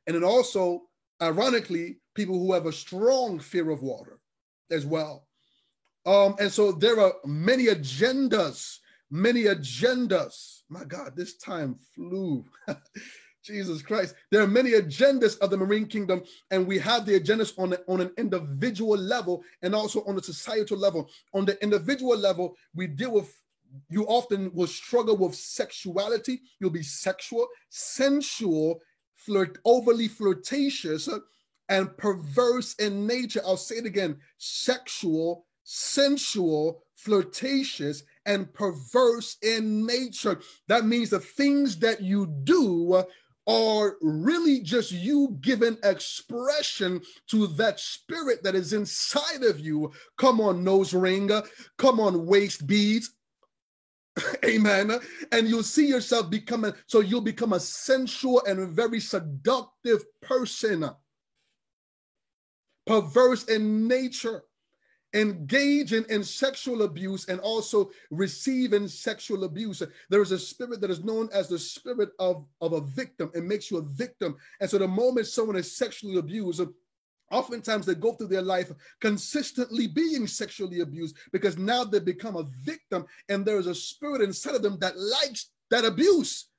And 0.07 0.15
then 0.15 0.23
also, 0.23 0.83
ironically, 1.21 1.97
people 2.13 2.39
who 2.39 2.53
have 2.53 2.65
a 2.65 2.71
strong 2.71 3.39
fear 3.39 3.69
of 3.69 3.81
water 3.81 4.19
as 4.71 4.85
well. 4.85 5.27
Um, 6.05 6.35
and 6.39 6.51
so 6.51 6.71
there 6.71 6.99
are 6.99 7.13
many 7.25 7.65
agendas, 7.65 8.77
many 9.09 9.43
agendas. 9.43 10.61
My 10.69 10.85
God, 10.85 11.15
this 11.15 11.37
time 11.37 11.75
flew. 11.93 12.45
Jesus 13.45 13.81
Christ. 13.81 14.15
There 14.31 14.41
are 14.41 14.47
many 14.47 14.71
agendas 14.71 15.37
of 15.39 15.51
the 15.51 15.57
marine 15.57 15.85
kingdom, 15.85 16.23
and 16.51 16.65
we 16.65 16.79
have 16.79 17.05
the 17.05 17.19
agendas 17.19 17.53
on, 17.57 17.75
on 17.87 18.01
an 18.01 18.11
individual 18.17 18.97
level 18.97 19.43
and 19.61 19.75
also 19.75 20.03
on 20.05 20.17
a 20.17 20.23
societal 20.23 20.77
level. 20.77 21.09
On 21.33 21.45
the 21.45 21.61
individual 21.63 22.17
level, 22.17 22.55
we 22.73 22.87
deal 22.87 23.11
with 23.11 23.31
you 23.89 24.05
often 24.05 24.51
will 24.53 24.67
struggle 24.67 25.17
with 25.17 25.35
sexuality. 25.35 26.41
You'll 26.59 26.69
be 26.69 26.83
sexual, 26.83 27.47
sensual, 27.69 28.79
flirt, 29.13 29.57
overly 29.65 30.07
flirtatious, 30.07 31.09
and 31.69 31.95
perverse 31.97 32.75
in 32.75 33.07
nature. 33.07 33.41
I'll 33.45 33.57
say 33.57 33.75
it 33.75 33.85
again 33.85 34.17
sexual, 34.37 35.45
sensual, 35.63 36.83
flirtatious, 36.95 38.03
and 38.25 38.51
perverse 38.53 39.37
in 39.41 39.85
nature. 39.85 40.39
That 40.67 40.85
means 40.85 41.09
the 41.09 41.19
things 41.19 41.77
that 41.79 42.01
you 42.01 42.27
do 42.43 43.03
are 43.47 43.97
really 44.01 44.61
just 44.61 44.91
you 44.91 45.37
giving 45.41 45.77
expression 45.83 47.01
to 47.27 47.47
that 47.47 47.79
spirit 47.79 48.43
that 48.43 48.55
is 48.55 48.73
inside 48.73 49.43
of 49.43 49.59
you. 49.59 49.91
Come 50.17 50.41
on, 50.41 50.63
nose 50.63 50.93
ring, 50.93 51.29
come 51.77 51.99
on, 51.99 52.25
waist 52.25 52.65
beads. 52.65 53.11
Amen. 54.45 54.91
And 55.31 55.47
you'll 55.47 55.63
see 55.63 55.87
yourself 55.87 56.29
becoming, 56.29 56.73
so 56.87 57.01
you'll 57.01 57.21
become 57.21 57.53
a 57.53 57.59
sensual 57.59 58.43
and 58.45 58.69
very 58.69 58.99
seductive 58.99 60.03
person, 60.21 60.89
perverse 62.85 63.45
in 63.45 63.87
nature 63.87 64.43
engaging 65.15 66.05
in 66.09 66.23
sexual 66.23 66.83
abuse 66.83 67.27
and 67.29 67.39
also 67.39 67.89
receiving 68.11 68.87
sexual 68.87 69.45
abuse. 69.45 69.81
There 70.09 70.21
is 70.21 70.31
a 70.31 70.39
spirit 70.39 70.81
that 70.81 70.91
is 70.91 71.03
known 71.03 71.29
as 71.33 71.47
the 71.47 71.57
spirit 71.57 72.09
of, 72.19 72.45
of 72.61 72.73
a 72.73 72.81
victim. 72.81 73.31
It 73.33 73.45
makes 73.45 73.71
you 73.71 73.77
a 73.77 73.81
victim. 73.81 74.35
And 74.59 74.69
so 74.69 74.77
the 74.77 74.87
moment 74.87 75.27
someone 75.27 75.55
is 75.55 75.75
sexually 75.75 76.17
abused, 76.17 76.61
oftentimes 77.31 77.85
they 77.85 77.95
go 77.95 78.13
through 78.13 78.27
their 78.27 78.41
life 78.41 78.71
consistently 78.99 79.87
being 79.87 80.27
sexually 80.27 80.81
abused 80.81 81.17
because 81.31 81.57
now 81.57 81.83
they 81.83 81.99
become 81.99 82.35
a 82.35 82.47
victim 82.63 83.05
and 83.29 83.45
there 83.45 83.57
is 83.57 83.67
a 83.67 83.75
spirit 83.75 84.21
inside 84.21 84.55
of 84.55 84.61
them 84.61 84.77
that 84.79 84.97
likes 84.97 85.49
that 85.71 85.85
abuse 85.85 86.49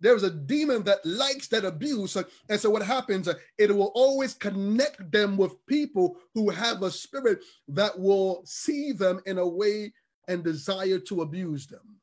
there's 0.00 0.22
a 0.22 0.30
demon 0.30 0.82
that 0.84 1.04
likes 1.04 1.48
that 1.48 1.64
abuse. 1.64 2.16
And 2.48 2.58
so 2.60 2.70
what 2.70 2.82
happens, 2.82 3.28
it 3.58 3.74
will 3.74 3.92
always 3.94 4.34
connect 4.34 5.10
them 5.12 5.36
with 5.36 5.64
people 5.66 6.16
who 6.34 6.50
have 6.50 6.82
a 6.82 6.90
spirit 6.90 7.44
that 7.68 7.98
will 7.98 8.42
see 8.44 8.92
them 8.92 9.20
in 9.26 9.38
a 9.38 9.46
way 9.46 9.92
and 10.28 10.42
desire 10.42 10.98
to 10.98 11.22
abuse 11.22 11.66
them. 11.66 11.96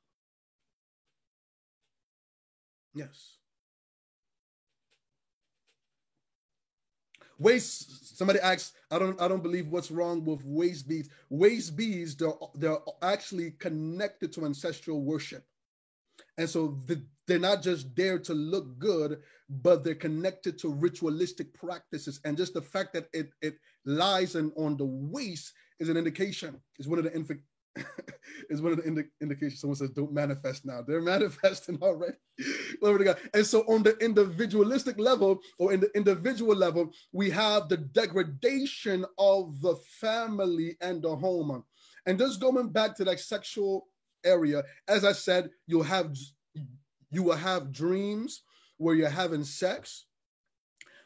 Yes. 2.93 3.37
Waist, 7.39 8.17
somebody 8.17 8.39
asks, 8.39 8.73
I 8.89 8.97
don't 8.97 9.21
I 9.21 9.27
don't 9.27 9.43
believe 9.43 9.67
what's 9.67 9.91
wrong 9.91 10.25
with 10.25 10.43
waist 10.43 10.87
beads. 10.87 11.09
Waist 11.29 11.77
beads, 11.77 12.15
they're 12.15 12.33
they're 12.55 12.79
actually 13.03 13.51
connected 13.51 14.33
to 14.33 14.45
ancestral 14.45 15.01
worship. 15.03 15.45
And 16.37 16.49
so 16.49 16.79
the, 16.85 17.03
they're 17.27 17.39
not 17.39 17.61
just 17.61 17.95
there 17.95 18.19
to 18.19 18.33
look 18.33 18.77
good, 18.79 19.19
but 19.49 19.83
they're 19.83 19.95
connected 19.95 20.57
to 20.59 20.69
ritualistic 20.69 21.53
practices. 21.53 22.19
And 22.25 22.37
just 22.37 22.53
the 22.53 22.61
fact 22.61 22.93
that 22.93 23.07
it, 23.13 23.31
it 23.41 23.55
lies 23.85 24.35
in, 24.35 24.51
on 24.55 24.77
the 24.77 24.85
waist 24.85 25.53
is 25.79 25.89
an 25.89 25.97
indication, 25.97 26.61
is 26.79 26.87
one 26.87 26.99
of 26.99 27.05
the 27.05 27.15
inf- 27.15 27.31
is 28.49 28.61
one 28.61 28.71
of 28.71 28.77
the 28.77 28.87
indi- 28.87 29.09
indications. 29.21 29.61
Someone 29.61 29.75
says, 29.75 29.89
don't 29.91 30.11
manifest 30.11 30.65
now. 30.65 30.81
They're 30.81 31.01
manifesting 31.15 31.79
already. 31.81 32.17
Glory 32.79 32.99
to 32.99 33.03
God. 33.03 33.17
And 33.33 33.45
so 33.45 33.61
on 33.61 33.83
the 33.83 33.97
individualistic 33.97 34.99
level 34.99 35.39
or 35.59 35.73
in 35.73 35.79
the 35.79 35.95
individual 35.95 36.55
level, 36.55 36.91
we 37.11 37.29
have 37.31 37.69
the 37.69 37.77
degradation 37.77 39.05
of 39.17 39.59
the 39.61 39.75
family 39.99 40.77
and 40.81 41.01
the 41.01 41.15
home. 41.15 41.63
And 42.05 42.19
just 42.19 42.39
going 42.39 42.69
back 42.69 42.95
to 42.97 43.03
that 43.05 43.19
sexual 43.19 43.87
area. 44.27 44.63
As 44.87 45.05
I 45.05 45.13
said, 45.13 45.49
you'll 45.65 45.83
have 45.83 46.15
you 47.09 47.23
will 47.23 47.37
have 47.37 47.71
dreams 47.71 48.43
where 48.77 48.95
you're 48.95 49.09
having 49.09 49.43
sex. 49.43 50.05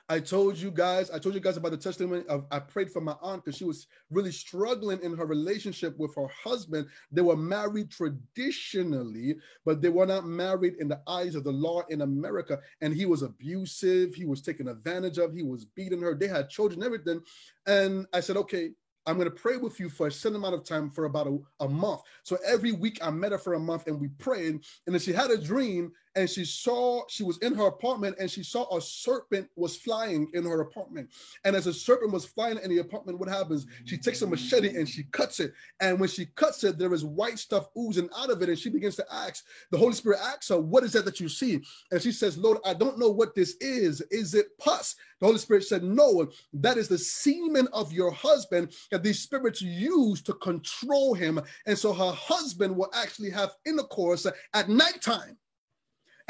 I 0.10 0.20
told 0.20 0.58
you 0.58 0.72
guys, 0.72 1.10
I 1.10 1.20
told 1.20 1.36
you 1.36 1.40
guys 1.40 1.56
about 1.56 1.72
the 1.72 1.78
testimony 1.78 2.26
of 2.28 2.46
I 2.52 2.60
prayed 2.60 2.92
for 2.92 3.00
my 3.00 3.16
aunt 3.22 3.46
because 3.46 3.58
she 3.58 3.64
was 3.64 3.88
really 4.10 4.34
struggling 4.34 5.00
in 5.04 5.16
her 5.16 5.26
relationship 5.26 5.98
with 5.98 6.14
her 6.16 6.28
husband. 6.44 6.88
They 7.14 7.22
were 7.22 7.38
married 7.38 7.92
traditionally, 7.92 9.38
but 9.64 9.82
they 9.82 9.88
were 9.88 10.06
not 10.06 10.26
married 10.26 10.76
in 10.80 10.90
the 10.90 11.00
eyes 11.08 11.34
of 11.34 11.46
the 11.46 11.54
law 11.54 11.84
in 11.90 12.02
America. 12.02 12.60
And 12.82 12.94
he 12.94 13.06
was 13.06 13.22
abusive, 13.22 14.14
he 14.14 14.26
was 14.26 14.42
taken 14.42 14.68
advantage 14.68 15.18
of, 15.18 15.34
he 15.34 15.44
was 15.44 15.64
beating 15.64 16.02
her. 16.02 16.14
They 16.14 16.28
had 16.28 16.50
children, 16.50 16.84
everything. 16.84 17.22
And 17.66 18.06
I 18.12 18.20
said, 18.20 18.36
okay, 18.36 18.72
I'm 19.06 19.16
going 19.16 19.30
to 19.30 19.36
pray 19.36 19.58
with 19.58 19.80
you 19.80 19.90
for 19.90 20.08
a 20.08 20.12
certain 20.12 20.38
amount 20.38 20.56
of 20.56 20.64
time 20.64 20.90
for 20.90 21.06
about 21.06 21.28
a, 21.28 21.38
a 21.62 21.68
month. 21.68 22.02
So 22.24 22.38
every 22.46 22.72
week 22.72 23.00
I 23.02 23.10
met 23.10 23.32
her 23.32 23.38
for 23.38 23.54
a 23.54 23.60
month 23.60 23.88
and 23.88 24.00
we 24.00 24.10
prayed. 24.10 24.62
And 24.86 24.94
then 24.94 25.00
she 25.00 25.12
had 25.12 25.32
a 25.32 25.38
dream 25.38 25.92
and 26.16 26.30
she 26.30 26.44
saw 26.46 27.04
she 27.08 27.24
was 27.24 27.38
in 27.40 27.54
her 27.56 27.68
apartment 27.68 28.16
and 28.20 28.30
she 28.30 28.44
saw 28.44 28.76
a 28.76 28.82
serpent 28.82 29.48
was 29.56 29.78
flying 29.78 30.30
in 30.34 30.46
her 30.46 30.62
apartment. 30.62 31.10
And 31.46 31.56
as 31.56 31.68
a 31.68 31.74
serpent 31.74 32.12
was 32.12 32.26
flying 32.26 32.58
in 32.60 32.70
the 32.70 32.80
apartment 32.80 33.20
what 33.20 33.30
happens? 33.30 33.66
She 33.86 33.98
takes 33.98 34.22
a 34.22 34.28
machete 34.28 34.76
and 34.76 34.88
she 34.88 35.04
cuts 35.12 35.40
it. 35.40 35.54
And 35.80 36.00
when 36.00 36.10
she 36.10 36.26
cuts 36.36 36.64
it 36.64 36.78
there 36.78 36.94
is 36.94 37.06
white 37.06 37.40
stuff 37.40 37.68
oozing 37.78 38.10
out 38.18 38.30
of 38.30 38.42
it. 38.42 38.50
And 38.50 38.60
she 38.60 38.70
begins 38.70 38.96
to 38.98 39.06
ask 39.12 39.46
the 39.72 39.78
holy 39.78 39.94
spirit 39.94 40.20
asks 40.22 40.50
her 40.50 40.60
what 40.60 40.84
is 40.84 40.94
that 40.94 41.06
that 41.06 41.20
you 41.20 41.30
see? 41.30 41.62
And 41.92 42.02
she 42.02 42.12
says 42.12 42.38
lord 42.38 42.58
i 42.66 42.74
don't 42.74 43.00
know 43.00 43.10
what 43.10 43.36
this 43.36 43.56
is. 43.62 44.02
Is 44.12 44.34
it 44.34 44.58
pus? 44.58 44.96
The 45.20 45.28
holy 45.28 45.40
spirit 45.40 45.64
said 45.64 45.84
no 45.84 46.28
that 46.54 46.78
is 46.78 46.88
the 46.88 46.98
semen 46.98 47.68
of 47.74 47.94
your 47.94 48.12
husband 48.12 48.74
that 48.92 49.04
these 49.04 49.20
spirits 49.20 49.62
use 49.62 50.22
to 50.24 50.34
control 50.34 51.14
him. 51.14 51.40
And 51.66 51.78
so 51.78 51.94
her 51.94 52.12
husband 52.12 52.76
will 52.76 52.90
actually 52.94 53.30
have 53.30 53.56
intercourse 53.66 54.26
at 54.54 54.70
nighttime 54.70 55.38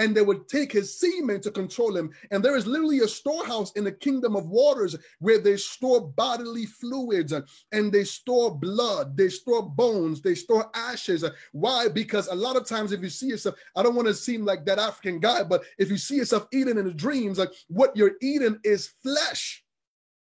and 0.01 0.17
they 0.17 0.23
would 0.23 0.49
take 0.49 0.71
his 0.71 0.97
semen 0.97 1.39
to 1.39 1.51
control 1.51 1.95
him. 1.95 2.09
And 2.31 2.43
there 2.43 2.57
is 2.57 2.65
literally 2.65 3.01
a 3.01 3.07
storehouse 3.07 3.71
in 3.73 3.83
the 3.83 3.91
kingdom 3.91 4.35
of 4.35 4.49
waters 4.49 4.95
where 5.19 5.37
they 5.37 5.57
store 5.57 6.01
bodily 6.01 6.65
fluids 6.65 7.33
and 7.71 7.91
they 7.91 8.03
store 8.03 8.57
blood, 8.57 9.15
they 9.15 9.29
store 9.29 9.61
bones, 9.61 10.19
they 10.19 10.33
store 10.33 10.71
ashes. 10.73 11.23
Why? 11.51 11.87
Because 11.87 12.27
a 12.27 12.35
lot 12.35 12.55
of 12.55 12.65
times, 12.65 12.91
if 12.91 13.01
you 13.01 13.09
see 13.09 13.27
yourself, 13.27 13.55
I 13.75 13.83
don't 13.83 13.93
want 13.93 14.07
to 14.07 14.15
seem 14.15 14.43
like 14.43 14.65
that 14.65 14.79
African 14.79 15.19
guy, 15.19 15.43
but 15.43 15.63
if 15.77 15.91
you 15.91 15.97
see 15.97 16.15
yourself 16.15 16.47
eating 16.51 16.79
in 16.79 16.85
the 16.85 16.93
dreams, 16.93 17.37
like 17.37 17.51
what 17.67 17.95
you're 17.95 18.15
eating 18.21 18.57
is 18.63 18.93
flesh 19.03 19.63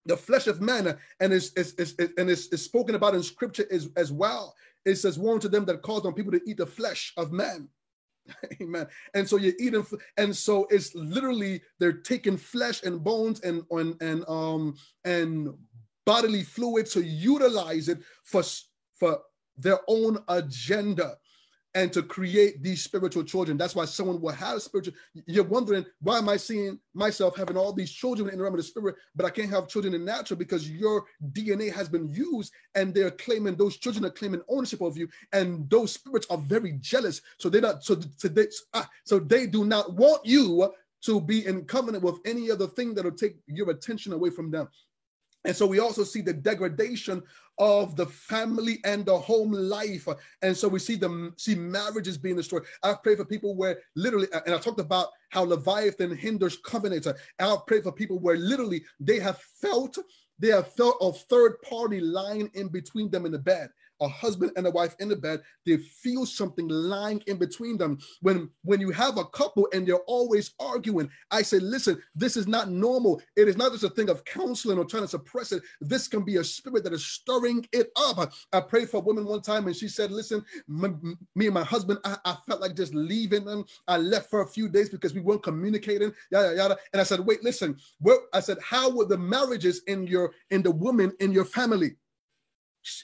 the 0.07 0.17
flesh 0.17 0.47
of 0.47 0.61
man 0.61 0.97
and 1.19 1.33
is, 1.33 1.53
is, 1.55 1.75
is, 1.75 1.95
is 1.99 2.11
and 2.17 2.31
is, 2.31 2.47
is, 2.53 2.63
spoken 2.63 2.95
about 2.95 3.17
in 3.17 3.25
scripture 3.25 3.67
as, 3.73 3.89
as 3.97 4.13
well 4.13 4.55
it 4.85 4.95
says 4.95 5.19
warn 5.19 5.41
to 5.41 5.49
them 5.49 5.65
that 5.65 5.83
cause 5.83 6.07
on 6.07 6.15
people 6.15 6.31
to 6.31 6.41
eat 6.47 6.59
the 6.59 6.65
flesh 6.65 7.13
of 7.17 7.33
man 7.33 7.69
Amen. 8.61 8.87
And 9.15 9.29
so 9.29 9.37
you're 9.37 9.55
eating, 9.59 9.85
and 10.17 10.35
so 10.35 10.67
it's 10.71 10.95
literally 10.95 11.63
they're 11.79 11.93
taking 11.93 12.37
flesh 12.37 12.83
and 12.83 13.03
bones 13.03 13.41
and 13.41 13.63
and 13.71 14.01
and 14.01 14.25
um 14.29 14.77
and 15.05 15.53
bodily 16.05 16.43
fluid 16.43 16.87
to 16.87 17.03
utilize 17.05 17.89
it 17.89 17.99
for 18.25 18.43
for 18.99 19.21
their 19.59 19.81
own 19.89 20.19
agenda 20.29 21.17
and 21.77 21.93
to 21.93 22.03
create 22.03 22.63
these 22.63 22.83
spiritual 22.83 23.23
children. 23.23 23.59
That's 23.59 23.75
why 23.75 23.85
someone 23.85 24.19
will 24.19 24.33
have 24.33 24.63
spiritual. 24.63 24.95
You're 25.27 25.45
wondering 25.45 25.85
why 26.01 26.17
am 26.17 26.29
I 26.31 26.39
seeing 26.39 26.81
myself 26.95 27.37
having 27.37 27.59
all 27.59 27.71
these 27.75 27.93
children 27.93 28.31
in 28.31 28.39
the 28.39 28.43
realm 28.43 28.55
of 28.55 28.59
the 28.59 28.65
spirit, 28.65 28.97
but 29.15 29.27
I 29.27 29.31
can't 29.31 29.51
have 29.51 29.69
children 29.69 29.93
in 29.93 30.03
natural 30.03 30.39
because 30.39 30.71
your 30.71 31.05
DNA 31.33 31.71
has 31.71 31.87
been 31.87 32.09
used 32.09 32.51
and 32.75 32.95
they're 32.95 33.11
claiming 33.11 33.57
those 33.57 33.77
children 33.77 34.07
are 34.07 34.11
claiming 34.11 34.41
ownership 34.49 34.81
of 34.81 34.97
you, 34.97 35.07
and 35.35 35.69
those 35.69 35.93
spirits 35.93 36.27
are 36.31 36.39
very 36.39 36.73
jealous. 36.81 37.21
So 37.39 37.51
they're 37.51 37.61
not 37.61 37.85
so 37.85 38.01
so 38.17 38.29
they, 38.29 38.47
ah, 38.73 38.89
so 39.05 39.19
they 39.19 39.47
do 39.47 39.67
not 39.67 39.93
want 39.93 40.25
you 40.25 40.73
to 41.03 41.21
be 41.21 41.45
in 41.45 41.67
covenant 41.67 42.03
with 42.03 42.21
any 42.25 42.51
other 42.51 42.69
thing 42.69 42.95
that'll 42.95 43.13
take 43.13 43.37
your 43.47 43.69
attention 43.71 44.15
away 44.15 44.31
from 44.31 44.51
them. 44.51 44.67
And 45.45 45.55
so 45.55 45.67
we 45.67 45.79
also 45.79 46.03
see 46.05 46.23
the 46.23 46.33
degradation 46.33 47.23
of 47.59 47.97
the 47.97 48.07
family 48.07 48.79
and 48.85 49.05
the 49.05 49.17
home 49.17 49.53
life. 49.53 50.09
And 50.43 50.57
so 50.57 50.69
we 50.69 50.79
see 50.79 50.97
the 50.97 51.33
see 51.37 51.55
marriages 51.55 52.19
being 52.19 52.37
destroyed. 52.37 52.65
I 52.83 52.95
pray 53.03 53.17
for 53.17 53.25
people 53.25 53.55
where 53.57 53.81
literally, 53.95 54.29
and 54.33 54.55
I 54.55 54.59
talked 54.59 54.81
about 54.81 55.09
how 55.31 55.45
Leviathan 55.45 56.17
hinders 56.17 56.59
covenants. 56.59 57.09
I'll 57.39 57.61
pray 57.61 57.81
for 57.81 57.93
people 57.93 58.19
where 58.19 58.37
literally 58.37 58.85
they 59.01 59.19
have 59.21 59.39
felt 59.39 59.99
they 60.39 60.49
have 60.49 60.73
felt 60.75 60.97
a 61.01 61.13
third 61.13 61.63
party 61.63 62.01
lying 62.01 62.51
in 62.55 62.69
between 62.69 63.11
them 63.11 63.25
in 63.25 63.33
the 63.33 63.39
bed. 63.39 63.71
A 64.01 64.09
husband 64.09 64.53
and 64.57 64.67
a 64.67 64.71
wife 64.71 64.95
in 65.01 65.09
the 65.09 65.17
bed, 65.17 65.41
they 65.65 65.77
feel 65.77 66.27
something 66.27 66.69
lying 66.69 67.23
in 67.27 67.37
between 67.37 67.77
them. 67.79 67.99
When 68.21 68.51
when 68.63 68.81
you 68.81 68.91
have 68.91 69.19
a 69.19 69.25
couple 69.25 69.69
and 69.73 69.87
they're 69.87 69.97
always 70.07 70.53
arguing, 70.61 71.11
I 71.31 71.43
say, 71.43 71.59
listen, 71.59 72.03
this 72.15 72.37
is 72.37 72.47
not 72.47 72.71
normal. 72.71 73.23
It 73.37 73.49
is 73.49 73.57
not 73.57 73.73
just 73.73 73.85
a 73.85 73.91
thing 73.91 74.11
of 74.11 74.25
counseling 74.25 74.79
or 74.79 74.85
trying 74.85 75.05
to 75.05 75.09
suppress 75.09 75.53
it. 75.53 75.63
This 75.81 76.09
can 76.09 76.25
be 76.25 76.37
a 76.37 76.45
spirit 76.45 76.85
that 76.85 76.93
is 76.93 77.07
stirring 77.07 77.67
it 77.73 77.91
up. 77.97 78.33
I 78.53 78.61
prayed 78.61 78.91
for 78.91 78.99
a 78.99 79.01
woman 79.01 79.25
one 79.25 79.43
time 79.43 79.67
and 79.67 79.77
she 79.77 79.89
said, 79.89 80.11
listen, 80.11 80.45
me 80.69 81.47
and 81.47 81.55
my 81.55 81.65
husband, 81.65 81.99
I, 82.05 82.17
I 82.25 82.37
felt 82.47 82.61
like 82.61 82.75
just 82.75 82.95
leaving 82.95 83.45
them. 83.45 83.65
I 83.89 83.97
left 83.97 84.31
for 84.31 84.43
a 84.43 84.47
few 84.47 84.69
days 84.69 84.89
because 84.89 85.15
we 85.15 85.21
weren't 85.21 85.43
communicating, 85.43 86.13
yada 86.31 86.55
yada. 86.57 86.79
And 86.93 87.01
I 87.01 87.05
said, 87.05 87.21
wait, 87.21 87.43
listen, 87.43 87.77
where 88.01 88.19
I 88.33 88.41
said, 88.41 88.59
how 88.63 88.91
were 88.91 89.07
the 89.07 89.19
marriages 89.19 89.83
in 89.87 90.07
your 90.07 90.33
in 90.51 90.63
the 90.63 90.71
woman 90.71 91.13
in 91.21 91.33
your 91.33 91.45
family? 91.45 91.97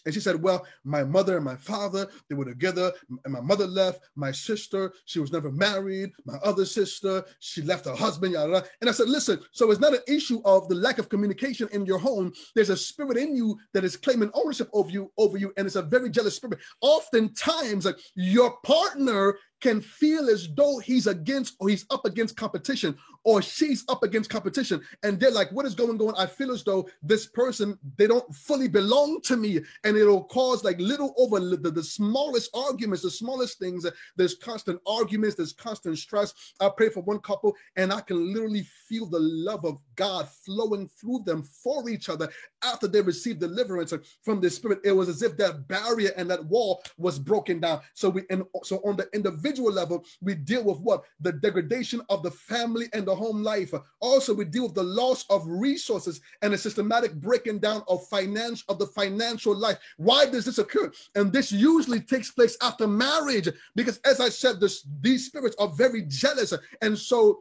And 0.05 0.15
she 0.15 0.21
said, 0.21 0.41
Well, 0.41 0.67
my 0.85 1.05
mother 1.05 1.37
and 1.37 1.45
my 1.45 1.57
father, 1.57 2.09
they 2.29 2.35
were 2.35 2.45
together. 2.45 2.93
And 3.25 3.33
my 3.33 3.41
mother 3.41 3.67
left. 3.67 4.01
My 4.17 4.33
sister, 4.33 4.93
she 5.05 5.21
was 5.21 5.33
never 5.33 5.51
married. 5.51 6.13
My 6.25 6.37
other 6.45 6.65
sister, 6.65 7.25
she 7.41 7.63
left 7.63 7.87
her 7.87 7.95
husband. 7.95 8.33
Yada. 8.33 8.65
And 8.81 8.89
I 8.89 8.93
said, 8.93 9.09
Listen, 9.09 9.41
so 9.53 9.71
it's 9.71 9.81
not 9.81 9.95
an 9.95 10.01
issue 10.09 10.41
of 10.45 10.69
the 10.69 10.75
lack 10.75 10.99
of 10.99 11.09
communication 11.09 11.69
in 11.73 11.87
your 11.87 11.99
home. 11.99 12.33
There's 12.55 12.71
a 12.71 12.77
spirit 12.77 13.17
in 13.17 13.37
you 13.37 13.59
that 13.75 13.85
is 13.85 13.97
claiming 13.97 14.31
ownership 14.35 14.69
over 14.73 14.91
you, 14.91 15.13
over 15.19 15.37
you, 15.37 15.53
and 15.57 15.67
it's 15.67 15.77
a 15.77 15.83
very 15.83 16.11
jealous 16.11 16.37
spirit. 16.37 16.59
Oftentimes, 16.81 17.85
like, 17.85 17.99
your 18.15 18.57
partner 18.63 19.37
can 19.63 19.81
feel 19.81 20.29
as 20.29 20.49
though 20.55 20.79
he's 20.79 21.07
against 21.07 21.55
or 21.61 21.69
he's 21.69 21.87
up 21.91 22.05
against 22.05 22.37
competition 22.37 22.99
or 23.25 23.43
she's 23.43 23.85
up 23.89 24.03
against 24.03 24.31
competition. 24.31 24.83
And 25.03 25.19
they're 25.19 25.31
like 25.31 25.51
what 25.53 25.67
is 25.67 25.75
going 25.75 26.01
on? 26.01 26.15
I 26.17 26.27
feel 26.27 26.53
as 26.53 26.65
though 26.65 26.89
this 27.03 27.27
person 27.27 27.79
they 27.97 28.07
don't 28.07 28.35
fully 28.35 28.69
belong 28.69 29.21
to 29.23 29.37
me. 29.37 29.61
And 29.85 29.97
it'll 29.97 30.25
cause 30.25 30.65
like 30.65 30.79
little 30.79 31.15
over 31.17 31.41
the, 31.41 31.71
the 31.71 31.83
smallest 31.83 32.51
arguments 32.55 33.03
the 33.03 33.11
smallest 33.11 33.59
things. 33.59 33.87
There's 34.17 34.35
constant 34.35 34.81
arguments 34.87 35.37
there's 35.37 35.53
constant 35.53 35.99
stress. 35.99 36.35
I 36.61 36.71
pray 36.77 36.89
for 36.89 37.03
one 37.03 37.21
couple 37.21 37.55
and 37.77 37.93
i 37.93 38.01
can 38.01 38.33
literally 38.33 38.67
feel 38.89 39.07
the 39.07 39.21
love 39.21 39.65
of 39.65 39.79
god 39.97 40.29
flowing 40.29 40.89
through 40.89 41.23
them 41.25 41.43
for 41.43 41.89
each 41.89 42.09
other. 42.09 42.29
After 42.65 42.87
they 42.87 43.03
received 43.03 43.41
deliverance 43.41 43.93
from 44.23 44.41
the 44.41 44.51
spirit 44.51 44.81
it 44.85 44.93
was 44.93 45.09
as 45.09 45.23
if 45.23 45.37
that 45.37 45.69
barrier 45.69 46.13
and 46.17 46.31
that 46.31 46.45
wall 46.47 46.83
was 46.99 47.19
broken 47.19 47.61
down. 47.61 47.81
So 47.95 48.11
we 48.11 48.23
and 48.31 48.45
so 48.63 48.79
on 48.85 48.97
the 48.97 49.09
individual 49.13 49.73
level 49.73 50.05
we 50.21 50.35
deal 50.35 50.65
with 50.65 50.79
what? 50.81 51.05
The 51.21 51.33
degradation 51.33 52.03
of 52.09 52.23
the 52.23 52.31
family 52.31 52.87
and 52.93 53.07
the 53.07 53.12
the 53.13 53.25
home 53.25 53.43
life. 53.43 53.73
Also, 54.01 54.35
we 54.35 54.45
deal 54.45 54.65
with 54.65 54.75
the 54.75 54.83
loss 54.83 55.25
of 55.29 55.47
resources 55.47 56.21
and 56.41 56.55
a 56.55 56.59
systematic 56.59 57.15
breaking 57.15 57.59
down 57.59 57.83
of 57.89 58.07
finance 58.09 58.65
of 58.69 58.79
the 58.79 58.87
financial 58.87 59.55
life. 59.55 59.79
Why 59.97 60.27
does 60.27 60.45
this 60.47 60.59
occur? 60.59 60.91
And 61.15 61.33
this 61.33 61.53
usually 61.53 62.01
takes 62.01 62.31
place 62.31 62.57
after 62.63 62.87
marriage 62.87 63.49
because, 63.75 63.99
as 64.05 64.21
I 64.21 64.31
said, 64.31 64.61
this, 64.61 64.87
these 65.01 65.27
spirits 65.27 65.57
are 65.59 65.69
very 65.69 66.03
jealous, 66.03 66.55
and 66.81 66.99
so 66.99 67.41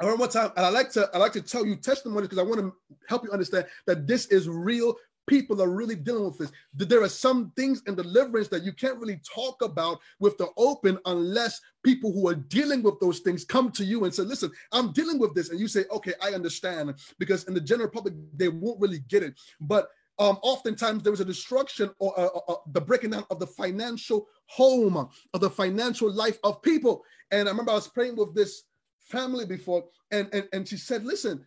I 0.00 0.04
remember 0.04 0.22
one 0.22 0.30
time, 0.30 0.52
and 0.56 0.64
I 0.64 0.68
like 0.68 0.90
to 0.92 1.10
I 1.12 1.18
like 1.18 1.32
to 1.32 1.42
tell 1.42 1.66
you 1.66 1.74
testimonies 1.74 2.28
because 2.28 2.38
I 2.38 2.48
want 2.48 2.60
to 2.60 2.72
help 3.08 3.24
you 3.24 3.32
understand 3.32 3.66
that 3.86 4.06
this 4.06 4.26
is 4.26 4.48
real 4.48 4.94
people 5.28 5.62
are 5.62 5.68
really 5.68 5.94
dealing 5.94 6.24
with 6.24 6.38
this. 6.38 6.50
There 6.74 7.02
are 7.02 7.08
some 7.08 7.52
things 7.54 7.82
in 7.86 7.94
deliverance 7.94 8.48
that 8.48 8.64
you 8.64 8.72
can't 8.72 8.98
really 8.98 9.20
talk 9.22 9.62
about 9.62 10.00
with 10.18 10.36
the 10.38 10.48
open 10.56 10.98
unless 11.04 11.60
people 11.84 12.12
who 12.12 12.28
are 12.28 12.34
dealing 12.34 12.82
with 12.82 12.98
those 12.98 13.20
things 13.20 13.44
come 13.44 13.70
to 13.72 13.84
you 13.84 14.04
and 14.04 14.14
say, 14.14 14.22
listen, 14.22 14.50
I'm 14.72 14.92
dealing 14.92 15.18
with 15.18 15.34
this. 15.34 15.50
And 15.50 15.60
you 15.60 15.68
say, 15.68 15.84
okay, 15.92 16.14
I 16.20 16.30
understand. 16.30 16.94
Because 17.18 17.44
in 17.44 17.54
the 17.54 17.60
general 17.60 17.90
public, 17.90 18.14
they 18.34 18.48
won't 18.48 18.80
really 18.80 19.00
get 19.08 19.22
it. 19.22 19.38
But 19.60 19.88
um, 20.18 20.38
oftentimes 20.42 21.04
there 21.04 21.12
was 21.12 21.20
a 21.20 21.24
destruction 21.24 21.90
or 22.00 22.18
uh, 22.18 22.24
uh, 22.24 22.52
uh 22.52 22.56
the 22.72 22.80
breaking 22.80 23.10
down 23.10 23.24
of 23.30 23.38
the 23.38 23.46
financial 23.46 24.26
home, 24.46 24.96
of 24.96 25.40
the 25.40 25.50
financial 25.50 26.10
life 26.10 26.38
of 26.42 26.60
people. 26.62 27.04
And 27.30 27.48
I 27.48 27.52
remember 27.52 27.70
I 27.70 27.76
was 27.76 27.86
praying 27.86 28.16
with 28.16 28.34
this 28.34 28.64
family 28.98 29.46
before, 29.46 29.84
and, 30.10 30.28
and, 30.32 30.48
and 30.52 30.66
she 30.66 30.76
said, 30.76 31.04
listen, 31.04 31.44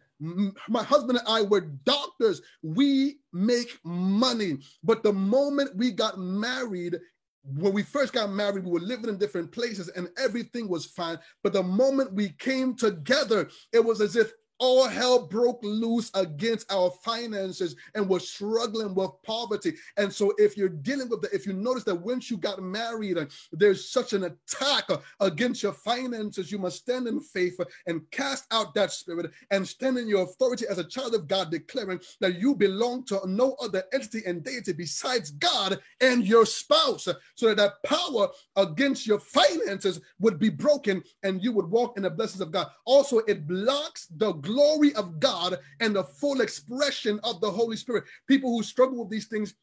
my 0.69 0.83
husband 0.83 1.19
and 1.19 1.27
I 1.27 1.41
were 1.41 1.61
doctors. 1.61 2.41
We 2.61 3.19
make 3.33 3.79
money. 3.83 4.59
But 4.83 5.03
the 5.03 5.13
moment 5.13 5.75
we 5.75 5.91
got 5.91 6.19
married, 6.19 6.97
when 7.43 7.73
we 7.73 7.81
first 7.81 8.13
got 8.13 8.29
married, 8.29 8.63
we 8.63 8.71
were 8.71 8.79
living 8.79 9.09
in 9.09 9.17
different 9.17 9.51
places 9.51 9.89
and 9.89 10.09
everything 10.17 10.69
was 10.69 10.85
fine. 10.85 11.17
But 11.43 11.53
the 11.53 11.63
moment 11.63 12.13
we 12.13 12.29
came 12.29 12.75
together, 12.75 13.49
it 13.73 13.83
was 13.83 13.99
as 13.99 14.15
if 14.15 14.31
all 14.61 14.87
hell 14.87 15.25
broke 15.25 15.59
loose 15.63 16.11
against 16.13 16.71
our 16.71 16.91
finances 17.03 17.75
and 17.95 18.07
we're 18.07 18.19
struggling 18.19 18.93
with 18.93 19.11
poverty. 19.23 19.73
And 19.97 20.13
so, 20.13 20.33
if 20.37 20.55
you're 20.55 20.69
dealing 20.69 21.09
with 21.09 21.21
that, 21.23 21.33
if 21.33 21.47
you 21.47 21.53
notice 21.53 21.83
that 21.85 21.95
once 21.95 22.29
you 22.29 22.37
got 22.37 22.61
married, 22.61 23.17
uh, 23.17 23.25
there's 23.51 23.89
such 23.89 24.13
an 24.13 24.23
attack 24.25 24.83
uh, 24.89 24.97
against 25.19 25.63
your 25.63 25.73
finances, 25.73 26.51
you 26.51 26.59
must 26.59 26.77
stand 26.77 27.07
in 27.07 27.19
faith 27.19 27.59
and 27.87 28.09
cast 28.11 28.45
out 28.51 28.73
that 28.75 28.91
spirit 28.91 29.31
and 29.49 29.67
stand 29.67 29.97
in 29.97 30.07
your 30.07 30.23
authority 30.23 30.65
as 30.69 30.77
a 30.77 30.83
child 30.83 31.15
of 31.15 31.27
God, 31.27 31.49
declaring 31.49 31.99
that 32.19 32.39
you 32.39 32.53
belong 32.53 33.03
to 33.05 33.19
no 33.25 33.55
other 33.61 33.83
entity 33.93 34.21
and 34.27 34.43
deity 34.43 34.73
besides 34.73 35.31
God 35.31 35.79
and 35.99 36.23
your 36.25 36.45
spouse, 36.45 37.07
so 37.35 37.47
that 37.47 37.57
that 37.57 37.83
power 37.83 38.27
against 38.55 39.07
your 39.07 39.19
finances 39.19 40.01
would 40.19 40.39
be 40.39 40.49
broken 40.49 41.03
and 41.23 41.43
you 41.43 41.51
would 41.51 41.69
walk 41.69 41.97
in 41.97 42.03
the 42.03 42.09
blessings 42.09 42.41
of 42.41 42.51
God. 42.51 42.67
Also, 42.85 43.19
it 43.19 43.47
blocks 43.47 44.07
the 44.17 44.33
glory 44.51 44.93
of 44.95 45.19
God 45.19 45.57
and 45.79 45.95
the 45.95 46.03
full 46.03 46.41
expression 46.41 47.19
of 47.23 47.39
the 47.41 47.49
Holy 47.49 47.77
Spirit. 47.77 48.03
People 48.27 48.51
who 48.51 48.63
struggle 48.63 48.99
with 48.99 49.09
these 49.09 49.27
things 49.27 49.53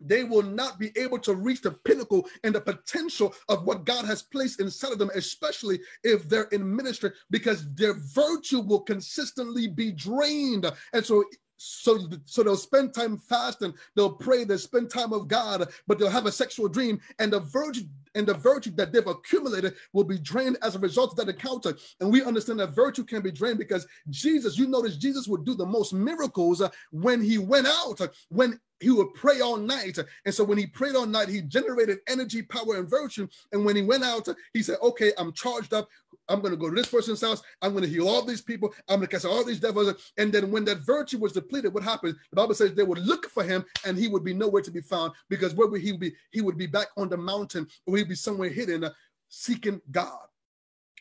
they 0.00 0.24
will 0.24 0.42
not 0.42 0.78
be 0.78 0.92
able 0.96 1.18
to 1.18 1.34
reach 1.34 1.62
the 1.62 1.70
pinnacle 1.70 2.28
and 2.44 2.54
the 2.54 2.60
potential 2.60 3.34
of 3.48 3.64
what 3.64 3.86
God 3.86 4.04
has 4.04 4.22
placed 4.22 4.60
inside 4.60 4.92
of 4.92 4.98
them, 4.98 5.10
especially 5.14 5.80
if 6.04 6.28
they're 6.28 6.50
in 6.52 6.76
ministry, 6.76 7.12
because 7.30 7.72
their 7.74 7.94
virtue 7.94 8.60
will 8.60 8.80
consistently 8.80 9.68
be 9.68 9.92
drained. 9.92 10.70
And 10.92 11.04
so 11.04 11.24
so 11.56 11.98
so 12.26 12.42
they'll 12.42 12.56
spend 12.56 12.92
time 12.92 13.16
fasting 13.16 13.72
they'll 13.94 14.12
pray 14.12 14.44
they'll 14.44 14.58
spend 14.58 14.90
time 14.90 15.10
with 15.10 15.26
god 15.26 15.66
but 15.86 15.98
they'll 15.98 16.10
have 16.10 16.26
a 16.26 16.32
sexual 16.32 16.68
dream 16.68 17.00
and 17.18 17.32
the 17.32 17.40
virtue 17.40 17.84
and 18.16 18.26
the 18.26 18.34
virtue 18.34 18.70
that 18.72 18.92
they've 18.92 19.06
accumulated 19.06 19.74
will 19.92 20.04
be 20.04 20.18
drained 20.18 20.58
as 20.62 20.74
a 20.74 20.78
result 20.78 21.12
of 21.12 21.16
that 21.16 21.28
encounter. 21.28 21.76
And 22.00 22.10
we 22.10 22.24
understand 22.24 22.58
that 22.60 22.74
virtue 22.74 23.04
can 23.04 23.22
be 23.22 23.30
drained 23.30 23.58
because 23.58 23.86
jesus 24.10 24.58
you 24.58 24.66
notice 24.66 24.96
jesus 24.96 25.28
would 25.28 25.44
do 25.44 25.54
the 25.54 25.66
most 25.66 25.92
miracles 25.92 26.60
uh, 26.60 26.68
when 26.90 27.20
he 27.20 27.38
went 27.38 27.66
out 27.66 28.00
uh, 28.00 28.08
when 28.28 28.58
he 28.80 28.90
would 28.90 29.14
pray 29.14 29.40
all 29.40 29.56
night. 29.56 29.98
And 30.24 30.34
so 30.34 30.44
when 30.44 30.58
he 30.58 30.66
prayed 30.66 30.96
all 30.96 31.06
night, 31.06 31.28
he 31.28 31.40
generated 31.42 31.98
energy, 32.08 32.42
power, 32.42 32.76
and 32.76 32.88
virtue. 32.88 33.26
And 33.52 33.64
when 33.64 33.76
he 33.76 33.82
went 33.82 34.04
out, 34.04 34.28
he 34.52 34.62
said, 34.62 34.76
Okay, 34.82 35.12
I'm 35.18 35.32
charged 35.32 35.72
up. 35.72 35.88
I'm 36.28 36.40
going 36.40 36.52
to 36.52 36.56
go 36.56 36.68
to 36.68 36.74
this 36.74 36.88
person's 36.88 37.20
house. 37.20 37.40
I'm 37.62 37.72
going 37.72 37.84
to 37.84 37.90
heal 37.90 38.08
all 38.08 38.22
these 38.22 38.42
people. 38.42 38.74
I'm 38.88 38.96
going 38.96 39.08
to 39.08 39.12
cast 39.12 39.24
all 39.24 39.44
these 39.44 39.60
devils. 39.60 39.94
And 40.16 40.32
then 40.32 40.50
when 40.50 40.64
that 40.64 40.78
virtue 40.78 41.18
was 41.18 41.32
depleted, 41.32 41.72
what 41.72 41.84
happened? 41.84 42.16
The 42.30 42.36
Bible 42.36 42.54
says 42.54 42.74
they 42.74 42.82
would 42.82 42.98
look 42.98 43.30
for 43.30 43.44
him 43.44 43.64
and 43.84 43.96
he 43.96 44.08
would 44.08 44.24
be 44.24 44.34
nowhere 44.34 44.62
to 44.62 44.70
be 44.70 44.80
found 44.80 45.12
because 45.28 45.54
where 45.54 45.68
would 45.68 45.80
he 45.80 45.96
be? 45.96 46.12
He 46.32 46.40
would 46.40 46.58
be 46.58 46.66
back 46.66 46.88
on 46.96 47.08
the 47.08 47.16
mountain 47.16 47.68
or 47.86 47.96
he'd 47.96 48.08
be 48.08 48.16
somewhere 48.16 48.48
hidden 48.48 48.90
seeking 49.28 49.80
God. 49.90 50.18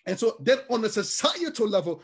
And 0.05 0.19
so 0.19 0.37
then 0.39 0.59
on 0.69 0.85
a 0.85 0.89
societal 0.89 1.67
level, 1.67 2.03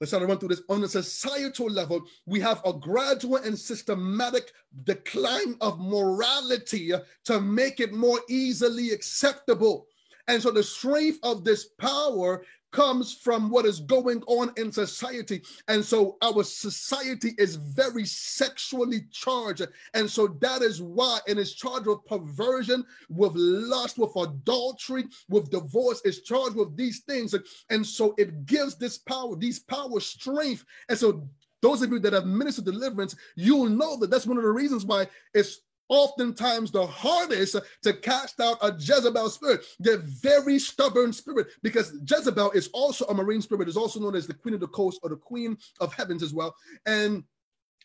let's 0.00 0.10
try 0.10 0.18
to 0.18 0.26
run 0.26 0.38
through 0.38 0.50
this. 0.50 0.62
On 0.68 0.82
a 0.82 0.88
societal 0.88 1.66
level, 1.66 2.02
we 2.26 2.40
have 2.40 2.60
a 2.64 2.72
gradual 2.72 3.36
and 3.36 3.58
systematic 3.58 4.52
decline 4.84 5.56
of 5.60 5.78
morality 5.80 6.92
to 7.24 7.40
make 7.40 7.80
it 7.80 7.92
more 7.92 8.20
easily 8.28 8.90
acceptable. 8.90 9.86
And 10.26 10.42
so 10.42 10.50
the 10.50 10.62
strength 10.62 11.18
of 11.22 11.44
this 11.44 11.66
power 11.78 12.44
comes 12.74 13.14
from 13.14 13.48
what 13.50 13.64
is 13.64 13.78
going 13.78 14.20
on 14.26 14.52
in 14.56 14.72
society. 14.72 15.40
And 15.68 15.84
so 15.84 16.16
our 16.22 16.42
society 16.42 17.30
is 17.38 17.54
very 17.54 18.04
sexually 18.04 19.02
charged. 19.12 19.66
And 19.94 20.10
so 20.10 20.26
that 20.40 20.62
is 20.62 20.82
why 20.82 21.20
it 21.28 21.38
is 21.38 21.54
charged 21.54 21.86
with 21.86 22.04
perversion, 22.04 22.84
with 23.08 23.32
lust, 23.36 23.96
with 23.96 24.14
adultery, 24.16 25.04
with 25.28 25.50
divorce, 25.50 26.02
it's 26.04 26.22
charged 26.22 26.56
with 26.56 26.76
these 26.76 27.00
things. 27.00 27.32
And 27.70 27.86
so 27.86 28.12
it 28.18 28.44
gives 28.44 28.74
this 28.74 28.98
power, 28.98 29.36
these 29.36 29.60
power 29.60 30.00
strength. 30.00 30.64
And 30.88 30.98
so 30.98 31.28
those 31.62 31.80
of 31.80 31.90
you 31.90 32.00
that 32.00 32.12
have 32.12 32.26
ministered 32.26 32.64
deliverance, 32.64 33.14
you'll 33.36 33.68
know 33.68 33.96
that 33.98 34.10
that's 34.10 34.26
one 34.26 34.36
of 34.36 34.42
the 34.42 34.50
reasons 34.50 34.84
why 34.84 35.06
it's 35.32 35.60
oftentimes 35.88 36.70
the 36.70 36.86
hardest 36.86 37.56
to 37.82 37.92
cast 37.94 38.40
out 38.40 38.58
a 38.62 38.72
Jezebel 38.72 39.30
spirit. 39.30 39.64
They're 39.78 39.98
very 39.98 40.58
stubborn 40.58 41.12
spirit 41.12 41.48
because 41.62 41.96
Jezebel 42.08 42.52
is 42.52 42.68
also 42.72 43.04
a 43.06 43.14
marine 43.14 43.42
spirit, 43.42 43.68
is 43.68 43.76
also 43.76 44.00
known 44.00 44.16
as 44.16 44.26
the 44.26 44.34
queen 44.34 44.54
of 44.54 44.60
the 44.60 44.68
coast 44.68 45.00
or 45.02 45.10
the 45.10 45.16
queen 45.16 45.56
of 45.80 45.92
heavens 45.94 46.22
as 46.22 46.32
well. 46.32 46.54
And 46.86 47.24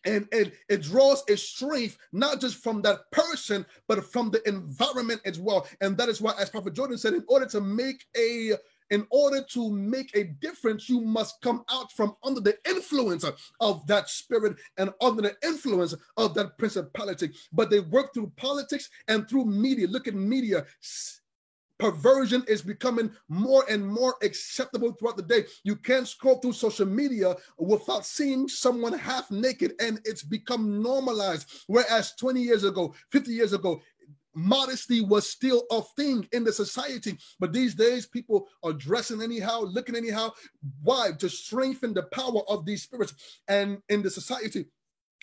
and 0.06 0.28
it, 0.32 0.54
it 0.70 0.82
draws 0.82 1.24
its 1.28 1.44
strength 1.44 1.98
not 2.14 2.40
just 2.40 2.64
from 2.64 2.82
that 2.82 3.12
person 3.12 3.66
but 3.88 4.04
from 4.06 4.32
the 4.32 4.48
environment 4.48 5.22
as 5.26 5.40
well 5.40 5.68
and 5.82 5.98
that 5.98 6.10
is 6.10 6.22
why 6.22 6.34
as 6.40 6.50
prophet 6.50 6.74
jordan 6.74 6.98
said 6.98 7.14
in 7.14 7.24
order 7.28 7.46
to 7.46 7.60
make 7.60 8.06
a 8.16 8.54
in 8.90 9.06
order 9.10 9.44
to 9.52 9.70
make 9.72 10.16
a 10.16 10.26
difference, 10.26 10.90
you 10.90 11.02
must 11.02 11.42
come 11.42 11.64
out 11.70 11.92
from 11.92 12.16
under 12.24 12.42
the 12.42 12.58
influence 12.68 13.26
of 13.60 13.88
that 13.88 14.10
spirit 14.10 14.58
and 14.78 14.92
under 15.02 15.22
the 15.22 15.36
influence 15.44 15.96
of 16.18 16.34
that 16.36 16.58
principality. 16.58 17.32
But 17.52 17.70
they 17.70 17.80
work 17.80 18.14
through 18.14 18.32
politics 18.36 18.90
and 19.08 19.28
through 19.28 19.46
media. 19.46 19.88
Look 19.88 20.08
at 20.08 20.16
media 20.16 20.66
perversion 21.80 22.44
is 22.48 22.62
becoming 22.62 23.10
more 23.30 23.64
and 23.70 23.86
more 23.86 24.16
acceptable 24.22 24.92
throughout 24.92 25.18
the 25.18 25.24
day. 25.24 25.46
You 25.64 25.78
can't 25.78 26.08
scroll 26.08 26.36
through 26.36 26.54
social 26.54 26.86
media 26.86 27.36
without 27.58 28.06
seeing 28.06 28.48
someone 28.48 28.94
half 28.94 29.32
naked, 29.32 29.74
and 29.80 30.00
it's 30.06 30.24
become 30.24 30.84
normalized. 30.84 31.50
Whereas 31.68 32.14
20 32.16 32.42
years 32.42 32.66
ago, 32.66 32.94
50 33.12 33.32
years 33.32 33.54
ago, 33.54 33.82
modesty 34.40 35.02
was 35.02 35.30
still 35.30 35.64
a 35.72 35.82
thing 35.96 36.28
in 36.32 36.44
the 36.44 36.54
society. 36.54 37.18
But 37.40 37.54
these 37.54 37.76
days, 37.76 38.08
people 38.08 38.48
are 38.64 38.74
dressing 38.74 39.22
anyhow, 39.22 39.62
looking 39.62 39.96
anyhow. 39.96 40.32
Why? 40.82 41.12
To 41.20 41.30
strengthen 41.30 41.94
the 41.94 42.04
power 42.04 42.42
of 42.48 42.66
these 42.66 42.84
spirits. 42.84 43.14
And 43.48 43.80
in 43.90 44.02
the 44.02 44.10
society, 44.10 44.66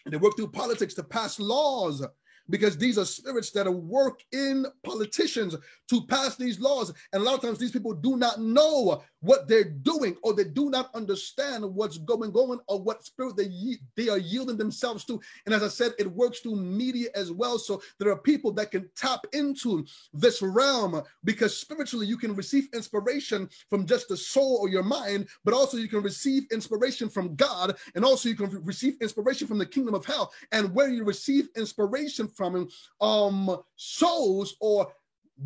they 0.04 0.16
work 0.16 0.36
through 0.36 0.52
politics 0.52 0.94
to 0.94 1.02
pass 1.02 1.40
laws 1.40 2.06
because 2.48 2.76
these 2.76 2.98
are 2.98 3.04
spirits 3.04 3.50
that 3.52 3.70
work 3.72 4.20
in 4.32 4.66
politicians 4.84 5.56
to 5.88 6.02
pass 6.06 6.36
these 6.36 6.60
laws. 6.60 6.92
And 7.12 7.22
a 7.22 7.24
lot 7.24 7.34
of 7.34 7.42
times 7.42 7.58
these 7.58 7.70
people 7.70 7.94
do 7.94 8.16
not 8.16 8.40
know 8.40 9.02
what 9.20 9.48
they're 9.48 9.64
doing 9.64 10.16
or 10.22 10.34
they 10.34 10.44
do 10.44 10.70
not 10.70 10.94
understand 10.94 11.64
what's 11.64 11.98
going 11.98 12.32
on 12.32 12.60
or 12.68 12.80
what 12.80 13.04
spirit 13.04 13.36
they, 13.36 13.50
they 13.96 14.08
are 14.08 14.18
yielding 14.18 14.56
themselves 14.56 15.04
to. 15.04 15.20
And 15.46 15.54
as 15.54 15.62
I 15.62 15.68
said, 15.68 15.92
it 15.98 16.10
works 16.10 16.40
through 16.40 16.56
media 16.56 17.08
as 17.14 17.32
well. 17.32 17.58
So 17.58 17.82
there 17.98 18.10
are 18.10 18.18
people 18.18 18.52
that 18.52 18.70
can 18.70 18.88
tap 18.96 19.26
into 19.32 19.84
this 20.12 20.42
realm 20.42 21.02
because 21.24 21.58
spiritually 21.58 22.06
you 22.06 22.16
can 22.16 22.34
receive 22.34 22.68
inspiration 22.74 23.48
from 23.68 23.86
just 23.86 24.08
the 24.08 24.16
soul 24.16 24.58
or 24.60 24.68
your 24.68 24.84
mind, 24.84 25.28
but 25.44 25.54
also 25.54 25.76
you 25.76 25.88
can 25.88 26.02
receive 26.02 26.44
inspiration 26.52 27.08
from 27.08 27.34
God 27.34 27.76
and 27.94 28.04
also 28.04 28.28
you 28.28 28.36
can 28.36 28.48
receive 28.64 28.94
inspiration 29.00 29.46
from 29.46 29.58
the 29.58 29.66
kingdom 29.66 29.94
of 29.94 30.04
hell. 30.04 30.32
And 30.52 30.74
where 30.74 30.88
you 30.88 31.04
receive 31.04 31.48
inspiration 31.56 32.28
from 32.36 32.68
um 33.00 33.56
souls 33.76 34.56
or 34.60 34.92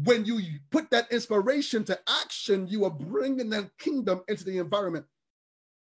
when 0.05 0.25
you 0.25 0.41
put 0.71 0.91
that 0.91 1.11
inspiration 1.11 1.85
to 1.85 1.99
action, 2.23 2.67
you 2.69 2.85
are 2.85 2.91
bringing 2.91 3.51
that 3.51 3.77
kingdom 3.79 4.23
into 4.29 4.45
the 4.45 4.59
environment 4.59 5.05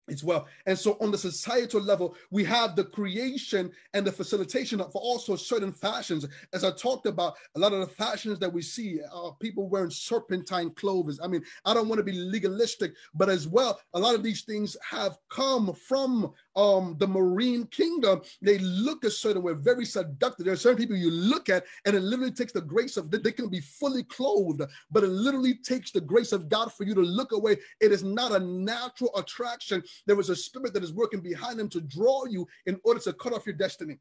as 0.09 0.25
well. 0.25 0.47
And 0.67 0.79
so 0.79 0.97
on 1.01 1.11
the 1.11 1.19
societal 1.19 1.81
level, 1.81 2.17
we 2.31 2.45
have 2.45 2.77
the 2.77 2.85
creation 2.85 3.71
and 3.95 4.07
the 4.07 4.13
facilitation 4.13 4.81
of 4.81 4.95
also 4.95 5.37
certain 5.37 5.73
fashions. 5.73 6.27
As 6.53 6.65
I 6.65 6.73
talked 6.73 7.07
about, 7.07 7.35
a 7.55 7.59
lot 7.59 7.73
of 7.73 7.81
the 7.81 7.95
fashions 7.95 8.39
that 8.41 8.53
we 8.53 8.63
see, 8.63 9.01
are 9.13 9.37
people 9.41 9.69
wearing 9.69 9.91
serpentine 9.91 10.71
clothes. 10.71 11.21
I 11.23 11.29
mean, 11.29 11.45
I 11.65 11.75
don't 11.75 11.89
want 11.89 11.99
to 12.01 12.05
be 12.05 12.13
legalistic, 12.13 12.93
but 13.15 13.29
as 13.29 13.47
well, 13.47 13.81
a 13.95 14.01
lot 14.01 14.15
of 14.15 14.23
these 14.23 14.43
things 14.43 14.77
have 14.89 15.19
come 15.31 15.73
from 15.75 16.33
um, 16.61 16.97
the 16.99 17.07
marine 17.07 17.67
kingdom. 17.67 18.21
They 18.43 18.59
look 18.59 19.05
a 19.05 19.11
certain 19.11 19.43
way, 19.43 19.55
very 19.55 19.85
seductive. 19.85 20.45
There 20.45 20.55
are 20.55 20.59
certain 20.59 20.79
people 20.79 20.97
you 20.97 21.11
look 21.11 21.49
at, 21.49 21.65
and 21.85 21.97
it 21.97 22.01
literally 22.01 22.33
takes 22.33 22.53
the 22.53 22.61
grace 22.61 22.97
of 22.97 23.11
they 23.11 23.33
can 23.33 23.49
be 23.49 23.61
fully 23.61 24.05
clothed, 24.05 24.63
but 24.91 25.05
it 25.05 25.09
literally 25.09 25.55
takes 25.55 25.91
the 25.91 26.01
grace 26.01 26.33
of 26.33 26.49
God 26.49 26.73
for 26.73 26.85
you 26.85 26.95
to 26.95 27.01
look 27.03 27.33
away. 27.33 27.57
It 27.81 27.93
is 27.93 28.03
not 28.03 28.33
a 28.33 28.41
natural 28.41 29.11
attraction 29.17 29.83
there 30.07 30.19
is 30.19 30.31
a 30.31 30.37
spirit 30.37 30.73
that 30.75 30.83
is 30.83 30.93
working 30.93 31.21
behind 31.21 31.59
them 31.59 31.69
to 31.71 31.81
draw 31.81 32.25
you 32.27 32.47
in 32.67 32.81
order 32.85 33.01
to 33.01 33.13
cut 33.13 33.33
off 33.33 33.47
your 33.47 33.55
destiny. 33.55 33.99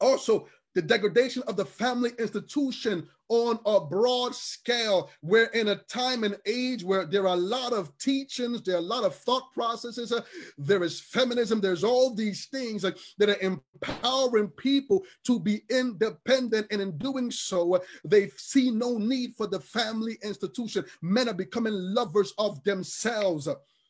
Also, 0.00 0.46
the 0.78 0.82
degradation 0.82 1.42
of 1.48 1.56
the 1.56 1.64
family 1.64 2.12
institution 2.20 3.04
on 3.28 3.58
a 3.66 3.80
broad 3.80 4.32
scale. 4.32 5.10
We're 5.22 5.46
in 5.46 5.66
a 5.70 5.74
time 5.74 6.22
and 6.22 6.38
age 6.46 6.84
where 6.84 7.04
there 7.04 7.26
are 7.26 7.34
a 7.34 7.46
lot 7.58 7.72
of 7.72 7.98
teachings, 7.98 8.62
there 8.62 8.76
are 8.76 8.78
a 8.78 8.92
lot 8.94 9.02
of 9.02 9.16
thought 9.16 9.52
processes, 9.52 10.12
uh, 10.12 10.20
there 10.56 10.84
is 10.84 11.00
feminism, 11.00 11.60
there's 11.60 11.82
all 11.82 12.14
these 12.14 12.46
things 12.46 12.84
uh, 12.84 12.92
that 13.18 13.28
are 13.28 13.40
empowering 13.40 14.50
people 14.50 15.02
to 15.24 15.40
be 15.40 15.62
independent. 15.68 16.68
And 16.70 16.80
in 16.80 16.96
doing 16.96 17.32
so, 17.32 17.74
uh, 17.74 17.80
they 18.04 18.28
see 18.36 18.70
no 18.70 18.98
need 18.98 19.34
for 19.34 19.48
the 19.48 19.58
family 19.58 20.16
institution. 20.22 20.84
Men 21.02 21.28
are 21.28 21.34
becoming 21.34 21.74
lovers 21.74 22.34
of 22.38 22.62
themselves 22.62 23.48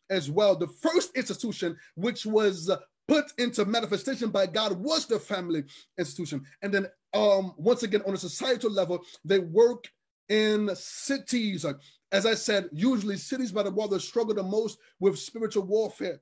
as 0.09 0.30
well. 0.30 0.57
The 0.57 0.68
first 0.68 1.14
institution, 1.14 1.76
which 1.97 2.24
was 2.24 2.70
put 3.09 3.32
into 3.38 3.64
manifestation 3.64 4.30
by 4.30 4.46
God, 4.46 4.72
was 4.72 5.06
the 5.06 5.18
family 5.18 5.64
institution. 5.98 6.44
And 6.62 6.72
then, 6.72 6.86
um, 7.14 7.54
once 7.56 7.82
again, 7.82 8.02
on 8.06 8.14
a 8.14 8.18
societal 8.18 8.70
level, 8.70 9.00
they 9.24 9.38
work 9.38 9.88
in 10.28 10.70
cities. 10.76 11.64
As 12.12 12.26
I 12.26 12.34
said, 12.34 12.68
usually 12.70 13.16
cities 13.16 13.50
by 13.50 13.62
the 13.62 13.70
water 13.70 13.98
struggle 13.98 14.34
the 14.34 14.42
most 14.42 14.78
with 15.00 15.18
spiritual 15.18 15.64
warfare. 15.64 16.20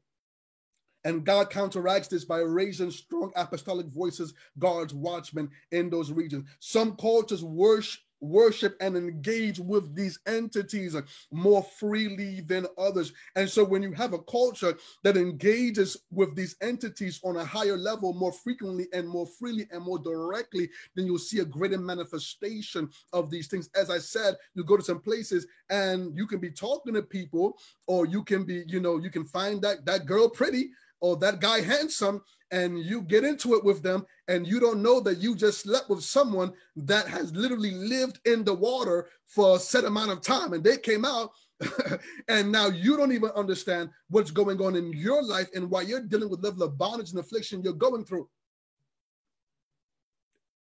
And 1.05 1.24
God 1.24 1.51
counteracts 1.51 2.09
this 2.09 2.24
by 2.24 2.39
raising 2.39 2.91
strong 2.91 3.30
apostolic 3.37 3.87
voices, 3.87 4.34
guards, 4.59 4.93
watchmen 4.93 5.51
in 5.70 5.89
those 5.89 6.11
regions. 6.11 6.49
Some 6.59 6.97
cultures 6.97 7.45
worship 7.45 8.01
worship 8.21 8.77
and 8.81 8.97
engage 8.97 9.59
with 9.59 9.95
these 9.95 10.19
entities 10.27 10.97
more 11.31 11.62
freely 11.62 12.41
than 12.41 12.67
others. 12.79 13.12
And 13.35 13.49
so 13.49 13.64
when 13.64 13.83
you 13.83 13.93
have 13.93 14.12
a 14.12 14.19
culture 14.19 14.77
that 15.03 15.17
engages 15.17 15.97
with 16.11 16.35
these 16.35 16.57
entities 16.61 17.21
on 17.25 17.37
a 17.37 17.45
higher 17.45 17.77
level 17.77 18.12
more 18.14 18.33
frequently 18.33 18.87
and 18.93 19.09
more 19.09 19.27
freely 19.27 19.69
and 19.71 19.83
more 19.83 19.99
directly, 19.99 20.69
then 20.95 21.07
you'll 21.07 21.19
see 21.19 21.41
a 21.41 21.45
greater 21.45 21.79
manifestation 21.79 22.89
of 23.12 23.31
these 23.31 23.49
things. 23.49 23.69
As 23.75 23.91
I 23.91 23.99
said, 23.99 24.37
you 24.55 24.64
go 24.64 24.77
to 24.77 24.83
some 24.83 25.01
places 25.01 25.47
and 25.71 26.17
you 26.17 26.27
can 26.27 26.39
be 26.39 26.51
talking 26.51 26.95
to 26.95 27.03
people 27.03 27.59
or 27.87 28.07
you 28.07 28.25
can 28.25 28.45
be, 28.45 28.64
you 28.67 28.81
know, 28.81 28.99
you 28.99 29.11
can 29.11 29.25
find 29.25 29.61
that 29.62 29.85
that 29.85 30.07
girl 30.07 30.29
pretty 30.29 30.71
or 31.01 31.17
that 31.17 31.41
guy 31.41 31.61
handsome 31.61 32.23
and 32.51 32.78
you 32.78 33.03
get 33.03 33.24
into 33.24 33.55
it 33.55 33.64
with 33.64 33.82
them 33.82 34.07
and 34.28 34.47
you 34.47 34.61
don't 34.61 34.82
know 34.82 35.01
that 35.01 35.18
you 35.18 35.34
just 35.34 35.61
slept 35.61 35.88
with 35.88 36.03
someone 36.03 36.53
that 36.76 37.07
has 37.09 37.34
literally 37.34 37.72
lived 37.72 38.20
in 38.24 38.44
the 38.44 38.55
water 38.55 39.09
for 39.24 39.57
a 39.57 39.59
set 39.59 39.84
amount 39.84 40.11
of 40.11 40.20
time 40.20 40.53
and 40.53 40.62
they 40.62 40.76
came 40.76 41.05
out 41.05 41.32
and 42.28 42.51
now 42.51 42.68
you 42.68 42.97
don't 42.97 43.12
even 43.12 43.30
understand 43.30 43.90
what's 44.09 44.30
going 44.30 44.61
on 44.61 44.76
in 44.76 44.92
your 44.92 45.22
life 45.22 45.49
and 45.55 45.70
why 45.70 45.82
you're 45.82 46.01
dealing 46.03 46.28
with 46.28 46.44
level 46.44 46.62
of 46.62 46.78
bondage 46.78 47.11
and 47.11 47.18
affliction 47.20 47.62
you're 47.62 47.72
going 47.72 48.05
through. 48.05 48.28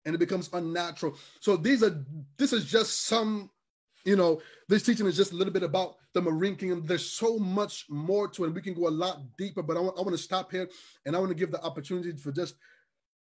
And 0.06 0.16
it 0.16 0.18
becomes 0.18 0.50
unnatural. 0.54 1.16
So 1.40 1.56
these 1.56 1.84
are 1.84 2.04
this 2.38 2.54
is 2.54 2.66
just 2.66 3.06
some 3.06 3.52
you 4.06 4.16
know 4.16 4.42
this 4.68 4.84
teaching 4.84 5.06
is 5.06 5.18
just 5.18 5.34
a 5.34 5.36
little 5.36 5.54
bit 5.54 5.64
about 5.64 5.96
the 6.14 6.22
Marine 6.22 6.56
Kingdom. 6.56 6.84
There's 6.86 7.10
so 7.10 7.38
much 7.38 7.86
more 7.90 8.28
to 8.30 8.46
it. 8.46 8.54
We 8.54 8.62
can 8.62 8.74
go 8.74 8.88
a 8.88 8.90
lot 8.90 9.20
deeper, 9.38 9.62
but 9.62 9.78
I 9.78 9.80
want, 9.80 9.98
I 9.98 10.02
want 10.02 10.14
to 10.14 10.24
stop 10.24 10.52
here 10.52 10.70
and 11.06 11.16
I 11.16 11.20
want 11.20 11.30
to 11.30 11.36
give 11.36 11.52
the 11.52 11.62
opportunity 11.64 12.16
for 12.18 12.32
just, 12.32 12.56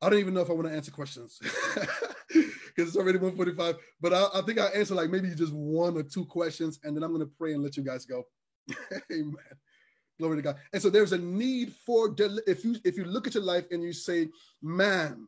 I 0.01 0.09
don't 0.09 0.19
even 0.19 0.33
know 0.33 0.41
if 0.41 0.49
I 0.49 0.53
want 0.53 0.67
to 0.67 0.73
answer 0.73 0.91
questions 0.91 1.39
because 2.29 2.87
it's 2.87 2.95
already 2.95 3.17
145, 3.17 3.75
but 3.99 4.13
I, 4.13 4.27
I 4.35 4.41
think 4.41 4.59
I'll 4.59 4.71
answer 4.73 4.95
like 4.95 5.09
maybe 5.09 5.29
just 5.35 5.53
one 5.53 5.97
or 5.97 6.03
two 6.03 6.25
questions 6.25 6.79
and 6.83 6.95
then 6.95 7.03
I'm 7.03 7.13
going 7.13 7.25
to 7.25 7.33
pray 7.37 7.53
and 7.53 7.63
let 7.63 7.77
you 7.77 7.83
guys 7.83 8.05
go. 8.05 8.23
Amen. 9.11 9.35
Glory 10.19 10.37
to 10.37 10.41
God. 10.41 10.57
And 10.73 10.81
so 10.81 10.89
there's 10.89 11.13
a 11.13 11.17
need 11.17 11.73
for, 11.85 12.13
if 12.45 12.63
you, 12.63 12.75
if 12.83 12.97
you 12.97 13.05
look 13.05 13.27
at 13.27 13.33
your 13.33 13.43
life 13.43 13.65
and 13.71 13.81
you 13.81 13.93
say, 13.93 14.27
man, 14.61 15.27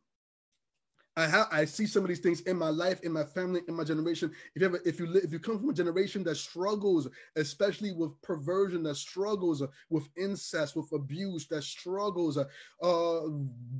I 1.17 1.27
have 1.27 1.47
I 1.51 1.65
see 1.65 1.85
some 1.85 2.03
of 2.03 2.07
these 2.07 2.19
things 2.19 2.39
in 2.41 2.57
my 2.57 2.69
life, 2.69 3.01
in 3.01 3.11
my 3.11 3.25
family, 3.25 3.61
in 3.67 3.75
my 3.75 3.83
generation. 3.83 4.31
If 4.55 4.61
you 4.61 4.67
ever, 4.67 4.79
if 4.85 4.97
you 4.97 5.07
live, 5.07 5.25
if 5.25 5.33
you 5.33 5.39
come 5.39 5.59
from 5.59 5.69
a 5.69 5.73
generation 5.73 6.23
that 6.23 6.35
struggles, 6.35 7.09
especially 7.35 7.91
with 7.91 8.19
perversion, 8.21 8.81
that 8.83 8.95
struggles 8.95 9.61
with 9.89 10.07
incest, 10.15 10.77
with 10.77 10.89
abuse, 10.93 11.47
that 11.47 11.63
struggles 11.63 12.37
uh, 12.37 13.21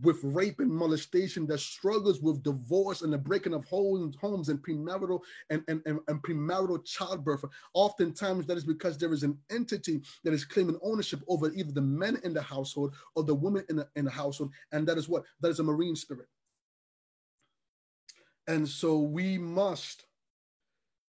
with 0.01 0.19
rape 0.23 0.59
and 0.59 0.69
molestation, 0.69 1.47
that 1.47 1.61
struggles 1.61 2.19
with 2.21 2.43
divorce 2.43 3.01
and 3.01 3.13
the 3.13 3.17
breaking 3.17 3.53
of 3.53 3.63
homes, 3.63 4.17
homes 4.19 4.49
and 4.49 4.61
premarital 4.61 5.21
and, 5.49 5.63
and, 5.69 5.81
and, 5.85 5.99
and 6.09 6.21
premarital 6.23 6.83
childbirth. 6.83 7.45
Oftentimes 7.73 8.45
that 8.45 8.57
is 8.57 8.65
because 8.65 8.97
there 8.97 9.13
is 9.13 9.23
an 9.23 9.37
entity 9.49 10.01
that 10.25 10.33
is 10.33 10.43
claiming 10.43 10.77
ownership 10.83 11.21
over 11.29 11.49
either 11.53 11.71
the 11.71 11.81
men 11.81 12.19
in 12.25 12.33
the 12.33 12.41
household 12.41 12.93
or 13.15 13.23
the 13.23 13.33
women 13.33 13.63
in 13.69 13.77
the, 13.77 13.87
in 13.95 14.03
the 14.03 14.11
household, 14.11 14.51
and 14.73 14.85
that 14.85 14.97
is 14.97 15.07
what 15.07 15.23
that 15.39 15.49
is 15.49 15.59
a 15.59 15.63
marine 15.63 15.95
spirit. 15.95 16.27
And 18.47 18.67
so 18.67 18.99
we 18.99 19.37
must, 19.37 20.05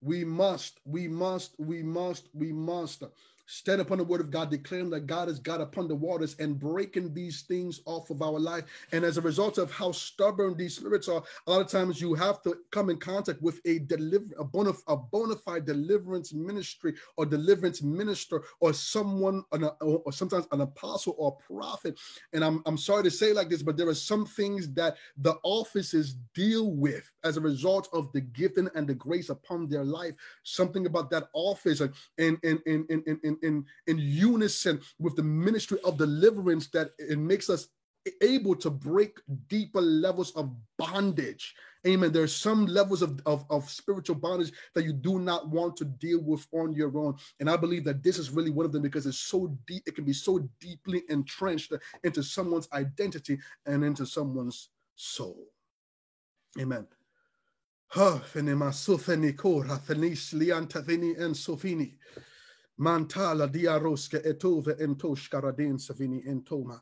we 0.02 0.24
must, 0.24 0.80
we 0.86 1.08
must, 1.08 1.56
we 1.60 1.84
must, 1.84 2.30
we 2.34 2.52
must 2.54 3.04
stand 3.48 3.82
upon 3.82 3.98
the 3.98 4.04
word 4.04 4.22
of 4.22 4.30
God, 4.30 4.52
declaring 4.52 4.90
that 4.92 5.08
God 5.08 5.30
is 5.30 5.40
God 5.40 5.62
upon 5.62 5.88
the 5.88 5.96
waters 5.96 6.36
and 6.40 6.60
breaking 6.60 7.14
these 7.14 7.42
things 7.44 7.82
off 7.86 8.10
of 8.10 8.22
our 8.22 8.40
life. 8.40 8.66
And 8.92 9.04
as 9.04 9.18
a 9.18 9.22
result 9.22 9.58
of 9.58 9.72
how 9.72 9.94
stubborn 9.94 10.56
these 10.56 10.76
spirits 10.76 11.08
are, 11.08 11.24
a 11.48 11.52
lot 11.52 11.62
of 11.62 11.70
times 11.70 12.02
you 12.02 12.14
have 12.14 12.42
to 12.44 12.58
come 12.72 12.90
in 12.90 12.98
contact 12.98 13.42
with 13.42 13.60
a 13.66 13.80
deliver 13.80 14.26
a 14.38 14.44
bona, 14.44 14.74
a 14.88 14.98
bona 14.98 15.36
fide 15.36 15.66
deliverance 15.66 16.34
ministry 16.34 16.94
or 17.16 17.26
deliverance 17.26 17.82
minister 17.82 18.44
or 18.60 18.74
someone 18.74 19.44
or 19.82 20.12
sometimes 20.12 20.46
an 20.52 20.62
apostle 20.62 21.16
or 21.18 21.38
prophet. 21.38 21.98
And 22.34 22.44
I'm, 22.44 22.62
I'm 22.66 22.78
sorry 22.78 23.04
to 23.04 23.12
say 23.12 23.32
like 23.32 23.50
this, 23.50 23.64
but 23.64 23.78
there 23.78 23.88
are 23.88 23.96
some 23.96 24.26
things 24.26 24.74
that 24.74 24.98
the 25.18 25.36
offices 25.44 26.16
deal 26.34 26.72
with 26.72 27.10
as 27.24 27.38
a 27.38 27.42
result 27.42 27.88
of 27.94 28.12
the 28.12 28.22
gifting 28.22 28.70
and 28.76 28.88
the 28.88 28.94
grace 28.94 29.30
upon 29.30 29.70
their 29.70 29.86
life. 29.86 30.14
Something 30.44 30.86
about 30.86 31.10
that 31.12 31.30
office 31.34 31.80
and 31.80 31.94
and 32.18 32.40
and 32.44 32.60
and 32.66 32.90
in 32.90 33.18
in 33.24 33.37
in 33.44 33.66
in, 33.88 33.98
unison 33.98 34.82
with 35.00 35.16
the 35.16 35.24
ministry 35.24 35.80
of 35.84 35.98
deliverance 35.98 36.68
that 36.68 36.92
it 36.98 37.18
makes 37.18 37.50
us 37.50 37.68
able 38.22 38.56
to 38.56 38.70
break 38.70 39.20
deeper 39.48 39.82
levels 39.82 40.32
of 40.32 40.56
bondage. 40.78 41.56
Amen. 41.86 42.12
There's 42.12 42.36
some 42.36 42.66
levels 42.66 43.02
of, 43.02 43.22
of, 43.26 43.46
of, 43.50 43.70
spiritual 43.70 44.16
bondage 44.16 44.52
that 44.76 44.84
you 44.84 44.94
do 44.94 45.20
not 45.20 45.48
want 45.50 45.78
to 45.78 45.86
deal 45.86 46.22
with 46.22 46.46
on 46.52 46.74
your 46.74 46.98
own. 46.98 47.16
And 47.40 47.50
I 47.50 47.56
believe 47.56 47.84
that 47.86 48.04
this 48.04 48.18
is 48.18 48.32
really 48.32 48.50
one 48.50 48.66
of 48.66 48.72
them 48.72 48.82
because 48.82 49.06
it's 49.06 49.18
so 49.18 49.58
deep, 49.68 49.84
it 49.86 49.96
can 49.96 50.04
be 50.04 50.14
so 50.14 50.40
deeply 50.60 51.04
entrenched 51.10 51.74
into 52.04 52.24
someone's 52.24 52.68
identity 52.74 53.40
and 53.66 53.84
into 53.84 54.06
someone's 54.06 54.70
soul. 54.96 55.46
Amen. 56.60 56.88
Mantala 62.80 63.48
diaroske 63.52 64.24
etove 64.24 64.80
entosh 64.80 65.30
savini 65.30 66.26
entoma. 66.26 66.80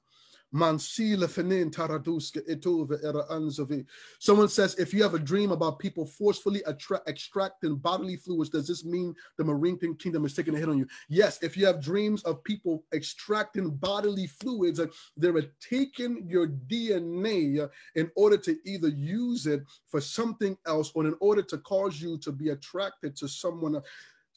Mansila 0.54 1.28
fenin 1.28 1.70
taraduske 1.70 2.41
etove 2.48 3.04
era 3.04 3.26
anzovi. 3.30 3.86
Someone 4.20 4.48
says, 4.48 4.76
if 4.76 4.93
you 4.93 5.04
have 5.04 5.14
a 5.14 5.20
dream 5.20 5.52
about 5.52 5.80
people 5.80 6.06
forcefully 6.06 6.64
attra- 6.66 7.02
extracting 7.08 7.76
bodily 7.76 8.16
fluids, 8.16 8.50
does 8.50 8.68
this 8.68 8.86
mean 8.86 9.14
the 9.38 9.43
marine 9.43 9.78
kingdom 9.98 10.24
is 10.24 10.34
taking 10.34 10.56
a 10.56 10.58
hit 10.58 10.70
on 10.70 10.78
you? 10.78 10.88
Yes. 11.10 11.39
If 11.41 11.58
you 11.58 11.66
have 11.66 11.82
dreams 11.82 12.24
of 12.24 12.43
people 12.43 12.86
extracting 12.93 13.70
bodily 13.70 14.28
fluids, 14.28 14.80
uh, 14.80 14.88
they're 15.18 15.41
taking 15.60 16.24
your 16.26 16.48
DNA 16.48 17.60
uh, 17.60 17.68
in 17.96 18.10
order 18.16 18.38
to 18.38 18.56
either 18.66 18.89
use 18.89 19.48
it 19.48 19.62
for 19.88 20.00
something 20.00 20.58
else 20.66 20.91
or 20.96 21.06
in 21.06 21.16
order 21.20 21.41
to 21.41 21.58
cause 21.58 22.02
you 22.02 22.18
to 22.20 22.32
be 22.32 22.50
attracted 22.50 23.16
to 23.18 23.28
someone. 23.28 23.82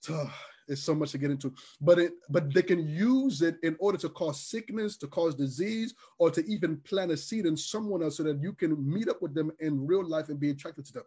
To, 0.02 0.30
it's 0.68 0.82
so 0.82 0.94
much 0.94 1.12
to 1.12 1.18
get 1.18 1.30
into, 1.30 1.52
but 1.80 1.98
it 1.98 2.12
but 2.28 2.52
they 2.52 2.62
can 2.62 2.86
use 2.86 3.42
it 3.42 3.56
in 3.62 3.76
order 3.78 3.98
to 3.98 4.08
cause 4.08 4.40
sickness, 4.40 4.96
to 4.98 5.06
cause 5.06 5.34
disease, 5.34 5.94
or 6.18 6.30
to 6.30 6.44
even 6.46 6.76
plant 6.78 7.10
a 7.10 7.16
seed 7.16 7.46
in 7.46 7.56
someone 7.56 8.02
else 8.02 8.16
so 8.18 8.22
that 8.22 8.40
you 8.40 8.52
can 8.52 8.76
meet 8.88 9.08
up 9.08 9.22
with 9.22 9.34
them 9.34 9.50
in 9.60 9.86
real 9.86 10.06
life 10.06 10.28
and 10.28 10.38
be 10.38 10.50
attracted 10.50 10.84
to 10.86 10.92
them. 10.92 11.04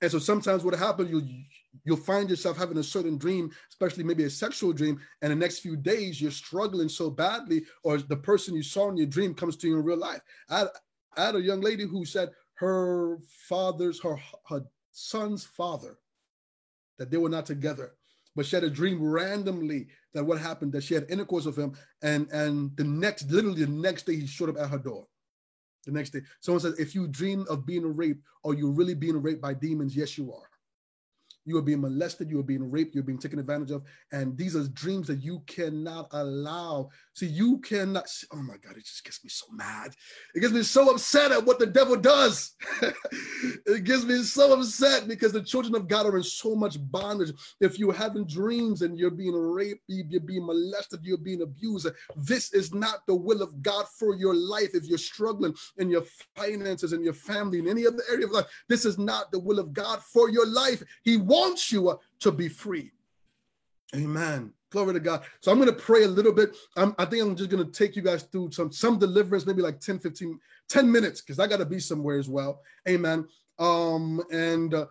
And 0.00 0.10
so 0.10 0.18
sometimes 0.18 0.64
what 0.64 0.74
happens, 0.74 1.10
you 1.10 1.22
you'll 1.84 1.96
find 1.96 2.30
yourself 2.30 2.56
having 2.56 2.78
a 2.78 2.82
certain 2.82 3.18
dream, 3.18 3.50
especially 3.68 4.04
maybe 4.04 4.24
a 4.24 4.30
sexual 4.30 4.72
dream, 4.72 5.00
and 5.22 5.30
the 5.30 5.36
next 5.36 5.58
few 5.60 5.76
days 5.76 6.20
you're 6.20 6.30
struggling 6.30 6.88
so 6.88 7.10
badly, 7.10 7.64
or 7.82 7.98
the 7.98 8.16
person 8.16 8.54
you 8.54 8.62
saw 8.62 8.88
in 8.88 8.96
your 8.96 9.06
dream 9.06 9.34
comes 9.34 9.56
to 9.56 9.68
you 9.68 9.78
in 9.78 9.84
real 9.84 9.98
life. 9.98 10.20
I 10.48 10.66
I 11.16 11.26
had 11.26 11.36
a 11.36 11.40
young 11.40 11.60
lady 11.60 11.86
who 11.86 12.04
said 12.04 12.30
her 12.54 13.18
father's 13.48 14.00
her 14.02 14.18
her 14.48 14.62
son's 14.92 15.44
father 15.44 15.98
that 16.98 17.10
they 17.10 17.16
were 17.16 17.28
not 17.28 17.46
together 17.46 17.92
but 18.36 18.46
she 18.46 18.54
had 18.54 18.64
a 18.64 18.70
dream 18.70 19.02
randomly 19.02 19.88
that 20.14 20.24
what 20.24 20.38
happened 20.38 20.72
that 20.72 20.84
she 20.84 20.94
had 20.94 21.10
intercourse 21.10 21.46
with 21.46 21.56
him 21.56 21.72
and 22.02 22.30
and 22.30 22.76
the 22.76 22.84
next 22.84 23.30
literally 23.30 23.64
the 23.64 23.72
next 23.72 24.06
day 24.06 24.14
he 24.14 24.26
showed 24.26 24.50
up 24.50 24.58
at 24.58 24.70
her 24.70 24.78
door. 24.78 25.06
The 25.86 25.92
next 25.92 26.10
day. 26.10 26.20
Someone 26.40 26.60
says 26.60 26.78
if 26.78 26.94
you 26.94 27.08
dream 27.08 27.46
of 27.48 27.64
being 27.64 27.96
raped 27.96 28.22
are 28.44 28.54
you 28.54 28.70
really 28.70 28.94
being 28.94 29.20
raped 29.20 29.40
by 29.40 29.54
demons? 29.54 29.96
Yes 29.96 30.18
you 30.18 30.32
are 30.32 30.48
you 31.46 31.56
are 31.56 31.62
being 31.62 31.80
molested, 31.80 32.28
you 32.28 32.40
are 32.40 32.44
being 32.44 32.70
raped, 32.70 32.94
you're 32.94 33.04
being 33.04 33.18
taken 33.18 33.38
advantage 33.38 33.70
of. 33.70 33.84
And 34.12 34.36
these 34.36 34.56
are 34.56 34.66
dreams 34.68 35.06
that 35.06 35.22
you 35.22 35.42
cannot 35.46 36.08
allow. 36.10 36.90
See, 37.14 37.26
you 37.26 37.58
cannot, 37.58 38.06
oh 38.32 38.42
my 38.42 38.56
God, 38.56 38.76
it 38.76 38.84
just 38.84 39.04
gets 39.04 39.22
me 39.22 39.30
so 39.30 39.46
mad. 39.52 39.92
It 40.34 40.40
gets 40.40 40.52
me 40.52 40.64
so 40.64 40.90
upset 40.90 41.30
at 41.30 41.46
what 41.46 41.60
the 41.60 41.66
devil 41.66 41.96
does. 41.96 42.56
it 42.82 43.84
gets 43.84 44.04
me 44.04 44.22
so 44.24 44.58
upset 44.58 45.06
because 45.06 45.32
the 45.32 45.42
children 45.42 45.76
of 45.76 45.86
God 45.86 46.06
are 46.06 46.16
in 46.16 46.24
so 46.24 46.56
much 46.56 46.78
bondage. 46.90 47.32
If 47.60 47.78
you're 47.78 47.94
having 47.94 48.26
dreams 48.26 48.82
and 48.82 48.98
you're 48.98 49.10
being 49.12 49.34
raped, 49.34 49.84
you're 49.86 50.20
being 50.20 50.44
molested, 50.44 51.00
you're 51.04 51.16
being 51.16 51.42
abused, 51.42 51.86
this 52.16 52.52
is 52.52 52.74
not 52.74 53.06
the 53.06 53.14
will 53.14 53.40
of 53.40 53.62
God 53.62 53.86
for 53.88 54.16
your 54.16 54.34
life. 54.34 54.70
If 54.74 54.84
you're 54.86 54.98
struggling 54.98 55.54
in 55.78 55.90
your 55.90 56.02
finances, 56.34 56.92
in 56.92 57.04
your 57.04 57.12
family, 57.12 57.60
in 57.60 57.68
any 57.68 57.86
other 57.86 58.02
area 58.10 58.26
of 58.26 58.32
life, 58.32 58.46
this 58.68 58.84
is 58.84 58.98
not 58.98 59.30
the 59.30 59.38
will 59.38 59.60
of 59.60 59.72
God 59.72 60.02
for 60.02 60.28
your 60.28 60.46
life. 60.46 60.82
He 61.04 61.16
wants 61.16 61.35
wants 61.36 61.72
you 61.72 61.98
to 62.20 62.32
be 62.32 62.48
free. 62.48 62.90
Amen. 63.94 64.52
Glory 64.70 64.94
to 64.94 65.00
God. 65.00 65.24
So 65.40 65.52
I'm 65.52 65.58
going 65.58 65.70
to 65.70 65.80
pray 65.80 66.02
a 66.04 66.08
little 66.08 66.32
bit. 66.32 66.56
I'm, 66.76 66.94
i 66.98 67.04
think 67.04 67.22
I'm 67.22 67.36
just 67.36 67.50
going 67.50 67.64
to 67.64 67.70
take 67.70 67.94
you 67.96 68.02
guys 68.02 68.24
through 68.24 68.50
some 68.50 68.72
some 68.72 68.98
deliverance, 68.98 69.46
maybe 69.46 69.62
like 69.62 69.80
10, 69.80 70.00
15, 70.00 70.38
10 70.68 70.92
minutes, 70.92 71.20
because 71.20 71.38
I 71.38 71.46
got 71.46 71.58
to 71.58 71.64
be 71.64 71.78
somewhere 71.78 72.18
as 72.18 72.28
well. 72.28 72.62
Amen. 72.88 73.26
Um, 73.58 74.22
and 74.32 74.74
uh, 74.74 74.86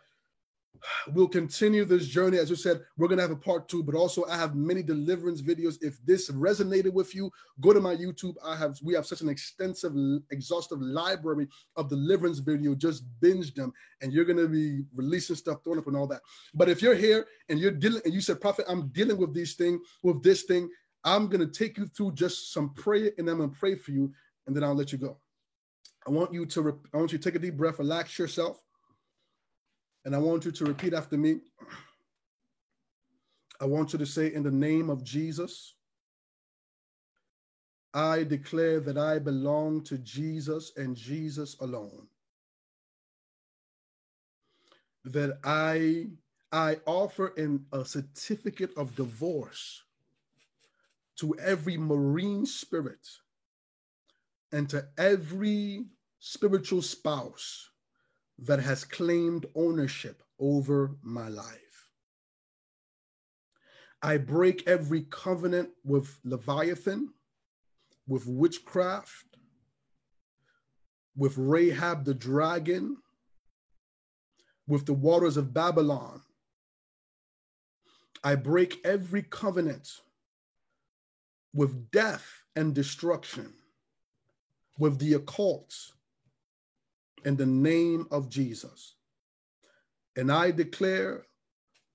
we'll 1.13 1.27
continue 1.27 1.85
this 1.85 2.07
journey. 2.07 2.37
As 2.37 2.49
you 2.49 2.55
said, 2.55 2.81
we're 2.97 3.07
going 3.07 3.17
to 3.17 3.23
have 3.23 3.31
a 3.31 3.35
part 3.35 3.67
two, 3.67 3.83
but 3.83 3.95
also 3.95 4.25
I 4.25 4.37
have 4.37 4.55
many 4.55 4.83
deliverance 4.83 5.41
videos. 5.41 5.77
If 5.81 6.03
this 6.05 6.29
resonated 6.31 6.93
with 6.93 7.15
you, 7.15 7.31
go 7.61 7.73
to 7.73 7.79
my 7.79 7.95
YouTube. 7.95 8.35
I 8.43 8.55
have, 8.55 8.77
we 8.83 8.93
have 8.93 9.05
such 9.05 9.21
an 9.21 9.29
extensive, 9.29 9.93
exhaustive 10.31 10.81
library 10.81 11.47
of 11.75 11.89
deliverance 11.89 12.39
video. 12.39 12.75
Just 12.75 13.03
binge 13.21 13.53
them 13.53 13.73
and 14.01 14.11
you're 14.11 14.25
going 14.25 14.37
to 14.37 14.47
be 14.47 14.83
releasing 14.95 15.35
stuff, 15.35 15.59
throwing 15.63 15.79
up 15.79 15.87
and 15.87 15.97
all 15.97 16.07
that. 16.07 16.21
But 16.53 16.69
if 16.69 16.81
you're 16.81 16.95
here 16.95 17.25
and 17.49 17.59
you're 17.59 17.71
dealing, 17.71 18.01
and 18.05 18.13
you 18.13 18.21
said, 18.21 18.41
prophet, 18.41 18.65
I'm 18.67 18.89
dealing 18.89 19.17
with 19.17 19.33
these 19.33 19.55
thing, 19.55 19.79
with 20.03 20.23
this 20.23 20.43
thing, 20.43 20.69
I'm 21.03 21.27
going 21.27 21.47
to 21.47 21.59
take 21.59 21.77
you 21.77 21.85
through 21.85 22.13
just 22.13 22.51
some 22.51 22.73
prayer 22.73 23.11
and 23.17 23.29
I'm 23.29 23.37
going 23.37 23.51
to 23.51 23.59
pray 23.59 23.75
for 23.75 23.91
you 23.91 24.11
and 24.47 24.55
then 24.55 24.63
I'll 24.63 24.75
let 24.75 24.91
you 24.91 24.97
go. 24.97 25.17
I 26.07 26.11
want 26.11 26.33
you 26.33 26.45
to, 26.45 26.79
I 26.93 26.97
want 26.97 27.11
you 27.11 27.17
to 27.17 27.23
take 27.23 27.35
a 27.35 27.39
deep 27.39 27.57
breath, 27.57 27.79
relax 27.79 28.17
yourself 28.19 28.61
and 30.05 30.15
I 30.15 30.19
want 30.19 30.45
you 30.45 30.51
to 30.51 30.65
repeat 30.65 30.93
after 30.93 31.17
me. 31.17 31.39
I 33.59 33.65
want 33.65 33.91
you 33.91 33.99
to 33.99 34.05
say, 34.05 34.33
in 34.33 34.43
the 34.43 34.51
name 34.51 34.89
of 34.89 35.03
Jesus, 35.03 35.73
I 37.93 38.23
declare 38.23 38.79
that 38.81 38.97
I 38.97 39.17
belong 39.17 39.81
to 39.85 39.97
Jesus 39.97 40.73
and 40.77 40.95
Jesus 40.95 41.55
alone. 41.59 42.07
That 45.05 45.39
I, 45.43 46.07
I 46.51 46.77
offer 46.85 47.29
in 47.37 47.65
a 47.71 47.83
certificate 47.83 48.71
of 48.77 48.95
divorce 48.95 49.81
to 51.19 51.35
every 51.39 51.77
marine 51.77 52.45
spirit 52.45 53.07
and 54.51 54.69
to 54.69 54.85
every 54.97 55.85
spiritual 56.19 56.81
spouse 56.81 57.69
that 58.39 58.59
has 58.59 58.83
claimed 58.83 59.45
ownership 59.55 60.23
over 60.39 60.95
my 61.01 61.29
life. 61.29 61.89
I 64.01 64.17
break 64.17 64.67
every 64.67 65.01
covenant 65.03 65.69
with 65.83 66.19
Leviathan, 66.23 67.13
with 68.07 68.27
witchcraft, 68.27 69.25
with 71.15 71.37
Rahab 71.37 72.05
the 72.05 72.13
dragon, 72.13 72.97
with 74.67 74.85
the 74.85 74.93
waters 74.93 75.37
of 75.37 75.53
Babylon. 75.53 76.21
I 78.23 78.35
break 78.35 78.79
every 78.83 79.23
covenant 79.23 80.01
with 81.53 81.89
death 81.91 82.43
and 82.55 82.75
destruction, 82.75 83.53
with 84.77 84.99
the 84.99 85.13
occult, 85.13 85.73
in 87.25 87.35
the 87.35 87.45
name 87.45 88.07
of 88.11 88.29
Jesus. 88.29 88.95
And 90.15 90.31
I 90.31 90.51
declare 90.51 91.25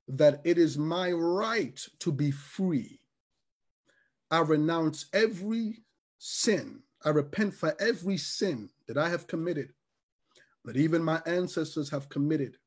that 0.09 0.41
it 0.45 0.59
is 0.59 0.77
my 0.77 1.13
right 1.13 1.81
to 2.01 2.13
be 2.13 2.31
free. 2.31 3.01
I 4.31 4.41
renounce 4.41 5.07
every 5.13 5.79
sin. 6.19 6.83
I 7.05 7.11
repent 7.11 7.55
for 7.55 7.75
every 7.81 8.17
sin 8.17 8.69
that 8.89 8.99
I 8.99 9.09
have 9.09 9.27
committed, 9.27 9.73
that 10.65 10.77
even 10.77 11.03
my 11.03 11.23
ancestors 11.27 11.89
have 11.91 12.09
committed, 12.09 12.59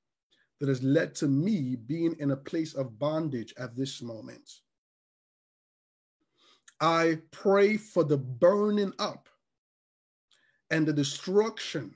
that 0.59 0.69
has 0.69 0.81
led 0.81 1.13
to 1.15 1.27
me 1.27 1.75
being 1.75 2.15
in 2.19 2.31
a 2.31 2.37
place 2.37 2.73
of 2.73 2.97
bondage 2.97 3.53
at 3.57 3.75
this 3.75 4.01
moment. 4.01 4.49
I 6.79 7.19
pray 7.31 7.77
for 7.77 8.03
the 8.03 8.17
burning 8.17 8.93
up 8.99 9.29
and 10.71 10.87
the 10.87 10.93
destruction 10.93 11.93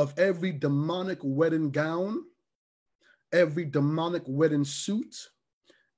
of 0.00 0.18
every 0.18 0.50
demonic 0.50 1.18
wedding 1.22 1.70
gown, 1.70 2.24
every 3.34 3.66
demonic 3.66 4.22
wedding 4.26 4.64
suit, 4.64 5.14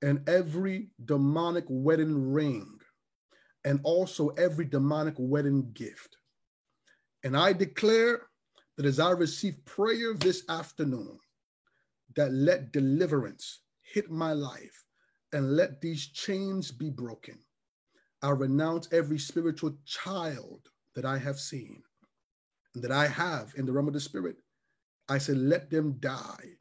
and 0.03 0.29
every 0.29 0.89
demonic 1.05 1.65
wedding 1.69 2.33
ring 2.33 2.81
and 3.65 3.79
also 3.85 4.31
every 4.31 4.65
demonic 4.65 5.15
wedding 5.19 5.71
gift. 5.73 6.17
And 7.23 7.37
I 7.37 7.53
declare 7.53 8.23
that 8.77 8.87
as 8.87 8.99
I 8.99 9.13
receive 9.13 9.65
prayer 9.65 10.15
this 10.15 10.43
afternoon, 10.49 11.17
that 12.17 12.33
let 12.33 12.73
deliverance 12.73 13.61
hit 13.83 14.11
my 14.11 14.33
life 14.33 14.85
and 15.33 15.55
let 15.55 15.81
these 15.81 16.09
chains 16.09 16.73
be 16.73 16.91
broken. 16.91 17.39
I 18.21 18.31
renounce 18.31 18.89
every 18.93 19.21
spiritual 19.21 19.77
child 19.87 20.71
that 20.97 21.05
I 21.05 21.19
have 21.19 21.39
seen 21.39 21.85
that 22.75 22.93
I 22.93 23.07
have 23.07 23.53
in 23.57 23.67
the 23.67 23.73
realm 23.73 23.89
of 23.89 23.95
the 23.95 24.01
spirit. 24.01 24.37
I 25.09 25.19
say, 25.19 25.35
let 25.35 25.71
them 25.71 25.97
die. 26.01 26.57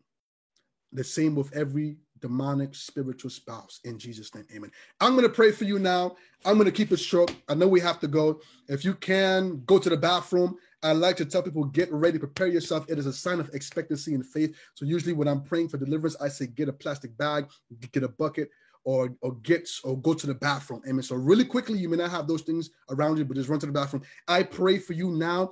The 0.93 1.03
same 1.03 1.35
with 1.35 1.55
every 1.55 1.97
demonic 2.19 2.75
spiritual 2.75 3.29
spouse 3.29 3.79
in 3.83 3.97
Jesus' 3.97 4.33
name. 4.35 4.45
Amen. 4.53 4.71
I'm 4.99 5.13
going 5.13 5.23
to 5.23 5.33
pray 5.33 5.51
for 5.51 5.63
you 5.63 5.79
now. 5.79 6.15
I'm 6.45 6.55
going 6.55 6.65
to 6.65 6.71
keep 6.71 6.91
it 6.91 6.99
short. 6.99 7.33
I 7.49 7.55
know 7.55 7.67
we 7.67 7.79
have 7.79 7.99
to 8.01 8.07
go. 8.07 8.41
If 8.67 8.85
you 8.85 8.93
can 8.93 9.63
go 9.65 9.79
to 9.79 9.89
the 9.89 9.97
bathroom, 9.97 10.55
I 10.83 10.93
like 10.93 11.15
to 11.17 11.25
tell 11.25 11.43
people 11.43 11.63
get 11.65 11.91
ready, 11.91 12.17
prepare 12.17 12.47
yourself. 12.47 12.85
It 12.89 12.97
is 12.97 13.05
a 13.05 13.13
sign 13.13 13.39
of 13.39 13.49
expectancy 13.53 14.15
and 14.15 14.25
faith. 14.25 14.55
So 14.73 14.85
usually 14.85 15.13
when 15.13 15.27
I'm 15.27 15.43
praying 15.43 15.69
for 15.69 15.77
deliverance, 15.77 16.15
I 16.19 16.27
say 16.27 16.47
get 16.47 16.69
a 16.69 16.73
plastic 16.73 17.15
bag, 17.17 17.47
get 17.91 18.03
a 18.03 18.09
bucket, 18.09 18.49
or 18.83 19.15
or 19.21 19.35
get 19.35 19.69
or 19.83 19.97
go 19.99 20.13
to 20.13 20.27
the 20.27 20.33
bathroom. 20.33 20.81
Amen. 20.87 21.03
So 21.03 21.15
really 21.15 21.45
quickly, 21.45 21.77
you 21.77 21.87
may 21.89 21.97
not 21.97 22.09
have 22.09 22.27
those 22.27 22.41
things 22.41 22.71
around 22.89 23.17
you, 23.17 23.25
but 23.25 23.37
just 23.37 23.49
run 23.49 23.59
to 23.59 23.67
the 23.67 23.71
bathroom. 23.71 24.03
I 24.27 24.43
pray 24.43 24.79
for 24.79 24.93
you 24.93 25.11
now 25.11 25.51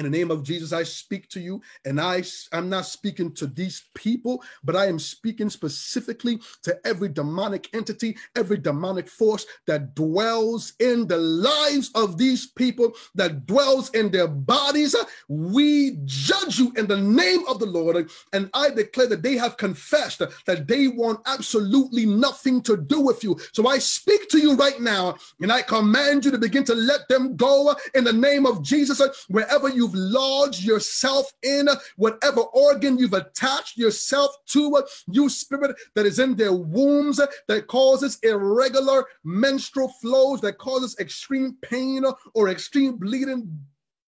in 0.00 0.10
the 0.10 0.18
name 0.18 0.30
of 0.30 0.42
Jesus, 0.42 0.72
I 0.72 0.82
speak 0.82 1.28
to 1.28 1.40
you, 1.40 1.60
and 1.84 2.00
I, 2.00 2.22
I'm 2.52 2.70
not 2.70 2.86
speaking 2.86 3.32
to 3.34 3.46
these 3.46 3.82
people, 3.94 4.42
but 4.64 4.74
I 4.74 4.86
am 4.86 4.98
speaking 4.98 5.50
specifically 5.50 6.40
to 6.62 6.80
every 6.86 7.10
demonic 7.10 7.68
entity, 7.74 8.16
every 8.34 8.56
demonic 8.56 9.08
force 9.08 9.44
that 9.66 9.94
dwells 9.94 10.72
in 10.80 11.06
the 11.06 11.18
lives 11.18 11.90
of 11.94 12.16
these 12.16 12.46
people, 12.46 12.94
that 13.14 13.44
dwells 13.44 13.90
in 13.90 14.10
their 14.10 14.26
bodies. 14.26 14.96
We 15.28 15.98
judge 16.06 16.58
you 16.58 16.72
in 16.78 16.86
the 16.86 16.96
name 16.96 17.46
of 17.46 17.58
the 17.58 17.66
Lord, 17.66 18.10
and 18.32 18.48
I 18.54 18.70
declare 18.70 19.08
that 19.08 19.22
they 19.22 19.36
have 19.36 19.58
confessed 19.58 20.22
that 20.46 20.66
they 20.66 20.88
want 20.88 21.20
absolutely 21.26 22.06
nothing 22.06 22.62
to 22.62 22.78
do 22.78 23.02
with 23.02 23.22
you. 23.22 23.38
So 23.52 23.68
I 23.68 23.76
speak 23.76 24.30
to 24.30 24.38
you 24.38 24.56
right 24.56 24.80
now, 24.80 25.16
and 25.42 25.52
I 25.52 25.60
command 25.60 26.24
you 26.24 26.30
to 26.30 26.38
begin 26.38 26.64
to 26.64 26.74
let 26.74 27.06
them 27.08 27.36
go 27.36 27.76
in 27.94 28.04
the 28.04 28.14
name 28.14 28.46
of 28.46 28.62
Jesus, 28.62 29.02
wherever 29.28 29.68
you 29.68 29.89
you've 29.90 30.12
lodged 30.12 30.62
yourself 30.62 31.32
in, 31.42 31.68
whatever 31.96 32.40
organ 32.40 32.98
you've 32.98 33.14
attached 33.14 33.76
yourself 33.76 34.30
to, 34.46 34.82
you 35.08 35.28
spirit 35.28 35.76
that 35.94 36.06
is 36.06 36.18
in 36.18 36.36
their 36.36 36.52
wombs 36.52 37.20
that 37.48 37.66
causes 37.66 38.18
irregular 38.22 39.04
menstrual 39.24 39.88
flows, 40.00 40.40
that 40.40 40.58
causes 40.58 40.96
extreme 40.98 41.56
pain 41.62 42.04
or 42.34 42.48
extreme 42.48 42.96
bleeding 42.96 43.48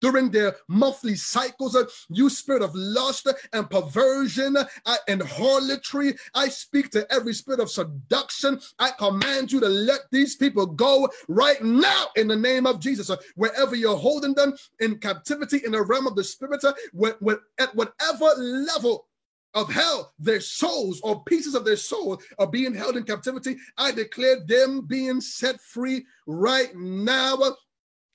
during 0.04 0.30
their 0.30 0.54
monthly 0.68 1.14
cycles. 1.14 1.74
Uh, 1.74 1.84
you 2.10 2.28
spirit 2.28 2.60
of 2.60 2.74
lust 2.74 3.26
and 3.54 3.70
perversion 3.70 4.54
uh, 4.54 4.96
and 5.08 5.22
harlotry, 5.22 6.14
I 6.34 6.48
speak 6.48 6.90
to 6.90 7.10
every 7.10 7.32
spirit 7.32 7.58
of 7.58 7.70
seduction. 7.70 8.60
I 8.78 8.90
command 8.98 9.50
you 9.50 9.60
to 9.60 9.68
let 9.68 10.00
these 10.12 10.36
people 10.36 10.66
go 10.66 11.08
right 11.26 11.62
now 11.64 12.08
in 12.16 12.28
the 12.28 12.36
name 12.36 12.66
of 12.66 12.80
Jesus. 12.80 13.08
Uh, 13.08 13.16
wherever 13.36 13.74
you're 13.74 13.96
holding 13.96 14.34
them 14.34 14.52
in 14.80 14.98
captivity 14.98 15.62
in 15.64 15.72
the 15.72 15.80
realm 15.80 16.06
of 16.06 16.16
the 16.16 16.24
spirit, 16.24 16.62
at 16.64 17.74
whatever 17.74 18.26
level 18.38 19.06
of 19.54 19.72
hell, 19.72 20.12
their 20.18 20.40
souls 20.40 21.00
or 21.02 21.24
pieces 21.24 21.54
of 21.54 21.64
their 21.64 21.76
soul 21.76 22.20
are 22.38 22.46
being 22.46 22.74
held 22.74 22.98
in 22.98 23.04
captivity. 23.04 23.56
I 23.78 23.92
declare 23.92 24.40
them 24.46 24.82
being 24.82 25.20
set 25.22 25.60
free 25.60 26.04
right 26.26 26.74
now 26.74 27.38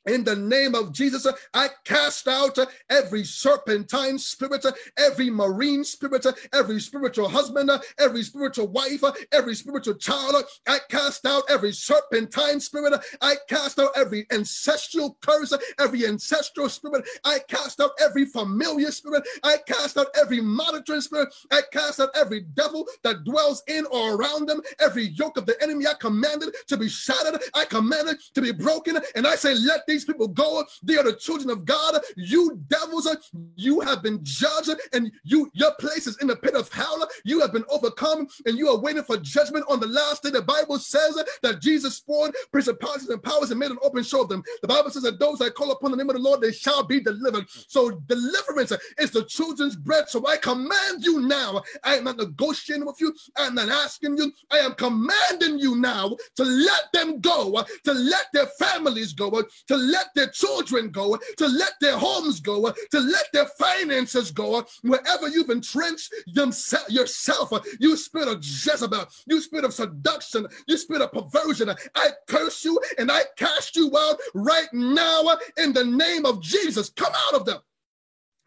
in 0.10 0.24
the 0.24 0.36
name 0.36 0.76
of 0.76 0.91
Jesus, 0.91 1.28
I 1.53 1.70
cast 1.86 2.28
out 2.28 2.57
every 2.89 3.24
serpentine 3.24 4.18
spirit, 4.18 4.66
every 4.97 5.30
marine 5.30 5.84
spirit, 5.84 6.26
every 6.53 6.80
spiritual 6.80 7.30
husband, 7.30 7.72
every 7.97 8.24
spiritual 8.24 8.68
wife, 8.68 9.03
every 9.32 9.55
spiritual 9.55 9.95
child. 9.95 10.43
I 10.68 10.80
cast 10.89 11.26
out 11.26 11.43
every 11.49 11.72
serpentine 11.72 12.60
spirit. 12.60 12.99
I 13.22 13.36
cast 13.47 13.80
out 13.80 13.91
every 13.95 14.26
ancestral 14.32 15.18
curse, 15.22 15.53
every 15.80 16.05
ancestral 16.05 16.70
spirit. 16.70 17.05
I 17.24 17.39
cast 17.47 17.80
out 17.80 17.91
every 18.01 18.26
familiar 18.26 18.91
spirit. 18.91 19.24
I 19.43 19.57
cast 19.68 19.97
out 19.97 20.07
every 20.20 20.41
monitoring 20.41 21.01
spirit. 21.01 21.30
I 21.51 21.62
cast 21.72 21.99
out 21.99 22.10
every 22.16 22.41
devil 22.41 22.88
that 23.03 23.24
dwells 23.24 23.64
in 23.68 23.86
or 23.91 24.16
around 24.16 24.47
them. 24.47 24.62
Every 24.80 25.07
yoke 25.10 25.38
of 25.38 25.45
the 25.45 25.62
enemy 25.62 25.88
I 25.88 25.93
commanded 25.99 26.55
to 26.68 26.78
be 26.78 26.89
shattered. 26.89 27.41
I 27.53 27.66
commanded 27.66 28.18
to 28.34 28.41
be 28.41 28.51
broken. 28.51 28.97
And 29.16 29.28
I 29.28 29.36
say, 29.36 29.53
let 29.55 29.86
these 29.88 29.99
people 30.06 30.28
go. 30.28 30.64
They 30.84 30.97
are 30.97 31.04
the 31.04 31.16
children 31.16 31.50
of 31.50 31.66
God. 31.66 32.02
You 32.16 32.60
devils, 32.68 33.08
uh, 33.08 33.16
you 33.56 33.80
have 33.82 34.04
been 34.04 34.20
judged, 34.24 34.72
and 34.93 35.12
you 35.24 35.50
your 35.54 35.74
place 35.80 36.08
is 36.08 36.18
in 36.22 36.28
the 36.28 36.36
pit 36.36 36.56
of 36.56 36.72
hell. 36.72 37.08
You 37.24 37.39
have 37.41 37.54
been 37.54 37.66
overcome, 37.70 38.28
and 38.45 38.58
you 38.58 38.70
are 38.70 38.80
waiting 38.80 39.04
for 39.04 39.18
judgment 39.18 39.66
on 39.68 39.80
the 39.80 39.88
last 39.88 40.24
day. 40.24 40.30
The 40.30 40.41
Bible 40.41 40.80
says 40.80 41.18
uh, 41.18 41.24
that 41.43 41.62
Jesus 41.62 41.97
spawned 41.97 42.34
principalities 42.52 43.10
and 43.10 43.22
powers 43.22 43.52
and 43.52 43.60
made 43.60 43.72
an 43.72 43.78
open 43.82 44.04
show 44.04 44.24
of 44.24 44.30
them. 44.30 44.43
The 44.62 44.68
Bible 44.68 44.89
says 44.89 45.04
that 45.04 45.20
those 45.20 45.39
that 45.39 45.56
call 45.56 45.72
upon 45.72 45.91
the 45.91 45.97
name 45.97 46.10
of 46.10 46.16
the 46.16 46.22
Lord, 46.22 46.41
they 46.41 46.52
shall 46.52 46.84
be 46.84 47.00
delivered. 47.00 47.45
So 47.50 47.91
deliverance 47.91 48.72
uh, 48.72 48.78
is 48.97 49.12
the 49.12 49.24
children's 49.26 49.76
bread. 49.76 50.10
So 50.10 50.26
I 50.28 50.38
command 50.38 51.04
you 51.04 51.22
now. 51.22 51.62
I 51.84 51.95
am 51.95 52.06
not 52.06 52.18
negotiating 52.18 52.86
with 52.86 53.00
you. 53.00 53.14
I 53.38 53.47
am 53.47 53.56
not 53.56 53.70
asking 53.70 54.18
you. 54.18 54.32
I 54.52 54.60
am 54.60 54.74
commanding 54.74 55.60
you 55.60 55.76
now 55.76 56.16
to 56.36 56.43
let 56.43 56.91
them 56.93 57.20
go, 57.20 57.64
to 57.84 57.93
let 57.93 58.28
their 58.34 58.47
families 58.60 59.14
go, 59.14 59.30
to 59.68 59.76
let 59.80 60.07
their 60.15 60.27
children 60.27 60.89
go, 60.89 61.17
to 61.38 61.47
let 61.47 61.73
their 61.82 61.97
homes 61.97 62.39
go, 62.39 62.71
to 62.91 62.99
let 62.99 63.25
their 63.34 63.45
finances 63.45 64.32
go, 64.32 64.65
wherever 64.84 65.27
you've 65.27 65.49
entrenched 65.49 66.13
yourself, 66.27 67.51
you 67.80 67.95
spirit 67.97 68.27
of 68.27 68.43
Jezebel, 68.43 69.07
you 69.27 69.41
spirit 69.41 69.65
of 69.65 69.73
seduction, 69.73 70.47
you 70.67 70.77
spirit 70.77 71.01
of 71.01 71.11
perversion. 71.11 71.69
I 71.95 72.09
curse 72.27 72.63
you 72.63 72.80
and 72.97 73.11
I 73.11 73.21
cast 73.38 73.75
you 73.75 73.91
out 73.97 74.17
right 74.34 74.71
now 74.73 75.38
in 75.57 75.73
the 75.73 75.86
name 75.86 76.25
of 76.25 76.41
Jesus. 76.41 76.89
Come 76.89 77.13
out 77.27 77.39
of 77.39 77.45
them 77.45 77.59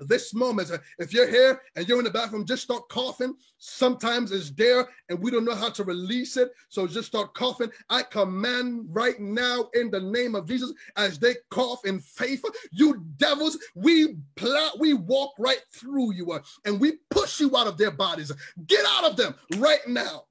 this 0.09 0.35
moment. 0.35 0.71
If 0.99 1.13
you're 1.13 1.29
here 1.29 1.61
and 1.77 1.89
you're 1.89 1.99
in 1.99 2.05
the 2.05 2.11
bathroom, 2.11 2.45
just 2.45 2.63
start 2.63 2.89
coughing. 2.89 3.35
Sometimes 3.59 4.33
it's 4.33 4.51
there 4.51 4.89
and 5.09 5.19
we 5.19 5.31
don't 5.31 5.45
know 5.45 5.55
how 5.55 5.71
to 5.71 5.85
release 5.85 6.37
it. 6.37 6.51
So 6.69 6.87
just 6.87 7.09
start 7.09 7.35
coughing. 7.35 7.71
I 7.91 8.03
command 8.03 8.87
right 8.89 9.19
now 9.21 9.69
in 9.75 9.91
the 9.91 10.01
name 10.01 10.35
of 10.35 10.47
Jesus 10.47 10.73
as 10.97 11.19
they 11.19 11.35
cough 11.51 11.85
in 11.85 11.99
faith. 11.99 12.45
You 12.71 13.05
devils, 13.17 13.59
we 13.75 14.17
plow, 14.37 14.71
we 14.79 14.95
walk 14.95 15.35
right 15.39 15.63
through 15.73 16.15
you 16.15 16.33
uh, 16.33 16.41
and 16.65 16.81
we 16.81 16.95
push 17.11 17.41
you 17.41 17.57
out 17.57 17.67
of 17.67 17.79
their 17.79 17.91
bodies. 17.91 18.33
Get 18.67 18.85
out 18.87 19.05
of 19.11 19.17
them 19.17 19.35
right 19.59 19.87
now 19.87 20.25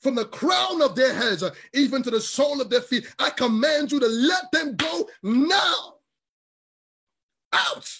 from 0.00 0.14
the 0.14 0.24
crown 0.24 0.82
of 0.82 0.94
their 0.94 1.14
heads, 1.14 1.42
uh, 1.42 1.50
even 1.74 2.02
to 2.02 2.10
the 2.10 2.20
sole 2.20 2.60
of 2.60 2.70
their 2.70 2.80
feet. 2.80 3.06
I 3.18 3.30
command 3.30 3.92
you 3.92 4.00
to 4.00 4.06
let 4.06 4.50
them 4.52 4.76
go 4.76 5.08
now. 5.22 5.94
Out 7.52 7.90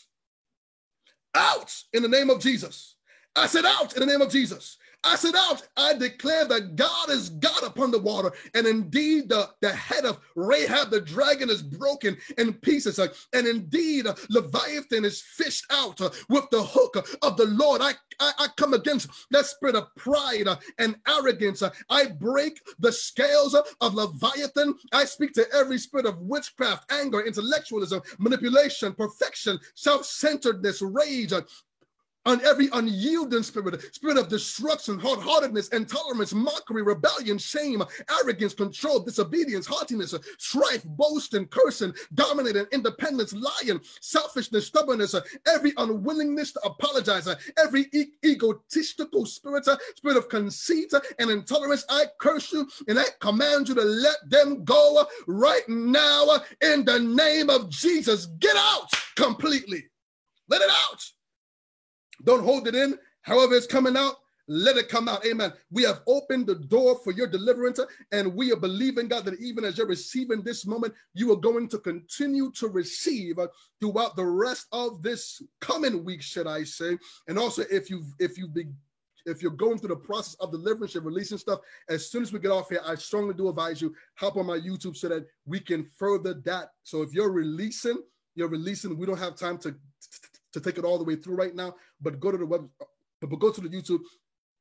out 1.34 1.74
in 1.92 2.02
the 2.02 2.08
name 2.08 2.30
of 2.30 2.40
Jesus. 2.40 2.96
I 3.36 3.46
said, 3.46 3.64
out 3.64 3.94
in 3.94 4.00
the 4.00 4.06
name 4.06 4.20
of 4.20 4.30
Jesus. 4.30 4.76
I 5.02 5.16
said 5.16 5.34
out, 5.34 5.66
I 5.76 5.94
declare 5.94 6.44
that 6.46 6.76
God 6.76 7.10
is 7.10 7.30
God 7.30 7.62
upon 7.62 7.90
the 7.90 7.98
water. 7.98 8.32
And 8.54 8.66
indeed, 8.66 9.28
the, 9.28 9.48
the 9.60 9.72
head 9.72 10.04
of 10.04 10.20
Rahab 10.34 10.90
the 10.90 11.00
dragon 11.00 11.48
is 11.48 11.62
broken 11.62 12.16
in 12.36 12.52
pieces. 12.54 12.98
Uh, 12.98 13.08
and 13.32 13.46
indeed, 13.46 14.06
uh, 14.06 14.14
Leviathan 14.28 15.04
is 15.04 15.22
fished 15.22 15.64
out 15.70 16.00
uh, 16.00 16.10
with 16.28 16.48
the 16.50 16.62
hook 16.62 16.96
of 17.22 17.36
the 17.36 17.46
Lord. 17.46 17.80
I, 17.80 17.92
I, 18.18 18.32
I 18.38 18.46
come 18.56 18.74
against 18.74 19.08
that 19.30 19.46
spirit 19.46 19.74
of 19.74 19.94
pride 19.96 20.48
and 20.78 20.96
arrogance. 21.08 21.62
I 21.88 22.06
break 22.06 22.60
the 22.78 22.92
scales 22.92 23.54
of 23.54 23.94
Leviathan. 23.94 24.74
I 24.92 25.04
speak 25.04 25.32
to 25.34 25.46
every 25.54 25.78
spirit 25.78 26.06
of 26.06 26.18
witchcraft, 26.18 26.92
anger, 26.92 27.20
intellectualism, 27.20 28.02
manipulation, 28.18 28.92
perfection, 28.92 29.58
self 29.74 30.04
centeredness, 30.04 30.82
rage, 30.82 31.32
on 32.26 32.44
every 32.44 32.68
unyielding 32.72 33.42
spirit, 33.42 33.82
spirit 33.94 34.18
of 34.18 34.28
destruction, 34.28 34.98
hard-heartedness, 34.98 35.68
intolerance, 35.68 36.34
mockery, 36.34 36.82
rebellion, 36.82 37.38
shame, 37.38 37.82
arrogance, 38.20 38.54
control, 38.54 39.00
disobedience, 39.00 39.66
haughtiness, 39.66 40.14
strife, 40.38 40.84
boasting, 40.84 41.46
cursing, 41.46 41.94
dominating, 42.14 42.66
independence, 42.72 43.32
lying, 43.32 43.80
selfishness, 44.00 44.66
stubbornness, 44.66 45.14
every 45.46 45.72
unwillingness 45.78 46.52
to 46.52 46.60
apologize, 46.60 47.28
every 47.58 47.86
e- 47.92 48.12
egotistical 48.24 49.24
spirit, 49.26 49.66
spirit 49.96 50.16
of 50.16 50.28
conceit 50.28 50.92
and 51.18 51.30
intolerance, 51.30 51.84
I 51.88 52.04
curse 52.20 52.52
you 52.52 52.68
and 52.88 52.98
I 52.98 53.04
command 53.20 53.68
you 53.68 53.74
to 53.76 53.82
let 53.82 54.16
them 54.28 54.64
go 54.64 55.06
right 55.26 55.66
now 55.68 56.40
in 56.60 56.84
the 56.84 56.98
name 56.98 57.50
of 57.50 57.70
Jesus. 57.70 58.26
Get 58.26 58.56
out 58.56 58.88
completely. 59.16 59.84
Let 60.48 60.62
it 60.62 60.70
out. 60.70 61.02
Don't 62.24 62.44
hold 62.44 62.68
it 62.68 62.74
in. 62.74 62.98
However, 63.22 63.54
it's 63.54 63.66
coming 63.66 63.96
out, 63.96 64.16
let 64.48 64.76
it 64.76 64.88
come 64.88 65.08
out. 65.08 65.24
Amen. 65.24 65.52
We 65.70 65.84
have 65.84 66.00
opened 66.08 66.48
the 66.48 66.56
door 66.56 66.98
for 67.04 67.12
your 67.12 67.28
deliverance, 67.28 67.78
and 68.10 68.34
we 68.34 68.52
are 68.52 68.56
believing, 68.56 69.06
God, 69.06 69.24
that 69.26 69.40
even 69.40 69.64
as 69.64 69.78
you're 69.78 69.86
receiving 69.86 70.42
this 70.42 70.66
moment, 70.66 70.92
you 71.14 71.32
are 71.32 71.36
going 71.36 71.68
to 71.68 71.78
continue 71.78 72.50
to 72.52 72.68
receive 72.68 73.38
uh, 73.38 73.46
throughout 73.80 74.16
the 74.16 74.26
rest 74.26 74.66
of 74.72 75.02
this 75.02 75.40
coming 75.60 76.04
week, 76.04 76.20
should 76.20 76.48
I 76.48 76.64
say. 76.64 76.98
And 77.28 77.38
also, 77.38 77.62
if 77.70 77.90
you 77.90 78.02
if 78.18 78.36
you 78.36 78.48
be 78.48 78.64
if 79.26 79.40
you're 79.40 79.52
going 79.52 79.78
through 79.78 79.90
the 79.90 79.96
process 79.96 80.34
of 80.40 80.50
deliverance 80.50 80.96
and 80.96 81.04
releasing 81.04 81.38
stuff, 81.38 81.60
as 81.88 82.10
soon 82.10 82.22
as 82.22 82.32
we 82.32 82.40
get 82.40 82.50
off 82.50 82.70
here, 82.70 82.80
I 82.84 82.96
strongly 82.96 83.34
do 83.34 83.48
advise 83.48 83.80
you 83.80 83.94
hop 84.16 84.36
on 84.36 84.46
my 84.46 84.58
YouTube 84.58 84.96
so 84.96 85.08
that 85.10 85.26
we 85.46 85.60
can 85.60 85.84
further 85.84 86.34
that. 86.44 86.70
So 86.82 87.02
if 87.02 87.12
you're 87.12 87.30
releasing, 87.30 88.02
you're 88.34 88.48
releasing. 88.48 88.96
We 88.96 89.06
don't 89.06 89.18
have 89.18 89.36
time 89.36 89.58
to 89.58 89.76
to 90.52 90.60
take 90.60 90.78
it 90.78 90.84
all 90.84 90.98
the 90.98 91.04
way 91.04 91.16
through 91.16 91.36
right 91.36 91.54
now, 91.54 91.74
but 92.00 92.20
go 92.20 92.30
to 92.30 92.38
the 92.38 92.46
web, 92.46 92.68
but 93.20 93.38
go 93.38 93.50
to 93.50 93.60
the 93.60 93.68
YouTube. 93.68 94.00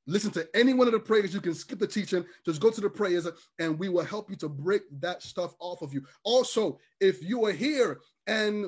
Listen 0.08 0.32
to 0.32 0.48
any 0.56 0.74
one 0.74 0.88
of 0.88 0.94
the 0.94 1.00
prayers. 1.00 1.34
You 1.34 1.42
can 1.42 1.54
skip 1.54 1.78
the 1.78 1.86
teaching. 1.86 2.26
Just 2.44 2.62
go 2.62 2.72
to 2.72 2.82
the 2.82 2.90
prayers, 2.90 3.28
and 3.60 3.78
we 3.78 3.90
will 3.90 4.04
help 4.04 4.30
you 4.30 4.36
to 4.38 4.50
break 4.50 4.82
that 5.00 5.22
stuff 5.22 5.54
off 5.60 5.82
of 5.82 5.94
you. 5.94 6.04
Also, 6.24 6.80
if 7.00 7.24
you 7.24 7.46
are 7.46 7.52
here 7.52 8.00
and 8.26 8.66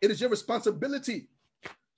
it 0.00 0.10
is 0.10 0.20
your 0.20 0.30
responsibility 0.30 1.28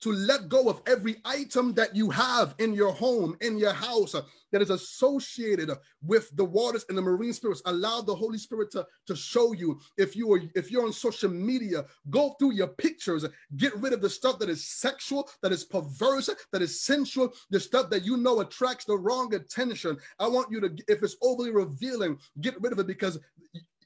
to 0.03 0.11
let 0.11 0.49
go 0.49 0.69
of 0.69 0.81
every 0.85 1.17
item 1.23 1.73
that 1.73 1.95
you 1.95 2.09
have 2.09 2.55
in 2.59 2.73
your 2.73 2.91
home, 2.91 3.37
in 3.41 3.57
your 3.57 3.73
house, 3.73 4.13
uh, 4.13 4.21
that 4.51 4.61
is 4.61 4.69
associated 4.69 5.71
with 6.03 6.29
the 6.35 6.43
waters 6.43 6.85
and 6.89 6.97
the 6.97 7.01
marine 7.01 7.33
spirits. 7.33 7.61
Allow 7.65 8.01
the 8.01 8.13
Holy 8.13 8.37
Spirit 8.37 8.69
to, 8.71 8.85
to 9.07 9.15
show 9.15 9.53
you. 9.53 9.79
If 9.97 10.15
you 10.15 10.31
are 10.33 10.41
if 10.55 10.69
you're 10.69 10.85
on 10.85 10.93
social 10.93 11.29
media, 11.29 11.85
go 12.09 12.35
through 12.37 12.53
your 12.53 12.67
pictures, 12.67 13.25
get 13.57 13.75
rid 13.77 13.93
of 13.93 14.01
the 14.01 14.09
stuff 14.09 14.39
that 14.39 14.49
is 14.49 14.67
sexual, 14.67 15.29
that 15.41 15.51
is 15.51 15.63
perverse, 15.63 16.29
that 16.51 16.61
is 16.61 16.83
sensual, 16.83 17.33
the 17.49 17.59
stuff 17.59 17.89
that 17.89 18.05
you 18.05 18.17
know 18.17 18.41
attracts 18.41 18.85
the 18.85 18.97
wrong 18.97 19.33
attention. 19.33 19.97
I 20.19 20.27
want 20.27 20.51
you 20.51 20.59
to, 20.61 20.75
if 20.87 21.01
it's 21.01 21.15
overly 21.21 21.51
revealing, 21.51 22.19
get 22.41 22.61
rid 22.61 22.73
of 22.73 22.79
it 22.79 22.87
because 22.87 23.19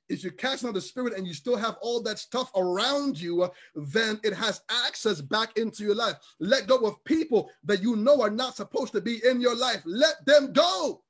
if 0.09 0.23
you're 0.23 0.31
casting 0.33 0.69
out 0.69 0.75
the 0.75 0.81
spirit 0.81 1.13
and 1.15 1.27
you 1.27 1.33
still 1.33 1.57
have 1.57 1.75
all 1.81 2.01
that 2.03 2.19
stuff 2.19 2.51
around 2.55 3.19
you, 3.19 3.49
then 3.75 4.19
it 4.23 4.33
has 4.33 4.61
access 4.85 5.21
back 5.21 5.57
into 5.57 5.83
your 5.83 5.95
life. 5.95 6.15
Let 6.39 6.67
go 6.67 6.77
of 6.79 7.03
people 7.03 7.49
that 7.65 7.81
you 7.81 7.95
know 7.95 8.21
are 8.21 8.29
not 8.29 8.55
supposed 8.55 8.93
to 8.93 9.01
be 9.01 9.21
in 9.25 9.41
your 9.41 9.55
life. 9.55 9.81
Let 9.85 10.25
them 10.25 10.53
go. 10.53 11.03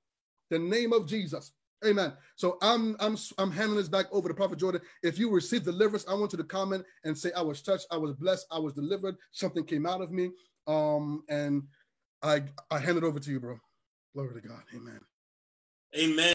The 0.49 0.59
name 0.59 0.93
of 0.93 1.07
Jesus. 1.07 1.51
Amen. 1.85 2.13
So 2.35 2.57
I'm 2.61 2.95
I'm 2.99 3.15
I'm 3.37 3.51
handing 3.51 3.75
this 3.75 3.87
back 3.87 4.07
over 4.11 4.27
to 4.27 4.33
Prophet 4.33 4.57
Jordan. 4.57 4.81
If 5.03 5.19
you 5.19 5.29
receive 5.29 5.63
deliverance, 5.63 6.05
I 6.09 6.15
want 6.15 6.31
you 6.31 6.37
to 6.37 6.43
comment 6.43 6.83
and 7.03 7.15
say 7.15 7.31
I 7.33 7.41
was 7.41 7.61
touched, 7.61 7.85
I 7.91 7.97
was 7.97 8.13
blessed, 8.13 8.47
I 8.51 8.57
was 8.57 8.73
delivered, 8.73 9.15
something 9.31 9.63
came 9.63 9.85
out 9.85 10.01
of 10.01 10.11
me. 10.11 10.31
Um, 10.65 11.23
and 11.29 11.63
I 12.23 12.43
I 12.71 12.79
hand 12.79 12.97
it 12.97 13.03
over 13.03 13.19
to 13.19 13.31
you, 13.31 13.39
bro. 13.39 13.59
Glory 14.15 14.41
to 14.41 14.47
God. 14.47 14.63
Amen. 14.75 14.99
Amen. 15.95 16.33